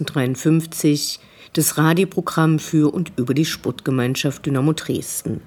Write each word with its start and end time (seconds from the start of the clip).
1953, 0.00 1.20
das 1.52 1.76
Radioprogramm 1.76 2.58
für 2.58 2.92
und 2.94 3.12
über 3.16 3.34
die 3.34 3.44
Sportgemeinschaft 3.44 4.46
Dynamo 4.46 4.72
Dresden. 4.72 5.42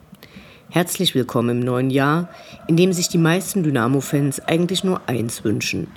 Herzlich 0.69 1.15
willkommen 1.15 1.61
im 1.61 1.65
neuen 1.65 1.89
Jahr, 1.89 2.29
in 2.67 2.77
dem 2.77 2.93
sich 2.93 3.09
die 3.09 3.17
meisten 3.17 3.63
Dynamo-Fans 3.63 4.41
eigentlich 4.41 4.83
nur 4.83 5.01
eins 5.07 5.43
wünschen: 5.43 5.87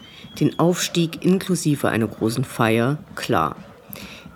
den 0.41 0.59
Aufstieg 0.59 1.25
inklusive 1.25 1.89
einer 1.89 2.07
großen 2.07 2.45
Feier, 2.45 2.99
klar. 3.17 3.57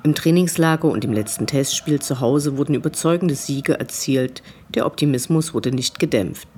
Im 0.02 0.14
Trainingslager 0.14 0.88
und 0.88 1.04
im 1.04 1.12
letzten 1.12 1.46
Testspiel 1.46 2.00
zu 2.00 2.20
Hause 2.20 2.58
wurden 2.58 2.74
überzeugende 2.74 3.34
Siege 3.34 3.78
erzielt, 3.78 4.42
der 4.74 4.84
Optimismus 4.84 5.54
wurde 5.54 5.70
nicht 5.70 5.98
gedämpft. 5.98 6.48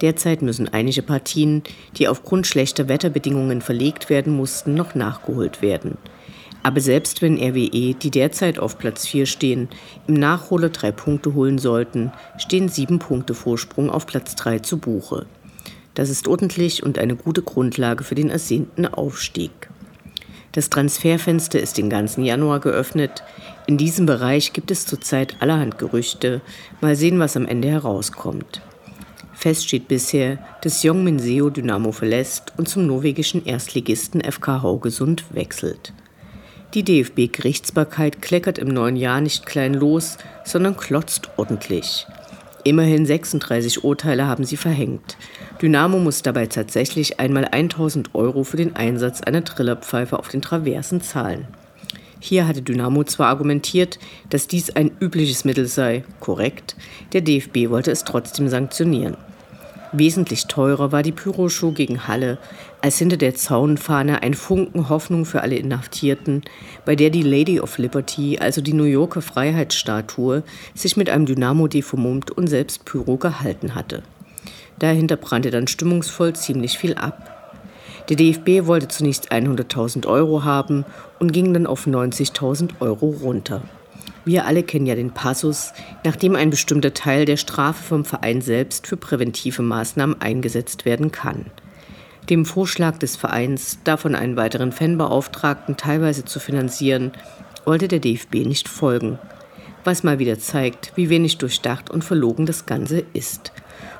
Derzeit 0.00 0.42
müssen 0.42 0.68
einige 0.68 1.02
Partien, 1.02 1.62
die 1.96 2.08
aufgrund 2.08 2.46
schlechter 2.46 2.88
Wetterbedingungen 2.88 3.60
verlegt 3.60 4.10
werden 4.10 4.34
mussten, 4.34 4.74
noch 4.74 4.94
nachgeholt 4.94 5.62
werden. 5.62 5.98
Aber 6.64 6.80
selbst 6.80 7.20
wenn 7.20 7.36
RWE, 7.36 7.92
die 7.92 8.10
derzeit 8.10 8.58
auf 8.58 8.78
Platz 8.78 9.06
4 9.06 9.26
stehen, 9.26 9.68
im 10.08 10.14
Nachhole 10.14 10.70
drei 10.70 10.92
Punkte 10.92 11.34
holen 11.34 11.58
sollten, 11.58 12.10
stehen 12.38 12.70
sieben 12.70 12.98
Punkte 12.98 13.34
Vorsprung 13.34 13.90
auf 13.90 14.06
Platz 14.06 14.34
3 14.34 14.60
zu 14.60 14.78
Buche. 14.78 15.26
Das 15.92 16.08
ist 16.08 16.26
ordentlich 16.26 16.82
und 16.82 16.98
eine 16.98 17.16
gute 17.16 17.42
Grundlage 17.42 18.02
für 18.02 18.14
den 18.14 18.30
ersehnten 18.30 18.86
Aufstieg. 18.86 19.68
Das 20.52 20.70
Transferfenster 20.70 21.60
ist 21.60 21.76
den 21.76 21.90
ganzen 21.90 22.24
Januar 22.24 22.60
geöffnet. 22.60 23.22
In 23.66 23.76
diesem 23.76 24.06
Bereich 24.06 24.54
gibt 24.54 24.70
es 24.70 24.86
zurzeit 24.86 25.36
allerhand 25.40 25.76
Gerüchte. 25.76 26.40
Mal 26.80 26.96
sehen, 26.96 27.18
was 27.18 27.36
am 27.36 27.44
Ende 27.44 27.68
herauskommt. 27.68 28.62
Fest 29.34 29.68
steht 29.68 29.88
bisher, 29.88 30.38
dass 30.62 30.82
Jongmin 30.82 31.18
Seo 31.18 31.50
Dynamo 31.50 31.92
verlässt 31.92 32.54
und 32.56 32.70
zum 32.70 32.86
norwegischen 32.86 33.44
Erstligisten 33.44 34.22
FK 34.22 34.62
Haugesund 34.62 35.24
wechselt. 35.34 35.92
Die 36.74 36.82
DFB-Gerichtsbarkeit 36.82 38.20
kleckert 38.20 38.58
im 38.58 38.66
neuen 38.66 38.96
Jahr 38.96 39.20
nicht 39.20 39.46
klein 39.46 39.74
los, 39.74 40.18
sondern 40.44 40.76
klotzt 40.76 41.30
ordentlich. 41.36 42.04
Immerhin 42.64 43.06
36 43.06 43.84
Urteile 43.84 44.26
haben 44.26 44.42
sie 44.42 44.56
verhängt. 44.56 45.16
Dynamo 45.62 46.00
muss 46.00 46.22
dabei 46.22 46.46
tatsächlich 46.46 47.20
einmal 47.20 47.44
1000 47.44 48.16
Euro 48.16 48.42
für 48.42 48.56
den 48.56 48.74
Einsatz 48.74 49.20
einer 49.20 49.44
Trillerpfeife 49.44 50.18
auf 50.18 50.26
den 50.28 50.42
Traversen 50.42 51.00
zahlen. 51.00 51.46
Hier 52.18 52.48
hatte 52.48 52.62
Dynamo 52.62 53.04
zwar 53.04 53.28
argumentiert, 53.28 54.00
dass 54.30 54.48
dies 54.48 54.70
ein 54.70 54.90
übliches 54.98 55.44
Mittel 55.44 55.66
sei, 55.66 56.02
korrekt, 56.18 56.74
der 57.12 57.20
DFB 57.20 57.68
wollte 57.68 57.92
es 57.92 58.02
trotzdem 58.02 58.48
sanktionieren. 58.48 59.16
Wesentlich 59.96 60.46
teurer 60.46 60.90
war 60.90 61.04
die 61.04 61.12
Pyroshow 61.12 61.70
gegen 61.70 62.08
Halle, 62.08 62.38
als 62.80 62.98
hinter 62.98 63.16
der 63.16 63.36
Zaunfahne 63.36 64.24
ein 64.24 64.34
Funken 64.34 64.88
Hoffnung 64.88 65.24
für 65.24 65.42
alle 65.42 65.54
Inhaftierten, 65.54 66.42
bei 66.84 66.96
der 66.96 67.10
die 67.10 67.22
Lady 67.22 67.60
of 67.60 67.78
Liberty, 67.78 68.36
also 68.40 68.60
die 68.60 68.72
New 68.72 68.82
Yorker 68.84 69.22
Freiheitsstatue, 69.22 70.42
sich 70.74 70.96
mit 70.96 71.08
einem 71.08 71.26
Dynamo 71.26 71.68
deformumt 71.68 72.32
und 72.32 72.48
selbst 72.48 72.84
Pyro 72.84 73.18
gehalten 73.18 73.76
hatte. 73.76 74.02
Dahinter 74.80 75.14
brannte 75.14 75.52
dann 75.52 75.68
stimmungsvoll 75.68 76.32
ziemlich 76.32 76.76
viel 76.76 76.94
ab. 76.94 77.30
Der 78.08 78.16
DFB 78.16 78.66
wollte 78.66 78.88
zunächst 78.88 79.30
100.000 79.30 80.08
Euro 80.08 80.42
haben 80.42 80.84
und 81.20 81.32
ging 81.32 81.54
dann 81.54 81.68
auf 81.68 81.86
90.000 81.86 82.80
Euro 82.80 83.10
runter. 83.22 83.62
Wir 84.24 84.46
alle 84.46 84.62
kennen 84.62 84.86
ja 84.86 84.94
den 84.94 85.10
Passus, 85.10 85.72
nachdem 86.02 86.34
ein 86.34 86.50
bestimmter 86.50 86.94
Teil 86.94 87.26
der 87.26 87.36
Strafe 87.36 87.82
vom 87.82 88.04
Verein 88.04 88.40
selbst 88.40 88.86
für 88.86 88.96
präventive 88.96 89.62
Maßnahmen 89.62 90.20
eingesetzt 90.20 90.84
werden 90.86 91.12
kann. 91.12 91.46
Dem 92.30 92.46
Vorschlag 92.46 92.96
des 92.96 93.16
Vereins, 93.16 93.80
davon 93.84 94.14
einen 94.14 94.36
weiteren 94.36 94.72
Fanbeauftragten 94.72 95.76
teilweise 95.76 96.24
zu 96.24 96.40
finanzieren, 96.40 97.12
wollte 97.66 97.86
der 97.86 97.98
DFB 97.98 98.46
nicht 98.46 98.68
folgen. 98.68 99.18
Was 99.84 100.02
mal 100.02 100.18
wieder 100.18 100.38
zeigt, 100.38 100.92
wie 100.96 101.10
wenig 101.10 101.36
durchdacht 101.36 101.90
und 101.90 102.02
verlogen 102.02 102.46
das 102.46 102.64
Ganze 102.64 103.04
ist. 103.12 103.52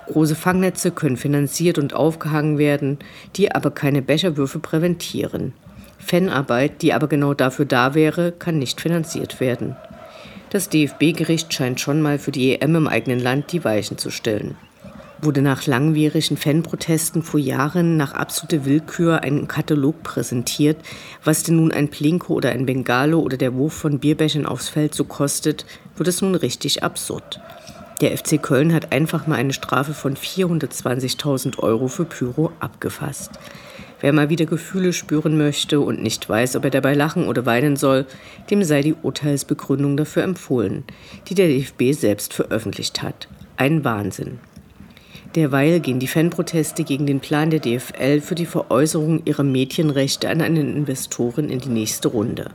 Große 0.07 0.35
Fangnetze 0.35 0.91
können 0.91 1.19
finanziert 1.19 1.77
und 1.77 1.93
aufgehangen 1.93 2.57
werden, 2.57 2.99
die 3.37 3.55
aber 3.55 3.71
keine 3.71 4.01
Becherwürfe 4.01 4.59
präventieren. 4.59 5.53
Fanarbeit, 5.99 6.81
die 6.81 6.95
aber 6.95 7.09
genau 7.09 7.35
dafür 7.35 7.67
da 7.67 7.95
wäre, 7.95 8.33
kann 8.33 8.59
nicht 8.59 8.81
finanziert 8.81 9.41
werden. 9.41 9.77
Das 10.55 10.69
DFB-Gericht 10.69 11.53
scheint 11.53 11.81
schon 11.81 12.01
mal 12.01 12.17
für 12.17 12.31
die 12.31 12.53
EM 12.55 12.77
im 12.77 12.87
eigenen 12.87 13.19
Land 13.19 13.51
die 13.51 13.65
Weichen 13.65 13.99
zu 13.99 14.11
stellen. 14.11 14.57
Wurde 15.21 15.43
nach 15.43 15.67
langwierigen 15.67 16.37
Fanprotesten 16.37 17.25
vor 17.25 17.41
Jahren 17.41 17.97
nach 17.97 18.13
absoluter 18.13 18.65
Willkür 18.65 19.25
ein 19.25 19.49
Katalog 19.49 20.05
präsentiert, 20.05 20.77
was 21.25 21.43
denn 21.43 21.57
nun 21.57 21.73
ein 21.73 21.89
Plinko 21.89 22.35
oder 22.35 22.51
ein 22.51 22.67
Bengalo 22.67 23.19
oder 23.19 23.37
der 23.37 23.55
Wurf 23.55 23.73
von 23.73 23.99
Bierbechern 23.99 24.47
aufs 24.47 24.69
Feld 24.69 24.95
so 24.95 25.03
kostet, 25.03 25.67
wird 25.97 26.09
es 26.09 26.23
nun 26.23 26.37
richtig 26.37 26.85
absurd. 26.85 27.41
Der 28.01 28.17
FC 28.17 28.41
Köln 28.41 28.73
hat 28.73 28.93
einfach 28.93 29.27
mal 29.27 29.35
eine 29.35 29.55
Strafe 29.55 29.93
von 29.93 30.15
420.000 30.17 31.59
Euro 31.59 31.89
für 31.89 32.05
Pyro 32.05 32.53
abgefasst. 32.61 33.33
Wer 34.05 34.13
mal 34.13 34.29
wieder 34.29 34.45
Gefühle 34.45 34.93
spüren 34.93 35.39
möchte 35.39 35.81
und 35.81 36.03
nicht 36.03 36.29
weiß, 36.29 36.57
ob 36.57 36.65
er 36.65 36.71
dabei 36.71 36.93
lachen 36.93 37.27
oder 37.27 37.47
weinen 37.47 37.75
soll, 37.75 38.05
dem 38.51 38.63
sei 38.63 38.83
die 38.83 38.93
Urteilsbegründung 38.93 39.97
dafür 39.97 40.25
empfohlen, 40.25 40.85
die 41.27 41.35
der 41.35 41.49
DFB 41.49 41.99
selbst 41.99 42.35
veröffentlicht 42.35 43.03
hat. 43.03 43.29
Ein 43.57 43.83
Wahnsinn. 43.83 44.41
Derweil 45.35 45.81
gehen 45.81 46.01
die 46.01 46.07
Fanproteste 46.07 46.85
gegen 46.85 47.07
den 47.07 47.21
Plan 47.21 47.49
der 47.49 47.61
DFL 47.61 48.21
für 48.21 48.35
die 48.35 48.45
Veräußerung 48.45 49.23
ihrer 49.25 49.43
Mädchenrechte 49.43 50.29
an 50.29 50.43
einen 50.43 50.77
Investoren 50.77 51.49
in 51.49 51.61
die 51.61 51.71
nächste 51.71 52.09
Runde. 52.09 52.51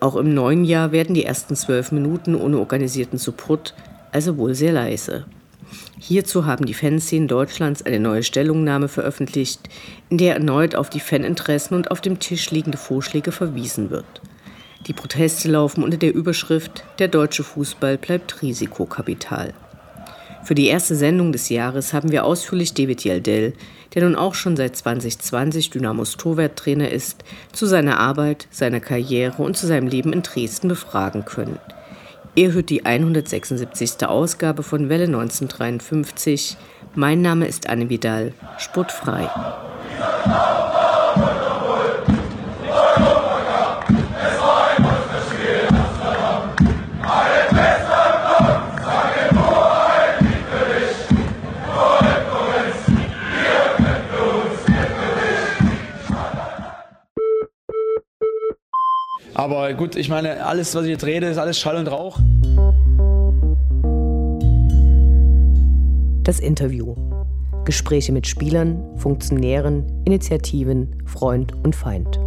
Auch 0.00 0.16
im 0.16 0.34
neuen 0.34 0.66
Jahr 0.66 0.92
werden 0.92 1.14
die 1.14 1.24
ersten 1.24 1.56
zwölf 1.56 1.90
Minuten 1.90 2.34
ohne 2.34 2.58
organisierten 2.58 3.18
Support, 3.18 3.74
also 4.12 4.36
wohl 4.36 4.54
sehr 4.54 4.72
leise. 4.72 5.24
Hierzu 5.98 6.44
haben 6.44 6.66
die 6.66 6.74
Fanszenen 6.74 7.26
Deutschlands 7.26 7.82
eine 7.82 7.98
neue 7.98 8.22
Stellungnahme 8.22 8.88
veröffentlicht, 8.88 9.60
in 10.10 10.18
der 10.18 10.34
erneut 10.34 10.74
auf 10.74 10.90
die 10.90 11.00
Faninteressen 11.00 11.74
und 11.74 11.90
auf 11.90 12.02
dem 12.02 12.18
Tisch 12.18 12.50
liegende 12.50 12.76
Vorschläge 12.76 13.32
verwiesen 13.32 13.90
wird. 13.90 14.20
Die 14.86 14.92
Proteste 14.92 15.50
laufen 15.50 15.82
unter 15.82 15.96
der 15.96 16.14
Überschrift 16.14 16.84
Der 16.98 17.08
deutsche 17.08 17.42
Fußball 17.42 17.96
bleibt 17.96 18.42
Risikokapital. 18.42 19.54
Für 20.44 20.54
die 20.54 20.66
erste 20.66 20.94
Sendung 20.94 21.32
des 21.32 21.48
Jahres 21.48 21.92
haben 21.92 22.12
wir 22.12 22.24
ausführlich 22.24 22.72
David 22.72 23.04
Yeldell, 23.04 23.54
der 23.94 24.04
nun 24.04 24.14
auch 24.14 24.34
schon 24.34 24.56
seit 24.56 24.76
2020 24.76 25.70
Dynamos 25.70 26.18
Torwarttrainer 26.18 26.90
ist, 26.90 27.24
zu 27.52 27.66
seiner 27.66 27.98
Arbeit, 27.98 28.46
seiner 28.50 28.78
Karriere 28.78 29.42
und 29.42 29.56
zu 29.56 29.66
seinem 29.66 29.88
Leben 29.88 30.12
in 30.12 30.22
Dresden 30.22 30.68
befragen 30.68 31.24
können. 31.24 31.58
Ihr 32.38 32.52
hört 32.52 32.68
die 32.68 32.84
176. 32.84 34.06
Ausgabe 34.06 34.62
von 34.62 34.90
Welle 34.90 35.04
1953. 35.04 36.58
Mein 36.94 37.22
Name 37.22 37.46
ist 37.46 37.66
Anne 37.66 37.88
Vidal, 37.88 38.34
sportfrei. 38.58 39.30
Aber 59.32 59.74
gut, 59.74 59.96
ich 59.96 60.08
meine, 60.08 60.44
alles, 60.44 60.74
was 60.74 60.84
ich 60.84 60.90
jetzt 60.90 61.04
rede, 61.04 61.28
ist 61.28 61.38
alles 61.38 61.60
Schall 61.60 61.76
und 61.76 61.88
Rauch. 61.88 62.18
Das 66.26 66.40
Interview. 66.40 66.96
Gespräche 67.64 68.10
mit 68.10 68.26
Spielern, 68.26 68.98
Funktionären, 68.98 70.02
Initiativen, 70.06 71.00
Freund 71.06 71.54
und 71.62 71.76
Feind. 71.76 72.18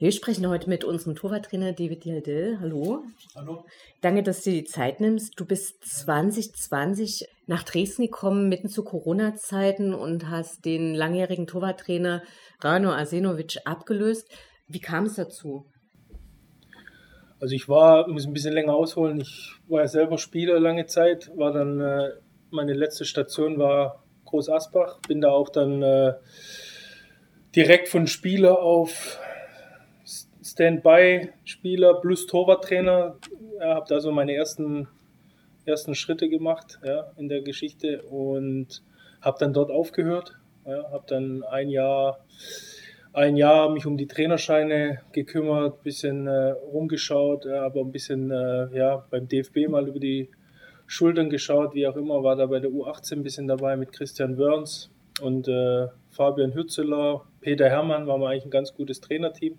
Wir 0.00 0.12
sprechen 0.12 0.48
heute 0.48 0.70
mit 0.70 0.82
unserem 0.82 1.14
Torwarttrainer 1.14 1.74
David 1.74 2.04
Dialdel. 2.04 2.58
Hallo. 2.58 3.04
Hallo. 3.36 3.66
Danke, 4.00 4.22
dass 4.22 4.42
du 4.42 4.48
dir 4.48 4.62
die 4.62 4.64
Zeit 4.64 4.98
nimmst. 4.98 5.38
Du 5.38 5.44
bist 5.44 5.84
2020 5.84 7.28
nach 7.46 7.64
Dresden 7.64 8.04
gekommen, 8.04 8.48
mitten 8.48 8.70
zu 8.70 8.82
Corona-Zeiten 8.82 9.92
und 9.92 10.30
hast 10.30 10.64
den 10.64 10.94
langjährigen 10.94 11.46
Torwarttrainer 11.46 12.22
Rano 12.62 12.92
Arsenovic 12.92 13.58
abgelöst. 13.66 14.26
Wie 14.68 14.80
kam 14.80 15.04
es 15.04 15.16
dazu? 15.16 15.66
Also 17.38 17.54
ich 17.54 17.68
war, 17.68 18.08
muss 18.08 18.24
ein 18.24 18.32
bisschen 18.32 18.54
länger 18.54 18.72
ausholen, 18.72 19.20
ich 19.20 19.52
war 19.68 19.82
ja 19.82 19.88
selber 19.88 20.16
Spieler 20.16 20.58
lange 20.60 20.86
Zeit, 20.86 21.30
war 21.36 21.52
dann, 21.52 21.78
äh, 21.78 22.08
meine 22.50 22.72
letzte 22.72 23.04
Station 23.04 23.58
war 23.58 24.02
Groß 24.24 24.48
Asbach, 24.48 25.00
bin 25.06 25.20
da 25.20 25.28
auch 25.28 25.50
dann 25.50 25.82
äh, 25.82 26.14
direkt 27.54 27.88
von 27.88 28.06
Spieler 28.06 28.60
auf 28.60 29.20
Standby-Spieler 30.50 32.00
plus 32.00 32.26
Torwarttrainer. 32.26 33.16
Ja, 33.60 33.74
habe 33.74 33.86
da 33.88 34.00
so 34.00 34.10
meine 34.10 34.34
ersten, 34.34 34.88
ersten 35.64 35.94
Schritte 35.94 36.28
gemacht 36.28 36.80
ja, 36.84 37.12
in 37.16 37.28
der 37.28 37.42
Geschichte 37.42 38.02
und 38.02 38.82
habe 39.20 39.38
dann 39.38 39.52
dort 39.52 39.70
aufgehört. 39.70 40.38
Ja, 40.66 40.90
habe 40.90 41.04
dann 41.06 41.42
ein 41.44 41.68
Jahr, 41.68 42.24
ein 43.12 43.36
Jahr 43.36 43.70
mich 43.70 43.86
um 43.86 43.96
die 43.96 44.06
Trainerscheine 44.06 45.00
gekümmert, 45.12 45.82
bisschen 45.82 46.26
äh, 46.26 46.50
rumgeschaut, 46.50 47.44
ja, 47.44 47.62
aber 47.62 47.80
ein 47.80 47.92
bisschen 47.92 48.30
äh, 48.30 48.76
ja, 48.76 49.04
beim 49.10 49.28
DFB 49.28 49.68
mal 49.68 49.88
über 49.88 50.00
die 50.00 50.30
Schultern 50.86 51.30
geschaut, 51.30 51.74
wie 51.74 51.86
auch 51.86 51.96
immer, 51.96 52.24
war 52.24 52.34
da 52.34 52.46
bei 52.46 52.58
der 52.58 52.70
U18 52.70 53.12
ein 53.14 53.22
bisschen 53.22 53.46
dabei 53.46 53.76
mit 53.76 53.92
Christian 53.92 54.36
Wörns 54.36 54.90
und 55.20 55.46
äh, 55.46 55.86
Fabian 56.10 56.54
Hürzeler, 56.54 57.24
Peter 57.40 57.68
Herrmann 57.68 58.06
war 58.08 58.18
mal 58.18 58.32
eigentlich 58.32 58.46
ein 58.46 58.50
ganz 58.50 58.74
gutes 58.74 59.00
Trainerteam. 59.00 59.56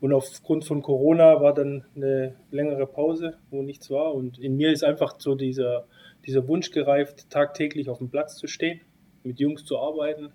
Und 0.00 0.12
aufgrund 0.12 0.64
von 0.64 0.82
Corona 0.82 1.40
war 1.40 1.54
dann 1.54 1.84
eine 1.96 2.36
längere 2.50 2.86
Pause, 2.86 3.38
wo 3.50 3.62
nichts 3.62 3.90
war. 3.90 4.14
Und 4.14 4.38
in 4.38 4.56
mir 4.56 4.70
ist 4.70 4.84
einfach 4.84 5.18
so 5.18 5.34
dieser, 5.34 5.86
dieser 6.24 6.46
Wunsch 6.46 6.70
gereift, 6.70 7.30
tagtäglich 7.30 7.88
auf 7.88 7.98
dem 7.98 8.08
Platz 8.08 8.36
zu 8.36 8.46
stehen, 8.46 8.80
mit 9.24 9.40
Jungs 9.40 9.64
zu 9.64 9.78
arbeiten, 9.78 10.32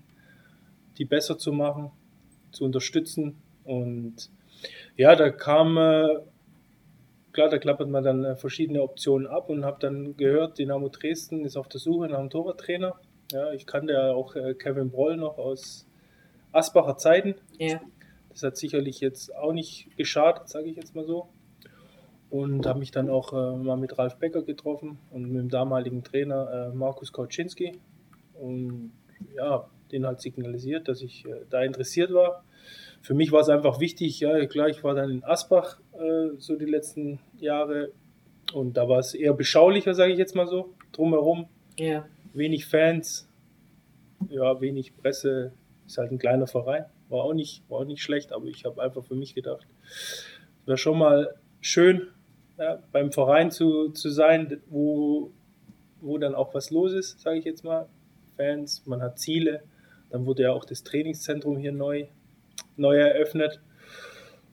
die 0.98 1.06
besser 1.06 1.38
zu 1.38 1.52
machen, 1.52 1.90
zu 2.52 2.64
unterstützen. 2.64 3.36
Und 3.64 4.30
ja, 4.96 5.16
da 5.16 5.30
kam, 5.30 5.78
äh, 5.78 6.20
klar, 7.32 7.48
da 7.48 7.58
klappert 7.58 7.88
man 7.88 8.04
dann 8.04 8.24
äh, 8.24 8.36
verschiedene 8.36 8.82
Optionen 8.82 9.26
ab 9.26 9.48
und 9.48 9.64
habe 9.64 9.78
dann 9.80 10.14
gehört, 10.18 10.58
Dynamo 10.58 10.90
Dresden 10.90 11.44
ist 11.46 11.56
auf 11.56 11.68
der 11.68 11.80
Suche 11.80 12.08
nach 12.08 12.18
einem 12.18 12.30
Torwarttrainer. 12.30 12.96
Ja, 13.32 13.52
ich 13.52 13.66
kannte 13.66 13.94
ja 13.94 14.12
auch 14.12 14.36
äh, 14.36 14.52
Kevin 14.54 14.90
Broll 14.90 15.16
noch 15.16 15.38
aus 15.38 15.86
Asbacher 16.52 16.98
Zeiten. 16.98 17.34
Ja. 17.58 17.80
Das 18.34 18.42
hat 18.42 18.56
sicherlich 18.56 19.00
jetzt 19.00 19.34
auch 19.34 19.52
nicht 19.52 19.96
geschadet, 19.96 20.48
sage 20.48 20.66
ich 20.66 20.76
jetzt 20.76 20.94
mal 20.94 21.04
so. 21.04 21.28
Und 22.30 22.66
habe 22.66 22.80
mich 22.80 22.90
dann 22.90 23.08
auch 23.08 23.32
äh, 23.32 23.56
mal 23.56 23.76
mit 23.76 23.96
Ralf 23.96 24.16
Becker 24.16 24.42
getroffen 24.42 24.98
und 25.12 25.30
mit 25.30 25.40
dem 25.40 25.48
damaligen 25.48 26.02
Trainer 26.02 26.72
äh, 26.72 26.76
Markus 26.76 27.12
Kauczynski. 27.12 27.78
Und 28.34 28.92
ja, 29.36 29.70
den 29.92 30.04
halt 30.04 30.20
signalisiert, 30.20 30.88
dass 30.88 31.00
ich 31.00 31.24
äh, 31.26 31.44
da 31.48 31.62
interessiert 31.62 32.12
war. 32.12 32.44
Für 33.02 33.14
mich 33.14 33.30
war 33.30 33.40
es 33.40 33.48
einfach 33.48 33.78
wichtig, 33.78 34.18
ja, 34.18 34.44
klar, 34.46 34.68
ich 34.68 34.82
war 34.82 34.94
dann 34.94 35.10
in 35.10 35.24
Asbach 35.24 35.78
äh, 35.92 36.36
so 36.38 36.56
die 36.56 36.64
letzten 36.64 37.20
Jahre 37.38 37.92
und 38.52 38.76
da 38.76 38.88
war 38.88 38.98
es 38.98 39.14
eher 39.14 39.34
beschaulicher, 39.34 39.94
sage 39.94 40.12
ich 40.12 40.18
jetzt 40.18 40.34
mal 40.34 40.46
so, 40.46 40.74
drumherum. 40.92 41.46
Ja. 41.78 42.06
Wenig 42.32 42.66
Fans, 42.66 43.28
ja, 44.28 44.60
wenig 44.60 44.96
Presse, 44.96 45.52
ist 45.86 45.98
halt 45.98 46.10
ein 46.10 46.18
kleiner 46.18 46.46
Verein. 46.46 46.86
War 47.08 47.24
auch 47.24 47.34
nicht, 47.34 47.62
war 47.68 47.80
auch 47.80 47.84
nicht 47.84 48.02
schlecht, 48.02 48.32
aber 48.32 48.46
ich 48.46 48.64
habe 48.64 48.82
einfach 48.82 49.04
für 49.04 49.14
mich 49.14 49.34
gedacht, 49.34 49.66
wäre 50.64 50.78
schon 50.78 50.98
mal 50.98 51.34
schön, 51.60 52.08
ja, 52.58 52.82
beim 52.92 53.12
Verein 53.12 53.50
zu, 53.50 53.90
zu 53.90 54.10
sein, 54.10 54.60
wo, 54.68 55.32
wo 56.00 56.18
dann 56.18 56.34
auch 56.34 56.54
was 56.54 56.70
los 56.70 56.92
ist, 56.92 57.20
sage 57.20 57.38
ich 57.38 57.44
jetzt 57.44 57.64
mal. 57.64 57.88
Fans, 58.36 58.84
man 58.86 59.02
hat 59.02 59.18
Ziele. 59.18 59.62
Dann 60.10 60.26
wurde 60.26 60.44
ja 60.44 60.52
auch 60.52 60.64
das 60.64 60.82
Trainingszentrum 60.84 61.56
hier 61.56 61.72
neu, 61.72 62.06
neu 62.76 62.96
eröffnet. 62.96 63.60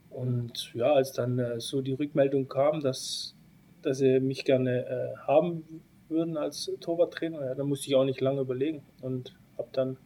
Und 0.09 0.74
ja, 0.74 0.94
als 0.94 1.13
dann 1.13 1.39
äh, 1.39 1.59
so 1.59 1.81
die 1.81 1.94
Rückmeldung 1.94 2.48
kam, 2.48 2.81
dass, 2.81 3.36
dass 3.81 4.00
sie 4.00 4.19
mich 4.19 4.44
gerne 4.44 4.86
äh, 4.86 5.18
haben 5.27 5.83
würden 6.09 6.38
als 6.38 6.69
Torwarttrainer, 6.81 7.45
ja, 7.45 7.56
dann 7.56 7.68
musste 7.68 7.88
ich 7.88 7.95
auch 7.95 8.03
nicht 8.03 8.19
lange 8.19 8.42
überlegen 8.42 8.83
und 9.01 9.33
habe 9.57 9.69
dann 9.71 9.98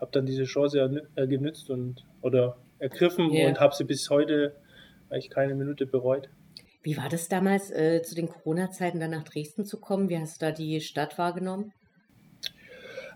habe 0.00 0.10
dann 0.12 0.26
diese 0.26 0.44
Chance 0.44 1.06
äh, 1.16 1.26
genützt 1.26 1.70
und 1.70 2.04
oder 2.22 2.56
ergriffen 2.78 3.32
yeah. 3.32 3.48
und 3.48 3.60
habe 3.60 3.74
sie 3.74 3.84
bis 3.84 4.10
heute 4.10 4.54
eigentlich 5.10 5.30
keine 5.30 5.54
Minute 5.54 5.86
bereut. 5.86 6.28
Wie 6.82 6.96
war 6.96 7.08
das 7.08 7.28
damals, 7.28 7.70
äh, 7.70 8.02
zu 8.02 8.14
den 8.14 8.28
Corona-Zeiten 8.28 9.00
dann 9.00 9.12
nach 9.12 9.24
Dresden 9.24 9.64
zu 9.64 9.80
kommen? 9.80 10.08
Wie 10.08 10.18
hast 10.18 10.40
du 10.40 10.46
da 10.46 10.52
die 10.52 10.80
Stadt 10.80 11.16
wahrgenommen? 11.16 11.72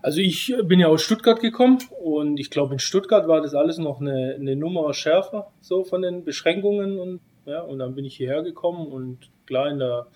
Also 0.01 0.21
ich 0.21 0.53
bin 0.63 0.79
ja 0.79 0.87
aus 0.87 1.01
Stuttgart 1.01 1.41
gekommen 1.41 1.79
und 2.01 2.39
ich 2.39 2.49
glaube 2.49 2.73
in 2.73 2.79
Stuttgart 2.79 3.27
war 3.27 3.41
das 3.41 3.53
alles 3.53 3.77
noch 3.77 3.99
eine, 3.99 4.35
eine 4.39 4.55
Nummer 4.55 4.93
schärfer, 4.93 5.51
so 5.59 5.83
von 5.83 6.01
den 6.01 6.23
Beschränkungen 6.23 6.99
und 6.99 7.19
ja, 7.45 7.61
und 7.61 7.79
dann 7.79 7.95
bin 7.95 8.05
ich 8.05 8.15
hierher 8.15 8.43
gekommen 8.43 8.87
und 8.87 9.29
klar, 9.49 9.71
in 9.71 9.79
der, 9.79 10.07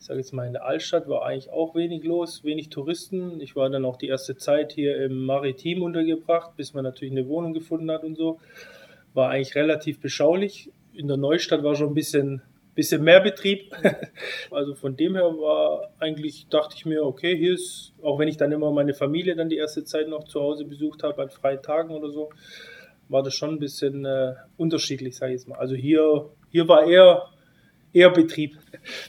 ich 0.00 0.08
jetzt 0.08 0.32
mal, 0.32 0.46
in 0.46 0.54
der 0.54 0.64
Altstadt 0.64 1.08
war 1.08 1.24
eigentlich 1.24 1.50
auch 1.50 1.74
wenig 1.74 2.04
los, 2.04 2.42
wenig 2.42 2.70
Touristen. 2.70 3.40
Ich 3.40 3.54
war 3.54 3.68
dann 3.68 3.84
auch 3.84 3.98
die 3.98 4.08
erste 4.08 4.34
Zeit 4.36 4.72
hier 4.72 4.96
im 4.96 5.26
Maritim 5.26 5.82
untergebracht, 5.82 6.56
bis 6.56 6.72
man 6.72 6.84
natürlich 6.84 7.12
eine 7.12 7.28
Wohnung 7.28 7.52
gefunden 7.52 7.90
hat 7.90 8.02
und 8.02 8.16
so. 8.16 8.40
War 9.12 9.28
eigentlich 9.28 9.54
relativ 9.54 10.00
beschaulich. 10.00 10.72
In 10.94 11.06
der 11.06 11.18
Neustadt 11.18 11.62
war 11.62 11.74
schon 11.74 11.88
ein 11.88 11.94
bisschen, 11.94 12.40
bisschen 12.74 13.04
mehr 13.04 13.20
Betrieb. 13.20 13.74
also 14.50 14.74
von 14.74 14.96
dem 14.96 15.14
her 15.16 15.24
war 15.24 15.90
eigentlich, 15.98 16.46
dachte 16.48 16.74
ich 16.78 16.86
mir, 16.86 17.04
okay, 17.04 17.36
hier 17.36 17.52
ist, 17.52 17.92
auch 18.02 18.18
wenn 18.18 18.28
ich 18.28 18.38
dann 18.38 18.52
immer 18.52 18.72
meine 18.72 18.94
Familie 18.94 19.36
dann 19.36 19.50
die 19.50 19.58
erste 19.58 19.84
Zeit 19.84 20.08
noch 20.08 20.24
zu 20.24 20.40
Hause 20.40 20.64
besucht 20.64 21.02
habe, 21.02 21.20
an 21.20 21.28
freien 21.28 21.60
Tagen 21.60 21.90
oder 21.90 22.10
so, 22.10 22.30
war 23.10 23.22
das 23.22 23.34
schon 23.34 23.50
ein 23.50 23.58
bisschen 23.58 24.06
äh, 24.06 24.32
unterschiedlich, 24.56 25.16
sage 25.16 25.34
ich 25.34 25.40
jetzt 25.40 25.48
mal. 25.48 25.58
Also 25.58 25.74
hier, 25.74 26.30
hier 26.50 26.66
war 26.68 26.86
eher 26.86 27.28
eher 27.98 28.10
Betrieb, 28.10 28.56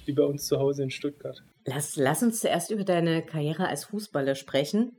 wie 0.05 0.13
bei 0.13 0.23
uns 0.23 0.45
zu 0.45 0.57
Hause 0.59 0.83
in 0.83 0.89
Stuttgart. 0.89 1.43
Lass, 1.65 1.95
lass 1.95 2.23
uns 2.23 2.39
zuerst 2.39 2.71
über 2.71 2.83
deine 2.83 3.23
Karriere 3.23 3.67
als 3.67 3.85
Fußballer 3.85 4.35
sprechen. 4.35 4.93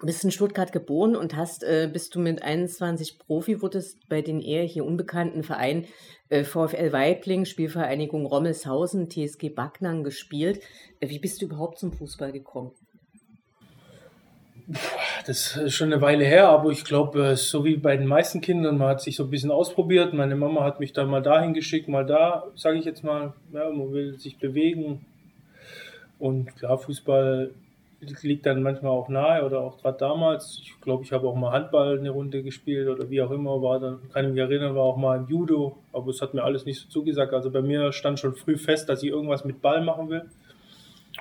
Du 0.00 0.06
bist 0.06 0.24
in 0.24 0.30
Stuttgart 0.30 0.72
geboren 0.72 1.14
und 1.14 1.36
hast, 1.36 1.62
äh, 1.62 1.88
bist 1.92 2.14
du 2.14 2.20
mit 2.20 2.42
21 2.42 3.18
Profi, 3.18 3.60
wurdest 3.60 4.08
bei 4.08 4.22
den 4.22 4.40
eher 4.40 4.64
hier 4.64 4.86
unbekannten 4.86 5.42
Vereinen 5.42 5.84
äh, 6.30 6.42
VfL 6.42 6.92
Weibling, 6.92 7.44
Spielvereinigung 7.44 8.24
Rommelshausen, 8.24 9.10
TSG 9.10 9.50
Backnang 9.50 10.02
gespielt. 10.02 10.60
Äh, 11.00 11.10
wie 11.10 11.18
bist 11.18 11.42
du 11.42 11.46
überhaupt 11.46 11.78
zum 11.78 11.92
Fußball 11.92 12.32
gekommen? 12.32 12.72
Das 15.26 15.56
ist 15.56 15.74
schon 15.74 15.92
eine 15.92 16.00
Weile 16.00 16.24
her, 16.24 16.48
aber 16.48 16.70
ich 16.70 16.84
glaube, 16.84 17.36
so 17.36 17.64
wie 17.64 17.76
bei 17.76 17.96
den 17.96 18.06
meisten 18.06 18.40
Kindern, 18.40 18.78
man 18.78 18.88
hat 18.88 19.00
sich 19.00 19.16
so 19.16 19.24
ein 19.24 19.30
bisschen 19.30 19.50
ausprobiert. 19.50 20.14
Meine 20.14 20.36
Mama 20.36 20.62
hat 20.64 20.80
mich 20.80 20.92
dann 20.92 21.10
mal 21.10 21.22
dahin 21.22 21.54
geschickt, 21.54 21.88
mal 21.88 22.06
da, 22.06 22.44
sage 22.54 22.78
ich 22.78 22.84
jetzt 22.84 23.02
mal. 23.02 23.32
Ja, 23.52 23.68
man 23.70 23.92
will 23.92 24.18
sich 24.18 24.38
bewegen. 24.38 25.04
Und 26.18 26.54
klar, 26.56 26.78
Fußball 26.78 27.50
liegt 28.22 28.46
dann 28.46 28.62
manchmal 28.62 28.92
auch 28.92 29.08
nahe 29.08 29.44
oder 29.44 29.60
auch 29.60 29.78
gerade 29.78 29.98
damals. 29.98 30.60
Ich 30.62 30.80
glaube, 30.80 31.02
ich 31.02 31.12
habe 31.12 31.26
auch 31.26 31.34
mal 31.34 31.52
Handball 31.52 31.98
eine 31.98 32.10
Runde 32.10 32.42
gespielt 32.42 32.88
oder 32.88 33.10
wie 33.10 33.20
auch 33.20 33.30
immer. 33.30 33.60
War 33.60 33.80
dann, 33.80 33.98
kann 34.12 34.26
ich 34.26 34.30
mich 34.30 34.40
erinnern, 34.40 34.74
war 34.74 34.84
auch 34.84 34.96
mal 34.96 35.18
im 35.18 35.26
Judo, 35.26 35.76
aber 35.92 36.10
es 36.10 36.22
hat 36.22 36.32
mir 36.32 36.44
alles 36.44 36.64
nicht 36.64 36.80
so 36.80 36.88
zugesagt. 36.88 37.34
Also 37.34 37.50
bei 37.50 37.60
mir 37.60 37.92
stand 37.92 38.20
schon 38.20 38.34
früh 38.34 38.56
fest, 38.56 38.88
dass 38.88 39.02
ich 39.02 39.10
irgendwas 39.10 39.44
mit 39.44 39.60
Ball 39.60 39.82
machen 39.82 40.08
will. 40.08 40.22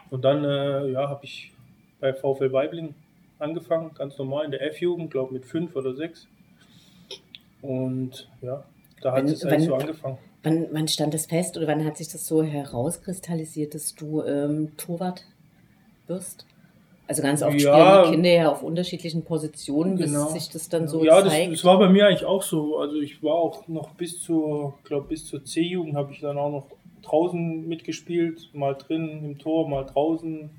Und 0.09 0.23
dann 0.23 0.45
äh, 0.45 0.91
ja, 0.91 1.09
habe 1.09 1.25
ich 1.25 1.51
bei 1.99 2.13
VfL 2.13 2.53
Weibling 2.53 2.93
angefangen, 3.39 3.91
ganz 3.93 4.17
normal 4.17 4.45
in 4.45 4.51
der 4.51 4.61
F-Jugend, 4.67 5.11
glaube 5.11 5.33
mit 5.33 5.45
fünf 5.45 5.75
oder 5.75 5.95
sechs. 5.95 6.27
Und 7.61 8.29
ja, 8.41 8.63
da 9.01 9.13
hat 9.13 9.25
es 9.25 9.43
eigentlich 9.43 9.65
so 9.65 9.75
angefangen. 9.75 10.17
Wann, 10.43 10.67
wann, 10.71 10.87
stand 10.87 11.13
das 11.13 11.25
fest 11.25 11.57
oder 11.57 11.67
wann 11.67 11.83
hat 11.83 11.97
sich 11.97 12.07
das 12.07 12.25
so 12.25 12.43
herauskristallisiert, 12.43 13.75
dass 13.75 13.93
du 13.95 14.23
ähm, 14.23 14.77
Torwart 14.77 15.25
wirst? 16.07 16.45
Also 17.07 17.23
ganz 17.23 17.41
oft 17.41 17.59
ja, 17.59 17.73
spielen 17.73 18.03
die 18.03 18.11
Kinder 18.11 18.29
ja 18.29 18.51
auf 18.51 18.61
unterschiedlichen 18.61 19.23
Positionen, 19.23 19.97
bis 19.97 20.11
genau. 20.11 20.27
sich 20.27 20.47
das 20.49 20.69
dann 20.69 20.87
so 20.87 21.03
ja, 21.03 21.21
zeigt. 21.23 21.33
Ja, 21.33 21.49
das, 21.49 21.49
das, 21.49 21.65
war 21.65 21.79
bei 21.79 21.89
mir 21.89 22.05
eigentlich 22.05 22.23
auch 22.23 22.43
so. 22.43 22.77
Also 22.77 22.97
ich 22.97 23.23
war 23.23 23.33
auch 23.33 23.67
noch 23.67 23.89
bis 23.95 24.21
zur, 24.21 24.77
glaube 24.83 25.07
bis 25.07 25.25
zur 25.25 25.43
C-Jugend 25.43 25.95
habe 25.95 26.13
ich 26.13 26.21
dann 26.21 26.37
auch 26.37 26.51
noch 26.51 26.67
draußen 27.01 27.67
mitgespielt, 27.67 28.49
mal 28.53 28.75
drin 28.75 29.25
im 29.25 29.39
Tor, 29.39 29.67
mal 29.67 29.85
draußen 29.85 30.51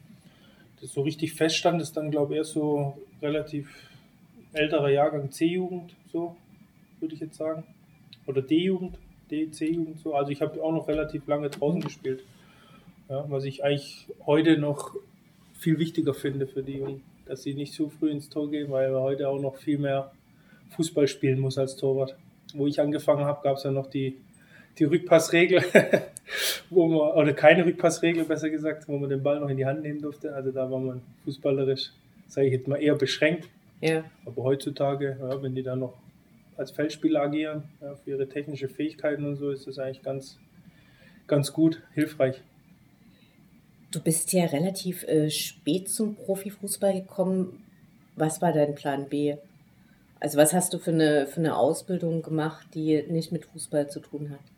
so 0.82 1.02
richtig 1.02 1.34
feststand, 1.34 1.80
ist 1.82 1.96
dann, 1.96 2.10
glaube 2.10 2.34
ich, 2.34 2.38
erst 2.38 2.52
so 2.52 2.96
relativ 3.20 3.68
älterer 4.52 4.90
Jahrgang 4.90 5.30
C-Jugend, 5.30 5.94
so 6.12 6.36
würde 7.00 7.14
ich 7.14 7.20
jetzt 7.20 7.36
sagen. 7.36 7.64
Oder 8.26 8.42
D-Jugend, 8.42 8.98
D-C-Jugend, 9.30 10.00
so. 10.00 10.14
Also 10.14 10.30
ich 10.30 10.42
habe 10.42 10.62
auch 10.62 10.72
noch 10.72 10.88
relativ 10.88 11.26
lange 11.26 11.50
draußen 11.50 11.80
gespielt. 11.80 12.22
Ja, 13.08 13.24
was 13.28 13.44
ich 13.44 13.64
eigentlich 13.64 14.06
heute 14.26 14.56
noch 14.58 14.94
viel 15.58 15.78
wichtiger 15.78 16.14
finde 16.14 16.46
für 16.46 16.62
die 16.62 16.78
Jungen, 16.78 17.02
dass 17.26 17.42
sie 17.42 17.54
nicht 17.54 17.72
zu 17.72 17.88
früh 17.88 18.10
ins 18.10 18.28
Tor 18.28 18.50
gehen, 18.50 18.70
weil 18.70 18.90
er 18.90 19.00
heute 19.00 19.28
auch 19.28 19.40
noch 19.40 19.56
viel 19.56 19.78
mehr 19.78 20.12
Fußball 20.70 21.08
spielen 21.08 21.40
muss 21.40 21.58
als 21.58 21.76
Torwart. 21.76 22.16
wo 22.54 22.66
ich 22.66 22.80
angefangen 22.80 23.24
habe, 23.24 23.42
gab 23.42 23.56
es 23.56 23.64
ja 23.64 23.70
noch 23.70 23.88
die, 23.88 24.16
die 24.78 24.84
Rückpassregel, 24.84 25.62
wo 26.70 26.86
man, 26.86 27.12
oder 27.12 27.32
keine 27.32 27.64
Rückpassregel 27.66 28.24
besser 28.24 28.50
gesagt, 28.50 28.88
wo 28.88 28.96
man 28.98 29.10
den 29.10 29.22
Ball 29.22 29.40
noch 29.40 29.48
in 29.48 29.56
die 29.56 29.66
Hand 29.66 29.82
nehmen 29.82 30.00
durfte. 30.00 30.34
Also 30.34 30.50
da 30.50 30.70
war 30.70 30.78
man 30.78 31.02
fußballerisch, 31.24 31.90
sage 32.28 32.46
ich 32.46 32.52
jetzt 32.54 32.68
mal, 32.68 32.76
eher 32.76 32.94
beschränkt. 32.94 33.48
Ja. 33.80 34.04
Aber 34.24 34.42
heutzutage, 34.42 35.16
ja, 35.20 35.42
wenn 35.42 35.54
die 35.54 35.62
da 35.62 35.76
noch 35.76 35.94
als 36.56 36.70
Feldspieler 36.70 37.22
agieren, 37.22 37.64
ja, 37.80 37.94
für 37.94 38.10
ihre 38.10 38.28
technische 38.28 38.68
Fähigkeiten 38.68 39.24
und 39.24 39.36
so, 39.36 39.50
ist 39.50 39.66
das 39.66 39.78
eigentlich 39.78 40.02
ganz, 40.02 40.38
ganz 41.26 41.52
gut, 41.52 41.82
hilfreich. 41.94 42.42
Du 43.90 44.00
bist 44.00 44.32
ja 44.32 44.44
relativ 44.44 45.02
äh, 45.04 45.30
spät 45.30 45.88
zum 45.88 46.14
Profifußball 46.14 46.92
gekommen. 46.92 47.64
Was 48.14 48.40
war 48.40 48.52
dein 48.52 48.74
Plan 48.74 49.08
B? 49.08 49.36
Also 50.20 50.36
was 50.36 50.52
hast 50.52 50.74
du 50.74 50.78
für 50.78 50.92
eine, 50.92 51.26
für 51.26 51.40
eine 51.40 51.56
Ausbildung 51.56 52.22
gemacht, 52.22 52.66
die 52.74 53.02
nicht 53.08 53.32
mit 53.32 53.46
Fußball 53.46 53.88
zu 53.88 54.00
tun 54.00 54.30
hat? 54.30 54.49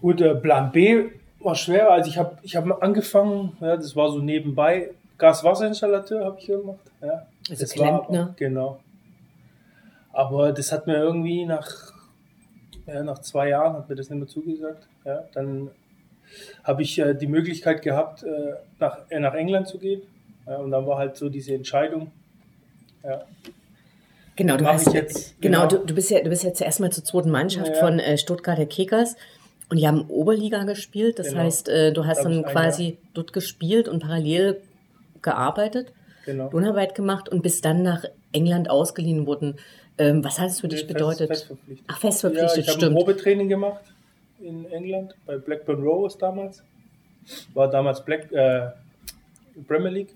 Gut, 0.00 0.20
äh, 0.20 0.34
Plan 0.34 0.70
B 0.72 1.06
war 1.40 1.54
schwer. 1.54 1.90
Also 1.90 2.10
ich 2.10 2.18
habe 2.18 2.38
ich 2.42 2.56
hab 2.56 2.82
angefangen, 2.82 3.56
ja, 3.60 3.76
das 3.76 3.94
war 3.96 4.10
so 4.10 4.18
nebenbei, 4.18 4.90
Gaswasserinstallateur 5.18 6.24
habe 6.24 6.38
ich 6.38 6.46
gemacht. 6.46 6.78
Ja. 7.00 7.26
Also 7.50 7.62
das 7.62 7.72
Klempner? 7.72 8.18
War, 8.18 8.34
genau. 8.36 8.80
Aber 10.12 10.52
das 10.52 10.72
hat 10.72 10.86
mir 10.86 10.96
irgendwie 10.96 11.44
nach, 11.44 11.92
ja, 12.86 13.02
nach 13.02 13.18
zwei 13.20 13.50
Jahren 13.50 13.74
hat 13.74 13.88
mir 13.88 13.96
das 13.96 14.10
nicht 14.10 14.18
mehr 14.18 14.28
zugesagt. 14.28 14.88
Ja. 15.04 15.24
Dann 15.32 15.70
habe 16.64 16.82
ich 16.82 16.98
äh, 16.98 17.14
die 17.14 17.26
Möglichkeit 17.26 17.82
gehabt, 17.82 18.22
äh, 18.22 18.54
nach, 18.78 18.98
äh, 19.10 19.18
nach 19.18 19.34
England 19.34 19.68
zu 19.68 19.78
gehen. 19.78 20.02
Ja, 20.46 20.56
und 20.58 20.70
dann 20.70 20.86
war 20.86 20.98
halt 20.98 21.16
so 21.16 21.28
diese 21.28 21.54
Entscheidung. 21.54 22.10
Ja. 23.02 23.22
Genau, 24.36 24.56
du, 24.56 24.66
hast, 24.66 24.92
jetzt, 24.94 25.40
genau, 25.40 25.66
genau. 25.66 25.80
Du, 25.80 25.86
du, 25.86 25.94
bist 25.94 26.10
ja, 26.10 26.22
du 26.22 26.30
bist 26.30 26.44
ja 26.44 26.52
zuerst 26.52 26.78
mal 26.78 26.90
zur 26.92 27.04
zweiten 27.04 27.30
Mannschaft 27.30 27.74
ja, 27.74 27.80
von 27.80 27.98
äh, 27.98 28.16
Stuttgarter 28.16 28.66
Kickers 28.66 29.16
und 29.70 29.78
die 29.78 29.86
haben 29.86 30.08
Oberliga 30.08 30.64
gespielt. 30.64 31.18
Das 31.18 31.28
genau. 31.28 31.40
heißt, 31.40 31.68
äh, 31.68 31.92
du 31.92 32.06
hast 32.06 32.24
dann 32.24 32.44
quasi 32.44 32.98
dort 33.14 33.32
gespielt 33.32 33.88
und 33.88 34.00
parallel 34.00 34.60
gearbeitet, 35.22 35.92
genau. 36.24 36.50
Lohnarbeit 36.50 36.94
gemacht 36.94 37.28
und 37.28 37.42
bist 37.42 37.64
dann 37.64 37.82
nach 37.82 38.04
England 38.32 38.70
ausgeliehen 38.70 39.26
worden. 39.26 39.56
Ähm, 39.98 40.24
was 40.24 40.38
hat 40.38 40.50
es 40.50 40.60
für 40.60 40.68
dich 40.68 40.86
nee, 40.86 40.92
bedeutet? 40.92 41.28
Fest, 41.28 41.46
festverpflichtet. 41.46 41.86
Ach, 41.88 41.98
festverpflichtet, 41.98 42.56
ja, 42.56 42.62
ich 42.62 42.70
stimmt. 42.70 42.82
Ich 42.82 42.84
habe 42.84 42.94
Probetraining 42.94 43.48
gemacht 43.48 43.82
in 44.40 44.70
England 44.70 45.14
bei 45.26 45.36
Blackburn 45.36 45.82
Rovers 45.82 46.16
damals. 46.16 46.62
War 47.54 47.68
damals 47.68 48.04
Black, 48.04 48.30
äh, 48.32 48.68
Premier 49.66 49.90
League. 49.90 50.14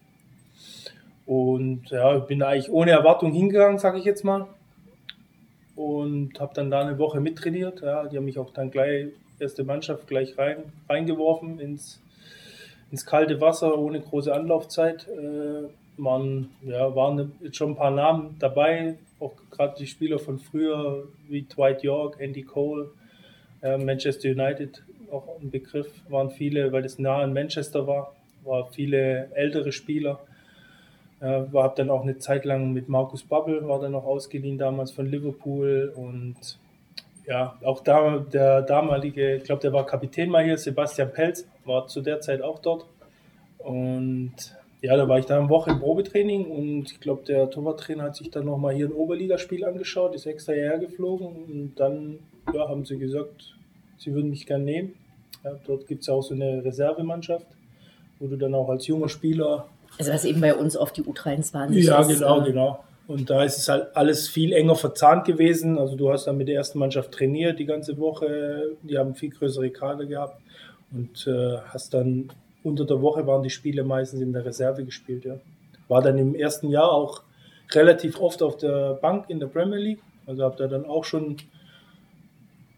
Und 1.26 1.90
ja, 1.90 2.16
ich 2.16 2.24
bin 2.24 2.42
eigentlich 2.42 2.70
ohne 2.70 2.92
Erwartung 2.92 3.32
hingegangen, 3.32 3.78
sage 3.78 3.98
ich 3.98 4.04
jetzt 4.04 4.24
mal. 4.24 4.46
Und 5.74 6.38
habe 6.38 6.54
dann 6.54 6.70
da 6.70 6.80
eine 6.80 6.98
Woche 6.98 7.20
mittrainiert. 7.20 7.80
Ja, 7.80 8.06
die 8.06 8.16
haben 8.16 8.24
mich 8.24 8.38
auch 8.38 8.52
dann 8.52 8.70
gleich, 8.70 9.08
erste 9.42 9.64
Mannschaft, 9.64 10.06
gleich 10.06 10.38
rein, 10.38 10.58
reingeworfen 10.88 11.60
ins, 11.60 12.00
ins 12.90 13.04
kalte 13.04 13.40
Wasser 13.40 13.76
ohne 13.76 14.00
große 14.00 14.32
Anlaufzeit. 14.32 15.06
Äh, 15.08 15.68
man, 15.98 16.48
ja, 16.62 16.94
waren 16.94 17.32
schon 17.52 17.72
ein 17.72 17.76
paar 17.76 17.90
Namen 17.90 18.36
dabei, 18.38 18.96
auch 19.20 19.34
gerade 19.50 19.74
die 19.78 19.86
Spieler 19.86 20.18
von 20.18 20.38
früher 20.38 21.04
wie 21.28 21.42
Dwight 21.42 21.82
York, 21.82 22.16
Andy 22.18 22.42
Cole, 22.42 22.90
äh, 23.60 23.76
Manchester 23.76 24.30
United, 24.30 24.82
auch 25.10 25.28
ein 25.40 25.50
Begriff, 25.50 25.88
waren 26.08 26.30
viele, 26.30 26.72
weil 26.72 26.84
es 26.84 26.98
nah 26.98 27.22
in 27.22 27.32
Manchester 27.32 27.86
war, 27.86 28.14
waren 28.44 28.72
viele 28.72 29.28
ältere 29.34 29.72
Spieler. 29.72 30.20
Äh, 31.20 31.44
habe 31.52 31.74
dann 31.76 31.90
auch 31.90 32.02
eine 32.02 32.18
Zeit 32.18 32.44
lang 32.44 32.72
mit 32.72 32.88
Markus 32.88 33.22
Babbel, 33.22 33.68
war 33.68 33.80
dann 33.80 33.92
noch 33.92 34.04
ausgeliehen 34.04 34.58
damals 34.58 34.90
von 34.90 35.06
Liverpool 35.06 35.92
und 35.94 36.58
ja, 37.26 37.56
auch 37.64 37.82
da 37.82 38.18
der 38.18 38.62
damalige, 38.62 39.36
ich 39.36 39.44
glaube, 39.44 39.62
der 39.62 39.72
war 39.72 39.86
Kapitän 39.86 40.28
mal 40.30 40.44
hier, 40.44 40.58
Sebastian 40.58 41.12
Pelz, 41.12 41.46
war 41.64 41.86
zu 41.86 42.00
der 42.00 42.20
Zeit 42.20 42.42
auch 42.42 42.58
dort. 42.58 42.86
Und 43.58 44.34
ja, 44.80 44.96
da 44.96 45.08
war 45.08 45.18
ich 45.18 45.26
da 45.26 45.38
eine 45.38 45.48
Woche 45.48 45.70
im 45.70 45.78
Probetraining 45.78 46.46
und 46.46 46.90
ich 46.90 47.00
glaube, 47.00 47.22
der 47.24 47.48
Torwarttrainer 47.48 48.04
hat 48.04 48.16
sich 48.16 48.30
dann 48.30 48.46
nochmal 48.46 48.74
hier 48.74 48.86
ein 48.86 48.92
Oberligaspiel 48.92 49.64
angeschaut, 49.64 50.14
ist 50.14 50.26
extra 50.26 50.52
hierher 50.52 50.78
geflogen 50.78 51.26
und 51.28 51.74
dann 51.76 52.18
ja, 52.52 52.68
haben 52.68 52.84
sie 52.84 52.98
gesagt, 52.98 53.54
sie 53.98 54.12
würden 54.12 54.30
mich 54.30 54.46
gerne 54.46 54.64
nehmen. 54.64 54.94
Ja, 55.44 55.52
dort 55.64 55.86
gibt 55.86 56.00
es 56.00 56.08
ja 56.08 56.14
auch 56.14 56.22
so 56.22 56.34
eine 56.34 56.64
Reservemannschaft, 56.64 57.46
wo 58.18 58.26
du 58.26 58.36
dann 58.36 58.54
auch 58.54 58.68
als 58.68 58.86
junger 58.88 59.08
Spieler 59.08 59.66
also 59.98 60.12
was 60.12 60.24
eben 60.24 60.40
bei 60.40 60.54
uns 60.54 60.76
oft 60.76 60.96
die 60.96 61.02
U23 61.02 61.78
Ja, 61.80 62.00
ist, 62.00 62.08
genau, 62.08 62.40
äh, 62.40 62.44
genau. 62.44 62.84
Und 63.08 63.30
da 63.30 63.42
ist 63.44 63.58
es 63.58 63.68
halt 63.68 63.96
alles 63.96 64.28
viel 64.28 64.52
enger 64.52 64.76
verzahnt 64.76 65.24
gewesen. 65.26 65.78
Also 65.78 65.96
du 65.96 66.10
hast 66.10 66.26
dann 66.26 66.36
mit 66.36 66.48
der 66.48 66.56
ersten 66.56 66.78
Mannschaft 66.78 67.12
trainiert 67.12 67.58
die 67.58 67.66
ganze 67.66 67.98
Woche. 67.98 68.76
Die 68.82 68.96
haben 68.96 69.14
viel 69.14 69.30
größere 69.30 69.70
Kader 69.70 70.06
gehabt. 70.06 70.40
Und 70.92 71.26
äh, 71.26 71.58
hast 71.68 71.94
dann 71.94 72.30
unter 72.62 72.84
der 72.84 73.02
Woche 73.02 73.26
waren 73.26 73.42
die 73.42 73.50
Spiele 73.50 73.82
meistens 73.82 74.20
in 74.20 74.32
der 74.32 74.44
Reserve 74.44 74.84
gespielt. 74.84 75.24
Ja. 75.24 75.36
War 75.88 76.00
dann 76.02 76.16
im 76.16 76.34
ersten 76.34 76.68
Jahr 76.68 76.92
auch 76.92 77.22
relativ 77.72 78.20
oft 78.20 78.42
auf 78.42 78.56
der 78.56 78.94
Bank 78.94 79.28
in 79.28 79.40
der 79.40 79.46
Premier 79.48 79.78
League. 79.78 80.02
Also 80.26 80.44
habe 80.44 80.56
da 80.56 80.68
dann 80.68 80.84
auch 80.84 81.04
schon 81.04 81.38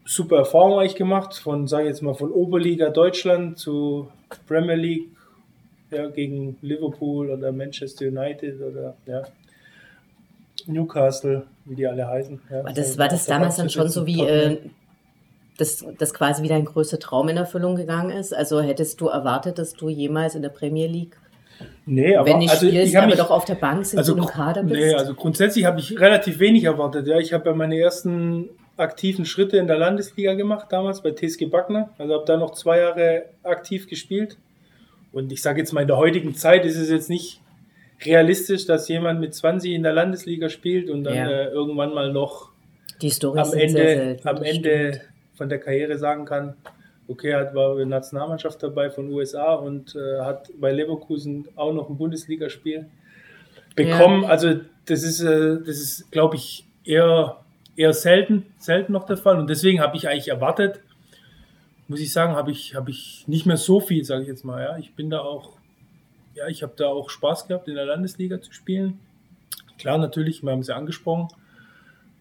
super 0.05 0.37
Erfahrungen 0.37 0.79
eigentlich 0.79 0.95
gemacht. 0.95 1.35
Von, 1.35 1.67
sage 1.67 1.83
ich 1.83 1.89
jetzt 1.89 2.01
mal, 2.01 2.15
von 2.15 2.31
Oberliga 2.31 2.89
Deutschland 2.89 3.59
zu 3.59 4.09
Premier 4.47 4.75
League 4.75 5.09
ja, 5.91 6.07
gegen 6.07 6.57
Liverpool 6.61 7.29
oder 7.29 7.51
Manchester 7.51 8.07
United 8.07 8.59
oder 8.61 8.95
ja, 9.05 9.23
Newcastle, 10.65 11.45
wie 11.65 11.75
die 11.75 11.87
alle 11.87 12.07
heißen. 12.07 12.41
Ja. 12.49 12.63
War 12.63 12.73
das, 12.73 12.97
war 12.97 13.07
das 13.07 13.25
damals 13.25 13.57
dann 13.57 13.69
schon 13.69 13.89
so 13.89 14.05
wie, 14.05 14.21
äh, 14.21 14.57
dass 15.57 15.85
das 15.97 16.13
quasi 16.13 16.43
wieder 16.43 16.55
ein 16.55 16.65
größter 16.65 16.99
Traum 16.99 17.29
in 17.29 17.37
Erfüllung 17.37 17.75
gegangen 17.75 18.11
ist? 18.11 18.33
Also 18.33 18.61
hättest 18.61 18.99
du 19.01 19.07
erwartet, 19.07 19.57
dass 19.57 19.73
du 19.73 19.89
jemals 19.89 20.35
in 20.35 20.41
der 20.41 20.49
Premier 20.49 20.87
League 20.87 21.17
Nee, 21.85 22.15
aber 22.15 22.29
wenn 22.29 22.39
nicht 22.39 22.51
also 22.51 22.67
spielst, 22.67 22.89
ich 22.89 22.97
aber 22.97 23.07
mich, 23.07 23.15
doch 23.15 23.29
auf 23.29 23.45
der 23.45 23.55
Bank 23.55 23.85
sind, 23.85 23.99
also, 23.99 24.15
du 24.15 24.23
im 24.23 24.27
Kader 24.27 24.63
bist. 24.63 24.75
Nee, 24.75 24.93
also 24.93 25.13
grundsätzlich 25.13 25.65
habe 25.65 25.79
ich 25.79 25.99
relativ 25.99 26.39
wenig 26.39 26.63
erwartet. 26.63 27.07
Ja, 27.07 27.19
ich 27.19 27.31
habe 27.31 27.49
ja 27.49 27.55
meine 27.55 27.77
ersten 27.79 28.49
aktiven 28.75 29.25
Schritte 29.25 29.57
in 29.57 29.67
der 29.67 29.77
Landesliga 29.77 30.33
gemacht 30.33 30.67
damals 30.71 31.01
bei 31.01 31.11
TSG 31.11 31.45
Backner. 31.45 31.89
Also 31.97 32.15
habe 32.15 32.25
da 32.25 32.37
noch 32.37 32.51
zwei 32.51 32.79
Jahre 32.79 33.25
aktiv 33.43 33.87
gespielt. 33.87 34.37
Und 35.11 35.31
ich 35.31 35.41
sage 35.41 35.59
jetzt 35.59 35.71
mal, 35.71 35.81
in 35.81 35.87
der 35.87 35.97
heutigen 35.97 36.35
Zeit 36.35 36.65
ist 36.65 36.75
es 36.75 36.89
jetzt 36.89 37.09
nicht 37.09 37.41
realistisch, 38.03 38.65
dass 38.65 38.87
jemand 38.87 39.19
mit 39.19 39.33
20 39.33 39.71
in 39.71 39.83
der 39.83 39.93
Landesliga 39.93 40.49
spielt 40.49 40.89
und 40.89 41.03
dann 41.03 41.15
ja. 41.15 41.29
äh, 41.29 41.47
irgendwann 41.47 41.93
mal 41.93 42.11
noch 42.11 42.51
Die 43.01 43.13
am 43.23 43.53
Ende, 43.53 43.77
selten, 43.77 44.27
am 44.27 44.43
Ende 44.43 45.01
von 45.35 45.49
der 45.49 45.59
Karriere 45.59 45.97
sagen 45.97 46.25
kann, 46.25 46.55
okay, 47.07 47.29
er 47.29 47.53
war 47.53 47.73
in 47.73 47.89
der 47.89 47.99
Nationalmannschaft 47.99 48.61
dabei 48.63 48.89
von 48.89 49.11
USA 49.11 49.53
und 49.53 49.95
äh, 49.95 50.21
hat 50.21 50.49
bei 50.59 50.71
Leverkusen 50.71 51.47
auch 51.55 51.73
noch 51.73 51.89
ein 51.89 51.97
Bundesligaspiel 51.97 52.87
bekommen. 53.75 54.23
Ja. 54.23 54.29
Also 54.29 54.55
das 54.85 55.03
ist, 55.03 55.21
äh, 55.21 55.57
das 55.59 55.77
ist, 55.77 56.11
glaube 56.11 56.35
ich, 56.35 56.65
eher, 56.83 57.37
eher 57.75 57.93
selten, 57.93 58.45
selten 58.57 58.93
noch 58.93 59.05
der 59.05 59.17
Fall. 59.17 59.37
Und 59.37 59.49
deswegen 59.49 59.81
habe 59.81 59.97
ich 59.97 60.07
eigentlich 60.07 60.29
erwartet, 60.29 60.79
muss 61.87 61.99
ich 61.99 62.11
sagen, 62.11 62.35
habe 62.35 62.51
ich, 62.51 62.75
hab 62.75 62.89
ich 62.89 63.25
nicht 63.27 63.45
mehr 63.45 63.57
so 63.57 63.79
viel, 63.79 64.03
sage 64.03 64.23
ich 64.23 64.27
jetzt 64.27 64.45
mal. 64.45 64.61
Ja. 64.63 64.77
Ich 64.77 64.93
bin 64.95 65.09
da 65.09 65.19
auch, 65.19 65.53
ja, 66.35 66.47
ich 66.47 66.63
habe 66.63 66.73
da 66.75 66.87
auch 66.87 67.09
Spaß 67.09 67.47
gehabt, 67.47 67.67
in 67.67 67.75
der 67.75 67.85
Landesliga 67.85 68.41
zu 68.41 68.51
spielen. 68.51 68.99
Klar, 69.77 69.97
natürlich, 69.97 70.43
wir 70.43 70.51
haben 70.51 70.59
es 70.59 70.67
ja 70.67 70.75
angesprochen. 70.75 71.29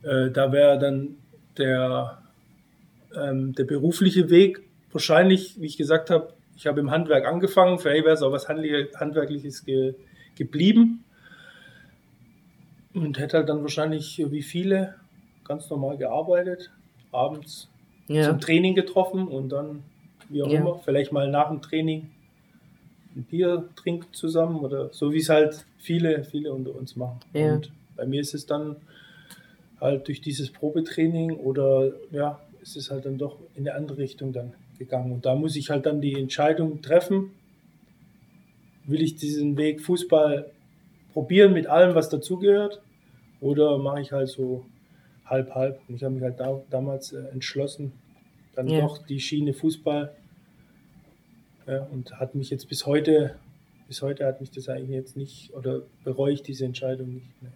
Äh, 0.02 0.30
da 0.30 0.52
wäre 0.52 0.78
dann 0.78 1.16
der, 1.58 2.22
ähm, 3.16 3.54
der 3.54 3.64
berufliche 3.64 4.30
Weg 4.30 4.62
wahrscheinlich, 4.92 5.60
wie 5.60 5.66
ich 5.66 5.76
gesagt 5.76 6.10
habe, 6.10 6.32
ich 6.56 6.66
habe 6.66 6.80
im 6.80 6.90
Handwerk 6.90 7.26
angefangen, 7.26 7.78
vielleicht 7.78 8.04
wäre 8.04 8.14
es 8.14 8.22
auch 8.22 8.30
was 8.30 8.48
Handwerkliches 8.48 9.64
ge, 9.64 9.94
geblieben 10.36 11.04
und 12.94 13.18
hätte 13.18 13.38
halt 13.38 13.48
dann 13.48 13.62
wahrscheinlich 13.62 14.22
wie 14.30 14.42
viele 14.42 14.94
ganz 15.42 15.68
normal 15.68 15.96
gearbeitet, 15.96 16.70
abends 17.10 17.68
ja. 18.06 18.22
zum 18.24 18.40
Training 18.40 18.74
getroffen 18.76 19.26
und 19.26 19.48
dann, 19.48 19.82
wie 20.28 20.42
auch 20.42 20.48
ja. 20.48 20.60
immer, 20.60 20.78
vielleicht 20.78 21.12
mal 21.12 21.28
nach 21.28 21.48
dem 21.48 21.60
Training 21.60 22.10
ein 23.16 23.24
Bier 23.24 23.68
trinken 23.76 24.12
zusammen 24.12 24.60
oder 24.60 24.92
so 24.92 25.12
wie 25.12 25.18
es 25.18 25.28
halt 25.28 25.64
viele, 25.78 26.24
viele 26.24 26.52
unter 26.52 26.74
uns 26.74 26.96
machen. 26.96 27.20
Ja. 27.32 27.54
Und 27.54 27.70
bei 27.96 28.06
mir 28.06 28.20
ist 28.20 28.34
es 28.34 28.46
dann 28.46 28.76
halt 29.80 30.08
durch 30.08 30.20
dieses 30.20 30.50
Probetraining 30.50 31.36
oder 31.36 31.92
ja, 32.10 32.40
ist 32.62 32.76
es 32.76 32.90
halt 32.90 33.04
dann 33.04 33.18
doch 33.18 33.36
in 33.54 33.68
eine 33.68 33.76
andere 33.76 33.98
Richtung 33.98 34.32
dann 34.32 34.54
gegangen. 34.78 35.12
Und 35.12 35.26
da 35.26 35.34
muss 35.34 35.56
ich 35.56 35.70
halt 35.70 35.86
dann 35.86 36.00
die 36.00 36.14
Entscheidung 36.14 36.82
treffen, 36.82 37.30
will 38.86 39.02
ich 39.02 39.16
diesen 39.16 39.56
Weg 39.56 39.80
Fußball 39.80 40.50
probieren 41.12 41.52
mit 41.52 41.66
allem, 41.66 41.94
was 41.94 42.08
dazugehört, 42.08 42.82
oder 43.40 43.78
mache 43.78 44.00
ich 44.00 44.12
halt 44.12 44.28
so 44.28 44.64
halb, 45.26 45.54
halb. 45.54 45.80
Und 45.88 45.96
ich 45.96 46.02
habe 46.02 46.14
mich 46.14 46.24
halt 46.24 46.40
da, 46.40 46.60
damals 46.70 47.12
äh, 47.12 47.22
entschlossen, 47.32 47.92
dann 48.54 48.68
ja. 48.68 48.80
doch 48.80 48.98
die 48.98 49.20
Schiene 49.20 49.52
Fußball. 49.52 50.14
Und 51.66 52.18
hat 52.18 52.34
mich 52.34 52.50
jetzt 52.50 52.68
bis 52.68 52.86
heute, 52.86 53.36
bis 53.88 54.02
heute 54.02 54.26
hat 54.26 54.40
mich 54.40 54.50
das 54.50 54.68
eigentlich 54.68 54.90
jetzt 54.90 55.16
nicht, 55.16 55.52
oder 55.54 55.82
bereue 56.04 56.32
ich 56.32 56.42
diese 56.42 56.64
Entscheidung 56.64 57.14
nicht 57.14 57.42
mehr. 57.42 57.52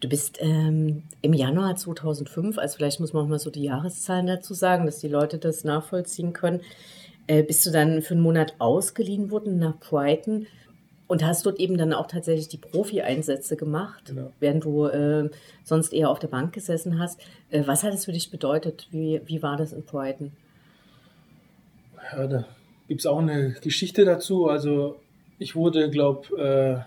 Du 0.00 0.08
bist 0.08 0.38
ähm, 0.40 1.04
im 1.22 1.32
Januar 1.32 1.74
2005, 1.76 2.58
also 2.58 2.76
vielleicht 2.76 3.00
muss 3.00 3.14
man 3.14 3.24
auch 3.24 3.28
mal 3.28 3.38
so 3.38 3.50
die 3.50 3.62
Jahreszahlen 3.62 4.26
dazu 4.26 4.52
sagen, 4.52 4.84
dass 4.84 4.98
die 4.98 5.08
Leute 5.08 5.38
das 5.38 5.64
nachvollziehen 5.64 6.34
können, 6.34 6.60
äh, 7.26 7.42
bist 7.42 7.64
du 7.64 7.70
dann 7.70 8.02
für 8.02 8.12
einen 8.12 8.22
Monat 8.22 8.54
ausgeliehen 8.58 9.30
worden 9.30 9.58
nach 9.58 9.78
Brighton 9.78 10.46
und 11.06 11.24
hast 11.24 11.46
dort 11.46 11.58
eben 11.58 11.78
dann 11.78 11.94
auch 11.94 12.08
tatsächlich 12.08 12.48
die 12.48 12.58
Profi-Einsätze 12.58 13.56
gemacht, 13.56 14.06
genau. 14.06 14.32
während 14.38 14.64
du 14.64 14.84
äh, 14.84 15.30
sonst 15.64 15.94
eher 15.94 16.10
auf 16.10 16.18
der 16.18 16.28
Bank 16.28 16.52
gesessen 16.52 16.98
hast. 16.98 17.18
Äh, 17.50 17.62
was 17.66 17.82
hat 17.82 17.94
es 17.94 18.04
für 18.04 18.12
dich 18.12 18.30
bedeutet? 18.30 18.88
Wie, 18.90 19.22
wie 19.24 19.42
war 19.42 19.56
das 19.56 19.72
in 19.72 19.84
Brighton? 19.84 20.32
Ja, 22.12 22.26
da 22.26 22.44
gibt 22.88 23.00
es 23.00 23.06
auch 23.06 23.18
eine 23.18 23.56
Geschichte 23.62 24.04
dazu. 24.04 24.48
Also 24.48 24.96
ich 25.38 25.56
wurde, 25.56 25.90
glaube 25.90 26.84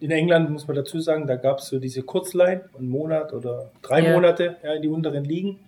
äh, 0.00 0.04
in 0.04 0.10
England 0.10 0.50
muss 0.50 0.66
man 0.66 0.76
dazu 0.76 1.00
sagen, 1.00 1.26
da 1.26 1.36
gab 1.36 1.58
es 1.58 1.68
so 1.68 1.78
diese 1.78 2.02
Kurzline, 2.02 2.62
einen 2.76 2.88
Monat 2.88 3.32
oder 3.32 3.70
drei 3.82 4.02
ja. 4.02 4.14
Monate 4.14 4.56
ja, 4.62 4.74
in 4.74 4.82
die 4.82 4.88
unteren 4.88 5.24
Ligen. 5.24 5.58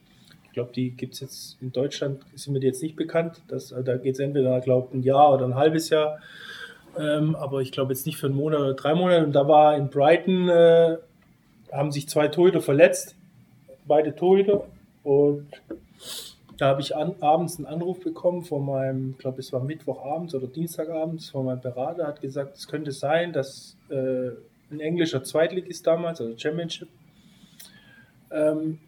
Ich 0.45 0.53
glaube, 0.53 0.73
die 0.75 0.91
gibt 0.91 1.15
es 1.15 1.21
jetzt 1.21 1.57
in 1.61 1.73
Deutschland, 1.73 2.21
sind 2.35 2.53
mir 2.53 2.61
die 2.61 2.67
jetzt 2.67 2.83
nicht 2.83 2.97
bekannt. 2.97 3.41
Das, 3.49 3.75
da 3.85 3.97
geht 3.97 4.15
es 4.15 4.21
entweder, 4.21 4.61
glaube 4.61 4.97
ein 4.97 5.03
Jahr 5.03 5.35
oder 5.35 5.47
ein 5.47 5.55
halbes 5.55 5.91
Jahr. 5.91 6.19
Ähm, 6.99 7.35
aber 7.37 7.61
ich 7.61 7.73
glaube 7.73 7.93
jetzt 7.93 8.05
nicht 8.07 8.19
für 8.19 8.27
einen 8.27 8.37
Monat 8.37 8.61
oder 8.61 8.75
drei 8.75 8.95
Monate. 8.95 9.25
Und 9.25 9.33
da 9.33 9.49
war 9.49 9.77
in 9.77 9.89
Brighton, 9.89 10.49
äh, 10.49 10.97
haben 11.71 11.91
sich 11.91 12.09
zwei 12.09 12.29
Torhüter 12.29 12.61
verletzt, 12.61 13.17
beide 13.87 14.15
Torhüter. 14.15 14.65
Und 15.05 15.49
da 16.59 16.69
habe 16.69 16.81
ich 16.81 16.95
an, 16.95 17.15
abends 17.21 17.57
einen 17.57 17.67
Anruf 17.67 18.01
bekommen 18.01 18.43
von 18.43 18.65
meinem, 18.65 19.13
ich 19.13 19.19
glaube, 19.19 19.41
es 19.41 19.53
war 19.53 19.63
Mittwochabends 19.63 20.35
oder 20.35 20.47
Dienstagabends, 20.47 21.31
von 21.31 21.47
meinem 21.47 21.61
Berater, 21.61 22.07
hat 22.07 22.21
gesagt, 22.21 22.57
es 22.57 22.69
könnte 22.69 22.93
sein, 22.93 23.33
dass 23.33 23.77
äh, 23.89 24.31
ein 24.71 24.81
englischer 24.81 25.23
Zweitligist 25.25 25.87
damals, 25.87 26.21
also 26.21 26.37
Championship, 26.37 26.89
ähm, 28.31 28.79